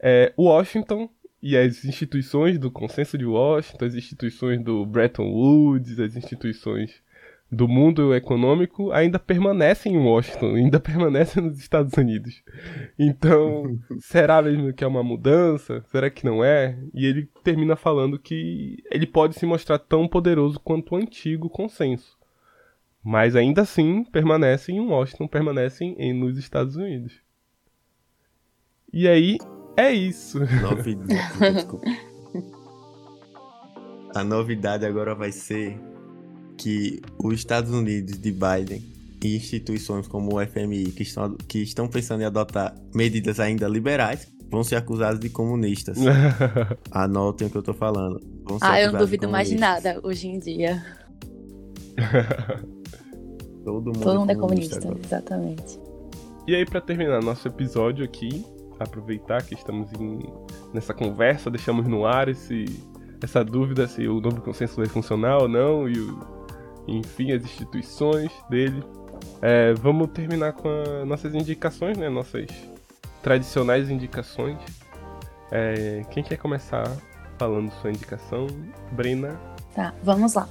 é, 0.00 0.32
Washington 0.38 1.08
e 1.42 1.56
as 1.56 1.84
instituições 1.84 2.58
do 2.58 2.70
Consenso 2.70 3.16
de 3.16 3.24
Washington, 3.24 3.84
as 3.84 3.94
instituições 3.94 4.62
do 4.62 4.84
Bretton 4.84 5.30
Woods, 5.30 5.98
as 6.00 6.16
instituições 6.16 7.02
do 7.50 7.66
mundo 7.66 8.14
econômico 8.14 8.92
ainda 8.92 9.18
permanecem 9.18 9.94
em 9.94 9.98
Washington, 9.98 10.54
ainda 10.54 10.78
permanecem 10.80 11.42
nos 11.42 11.58
Estados 11.58 11.94
Unidos. 11.94 12.42
Então, 12.98 13.78
será 14.00 14.42
mesmo 14.42 14.72
que 14.72 14.84
é 14.84 14.86
uma 14.86 15.02
mudança? 15.02 15.82
Será 15.86 16.10
que 16.10 16.24
não 16.24 16.44
é? 16.44 16.78
E 16.92 17.06
ele 17.06 17.28
termina 17.42 17.74
falando 17.74 18.18
que 18.18 18.82
ele 18.90 19.06
pode 19.06 19.34
se 19.34 19.46
mostrar 19.46 19.78
tão 19.78 20.06
poderoso 20.06 20.60
quanto 20.60 20.94
o 20.94 20.98
antigo 20.98 21.48
consenso. 21.48 22.18
Mas 23.02 23.34
ainda 23.34 23.62
assim 23.62 24.04
permanecem 24.04 24.76
em 24.76 24.80
Washington, 24.80 25.26
permanecem 25.26 25.94
em, 25.98 26.12
nos 26.12 26.36
Estados 26.36 26.76
Unidos. 26.76 27.22
E 28.92 29.06
aí, 29.08 29.38
é 29.76 29.92
isso. 29.92 30.38
Novidade. 30.40 31.66
A 34.14 34.24
novidade 34.24 34.86
agora 34.86 35.14
vai 35.14 35.30
ser 35.30 35.78
que 36.56 37.00
os 37.22 37.34
Estados 37.34 37.70
Unidos 37.72 38.18
de 38.18 38.32
Biden 38.32 38.82
e 39.22 39.36
instituições 39.36 40.08
como 40.08 40.36
o 40.36 40.46
FMI, 40.46 40.92
que 40.92 41.02
estão, 41.02 41.36
que 41.46 41.58
estão 41.58 41.86
pensando 41.88 42.22
em 42.22 42.24
adotar 42.24 42.74
medidas 42.94 43.38
ainda 43.38 43.68
liberais, 43.68 44.26
vão 44.50 44.64
ser 44.64 44.76
acusados 44.76 45.20
de 45.20 45.28
comunistas. 45.28 45.98
Anotem 46.90 47.46
o 47.48 47.50
que 47.50 47.56
eu 47.56 47.62
tô 47.62 47.74
falando. 47.74 48.20
ah, 48.60 48.80
eu 48.80 48.92
não 48.92 48.98
duvido 48.98 49.28
mais 49.28 49.48
de 49.48 49.56
nada 49.56 50.00
hoje 50.02 50.28
em 50.28 50.38
dia. 50.38 50.84
Todo 53.64 53.86
mundo, 53.86 54.00
Todo 54.00 54.20
mundo 54.20 54.30
é 54.30 54.34
comunista, 54.34 54.80
comunista 54.80 55.06
exatamente. 55.06 55.80
E 56.46 56.54
aí, 56.54 56.64
para 56.64 56.80
terminar 56.80 57.22
nosso 57.22 57.46
episódio 57.46 58.04
aqui, 58.04 58.44
aproveitar 58.78 59.42
que 59.42 59.54
estamos 59.54 59.92
em, 59.92 60.20
nessa 60.72 60.94
conversa, 60.94 61.50
deixamos 61.50 61.86
no 61.86 62.06
ar 62.06 62.28
esse, 62.28 62.64
essa 63.22 63.44
dúvida 63.44 63.86
se 63.86 64.06
o 64.06 64.20
novo 64.20 64.40
consenso 64.40 64.76
vai 64.76 64.86
funcionar 64.86 65.38
ou 65.38 65.48
não, 65.48 65.88
e 65.88 65.98
o, 65.98 66.18
enfim, 66.86 67.32
as 67.32 67.42
instituições 67.42 68.30
dele. 68.48 68.82
É, 69.42 69.74
vamos 69.74 70.08
terminar 70.10 70.52
com 70.52 70.68
nossas 71.06 71.34
indicações, 71.34 71.96
né? 71.98 72.08
Nossas 72.08 72.46
tradicionais 73.22 73.90
indicações. 73.90 74.58
É, 75.50 76.02
quem 76.10 76.22
quer 76.22 76.36
começar 76.36 76.84
falando 77.38 77.70
sua 77.80 77.90
indicação? 77.90 78.46
Brena? 78.92 79.38
Tá, 79.74 79.94
vamos 80.02 80.34
lá. 80.34 80.48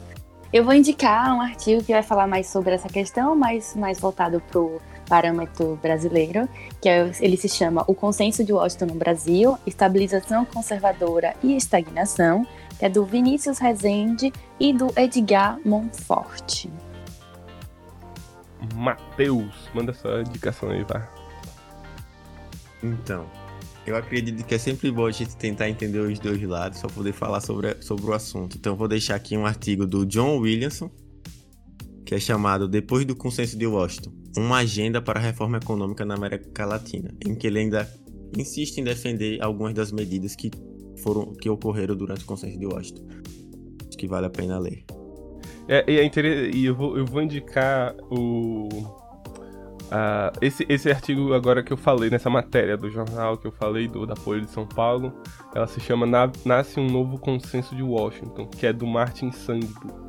Eu 0.51 0.63
vou 0.63 0.73
indicar 0.73 1.35
um 1.35 1.41
artigo 1.41 1.83
que 1.83 1.91
vai 1.91 2.01
falar 2.01 2.25
mais 2.27 2.47
sobre 2.47 2.73
essa 2.73 2.87
questão, 2.87 3.35
mas 3.35 3.75
mais 3.75 3.99
voltado 3.99 4.41
para 4.41 4.59
o 4.59 4.81
parâmetro 5.07 5.77
brasileiro, 5.81 6.47
que 6.81 6.89
é, 6.89 7.11
ele 7.19 7.37
se 7.37 7.49
chama 7.49 7.83
O 7.87 7.95
Consenso 7.95 8.43
de 8.43 8.53
Washington 8.53 8.87
no 8.87 8.95
Brasil, 8.95 9.57
Estabilização 9.65 10.45
Conservadora 10.45 11.35
e 11.43 11.55
Estagnação, 11.55 12.45
que 12.77 12.85
é 12.85 12.89
do 12.89 13.05
Vinícius 13.05 13.57
Rezende 13.57 14.31
e 14.59 14.73
do 14.73 14.87
Edgar 14.95 15.59
Monfort. 15.65 16.67
Matheus, 18.75 19.69
manda 19.73 19.93
sua 19.93 20.21
indicação 20.21 20.69
aí, 20.69 20.83
vai. 20.83 21.07
Então, 22.83 23.25
eu 23.85 23.95
acredito 23.95 24.43
que 24.43 24.53
é 24.53 24.57
sempre 24.57 24.91
bom 24.91 25.05
a 25.05 25.11
gente 25.11 25.35
tentar 25.35 25.69
entender 25.69 25.99
os 25.99 26.19
dois 26.19 26.41
lados 26.41 26.79
para 26.79 26.89
poder 26.89 27.13
falar 27.13 27.41
sobre, 27.41 27.81
sobre 27.81 28.05
o 28.05 28.13
assunto. 28.13 28.57
Então, 28.57 28.73
eu 28.73 28.77
vou 28.77 28.87
deixar 28.87 29.15
aqui 29.15 29.37
um 29.37 29.45
artigo 29.45 29.85
do 29.87 30.05
John 30.05 30.37
Williamson, 30.39 30.91
que 32.07 32.15
é 32.15 32.19
chamado 32.19 32.69
Depois 32.69 33.05
do 33.05 33.13
Consenso 33.13 33.57
de 33.57 33.67
Washington 33.67 34.13
Uma 34.37 34.59
Agenda 34.59 35.01
para 35.01 35.19
a 35.19 35.21
Reforma 35.21 35.57
Econômica 35.57 36.05
na 36.05 36.15
América 36.15 36.65
Latina, 36.65 37.13
em 37.25 37.35
que 37.35 37.45
ele 37.45 37.59
ainda 37.59 37.87
insiste 38.35 38.77
em 38.77 38.83
defender 38.83 39.43
algumas 39.43 39.73
das 39.73 39.91
medidas 39.91 40.33
que, 40.33 40.49
foram, 41.03 41.33
que 41.33 41.49
ocorreram 41.49 41.95
durante 41.97 42.23
o 42.23 42.25
Consenso 42.25 42.57
de 42.57 42.65
Washington. 42.65 43.05
Acho 43.85 43.97
que 43.97 44.07
vale 44.07 44.25
a 44.25 44.29
pena 44.29 44.57
ler. 44.57 44.85
É, 45.67 45.83
é 45.95 46.03
interessante, 46.03 46.57
e 46.57 46.65
eu 46.65 46.75
vou, 46.75 46.97
eu 46.97 47.05
vou 47.05 47.21
indicar 47.21 47.93
o. 48.09 48.69
Uh, 49.87 50.31
esse, 50.41 50.65
esse 50.69 50.89
artigo 50.89 51.33
agora 51.33 51.63
que 51.63 51.71
eu 51.71 51.77
falei, 51.77 52.09
nessa 52.09 52.29
matéria 52.29 52.77
do 52.77 52.89
jornal 52.89 53.37
que 53.37 53.47
eu 53.47 53.51
falei, 53.51 53.87
do, 53.87 54.05
da 54.05 54.15
Folha 54.15 54.41
de 54.41 54.49
São 54.49 54.65
Paulo, 54.65 55.13
ela 55.53 55.67
se 55.67 55.79
chama 55.81 56.05
Nasce 56.45 56.79
um 56.79 56.89
Novo 56.89 57.17
Consenso 57.19 57.75
de 57.75 57.83
Washington, 57.83 58.47
que 58.47 58.65
é 58.65 58.71
do 58.71 58.87
Martin 58.87 59.31
Sandbu. 59.31 60.06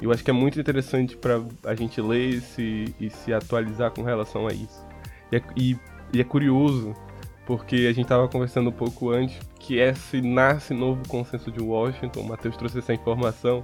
Eu 0.00 0.10
acho 0.10 0.24
que 0.24 0.30
é 0.30 0.34
muito 0.34 0.58
interessante 0.58 1.16
para 1.16 1.42
a 1.64 1.74
gente 1.74 2.00
ler 2.00 2.30
e 2.30 2.40
se, 2.40 2.94
e 2.98 3.10
se 3.10 3.32
atualizar 3.32 3.90
com 3.90 4.02
relação 4.02 4.46
a 4.46 4.52
isso. 4.52 4.86
E 5.30 5.36
é, 5.36 5.42
e, 5.56 5.78
e 6.12 6.20
é 6.20 6.24
curioso, 6.24 6.94
porque 7.46 7.76
a 7.76 7.92
gente 7.92 8.02
estava 8.02 8.26
conversando 8.28 8.70
um 8.70 8.72
pouco 8.72 9.10
antes, 9.10 9.38
que 9.58 9.76
esse 9.78 10.22
nasce 10.22 10.72
novo 10.72 11.06
consenso 11.06 11.50
de 11.50 11.60
Washington, 11.60 12.20
o 12.20 12.28
Matheus 12.28 12.56
trouxe 12.56 12.78
essa 12.78 12.94
informação, 12.94 13.62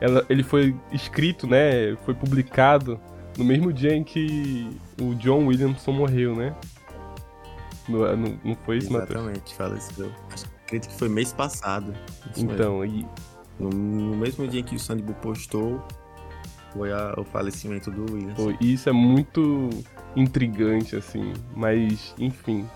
ela, 0.00 0.24
ele 0.28 0.42
foi 0.42 0.74
escrito, 0.92 1.46
né, 1.46 1.94
foi 2.04 2.14
publicado 2.14 3.00
no 3.36 3.44
mesmo 3.44 3.72
dia 3.72 3.94
em 3.94 4.02
que 4.02 4.70
o 5.00 5.14
John 5.14 5.46
Williamson 5.46 5.92
morreu, 5.92 6.34
né? 6.34 6.54
Não, 7.88 8.16
não, 8.16 8.40
não 8.42 8.56
foi 8.64 8.78
isso, 8.78 8.92
Matheus? 8.92 9.20
Exatamente, 9.20 9.54
fala 9.54 9.76
isso. 9.76 10.12
Acredito 10.64 10.90
que 10.90 10.98
foi 10.98 11.08
mês 11.08 11.32
passado. 11.32 11.94
Então, 12.36 12.84
e 12.84 13.06
no, 13.58 13.70
no 13.70 14.16
mesmo 14.16 14.46
dia 14.46 14.62
que 14.62 14.74
o 14.74 14.78
Sandy 14.78 15.02
postou, 15.22 15.82
foi 16.72 16.92
a, 16.92 17.14
o 17.16 17.24
falecimento 17.24 17.90
do 17.90 18.12
Williams. 18.12 18.36
Foi, 18.36 18.56
e 18.60 18.74
isso 18.74 18.88
é 18.88 18.92
muito 18.92 19.70
intrigante, 20.14 20.96
assim, 20.96 21.32
mas, 21.54 22.14
enfim. 22.18 22.66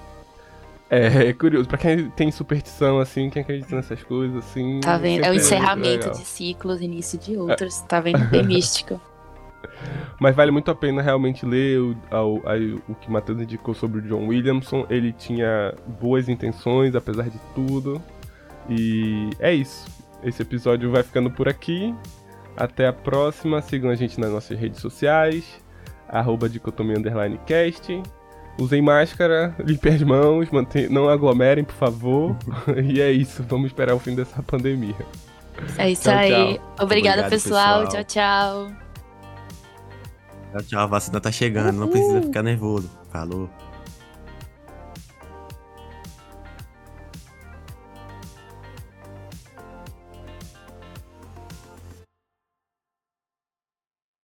É, 0.89 1.29
é, 1.29 1.33
curioso, 1.33 1.69
pra 1.69 1.79
quem 1.79 2.11
tem 2.11 2.33
superstição, 2.33 2.99
assim, 2.99 3.31
quem 3.31 3.43
acredita 3.43 3.77
nessas 3.77 4.03
coisas, 4.03 4.39
assim. 4.39 4.81
Tá 4.81 4.99
vendo? 4.99 5.25
É 5.25 5.31
o 5.31 5.35
encerramento 5.35 6.11
de 6.11 6.25
ciclos, 6.25 6.81
início 6.81 7.19
de 7.19 7.37
outros, 7.37 7.81
é. 7.81 7.87
tá 7.87 8.01
vendo? 8.01 8.25
Bem 8.29 8.43
místico. 8.47 9.01
Mas 10.19 10.35
vale 10.35 10.51
muito 10.51 10.71
a 10.71 10.75
pena 10.75 11.01
realmente 11.01 11.47
ler 11.47 11.79
o, 11.79 11.97
o 12.89 12.95
que 12.95 13.11
Matheus 13.11 13.41
indicou 13.41 13.75
sobre 13.75 14.01
o 14.01 14.03
John 14.03 14.27
Williamson. 14.27 14.85
Ele 14.91 15.13
tinha 15.13 15.75
boas 16.01 16.29
intenções, 16.29 16.95
apesar 16.95 17.31
de 17.31 17.39
tudo. 17.55 18.03
E 18.69 19.31
é 19.39 19.55
isso. 19.55 19.87
Esse 20.23 20.43
episódio 20.43 20.91
vai 20.91 21.03
ficando 21.03 21.31
por 21.31 21.49
aqui. 21.49 21.95
Até 22.57 22.87
a 22.87 22.93
próxima. 22.93 23.63
Sigam 23.63 23.91
a 23.91 23.95
gente 23.95 24.21
nas 24.21 24.31
nossas 24.31 24.59
redes 24.59 24.81
sociais. 24.81 25.45
Arroba 26.09 26.49
dicotomia 26.49 26.99
underline 26.99 27.39
cast. 27.47 28.03
Usem 28.59 28.83
máscara, 28.83 29.55
limpem 29.65 29.95
as 29.95 30.03
mãos, 30.03 30.51
mantém... 30.51 30.89
não 30.89 31.09
aglomerem, 31.09 31.65
por 31.65 31.75
favor. 31.75 32.37
e 32.85 33.01
é 33.01 33.11
isso. 33.11 33.43
Vamos 33.49 33.69
esperar 33.69 33.95
o 33.95 33.99
fim 33.99 34.15
dessa 34.15 34.43
pandemia. 34.43 35.07
É 35.79 35.91
isso 35.91 36.03
tchau, 36.03 36.15
aí. 36.15 36.31
Tchau. 36.31 36.75
Obrigada, 36.81 36.85
Obrigado, 36.85 37.31
pessoal. 37.31 37.85
pessoal. 37.85 38.05
Tchau, 38.05 38.05
tchau. 38.05 38.77
Tchau, 40.53 40.63
tchau. 40.63 40.81
A 40.81 40.87
vacina 40.87 41.21
tá 41.21 41.31
chegando. 41.31 41.77
Uhul. 41.77 41.81
Não 41.81 41.89
precisa 41.89 42.23
ficar 42.23 42.43
nervoso. 42.43 42.91
Falou. 43.11 43.49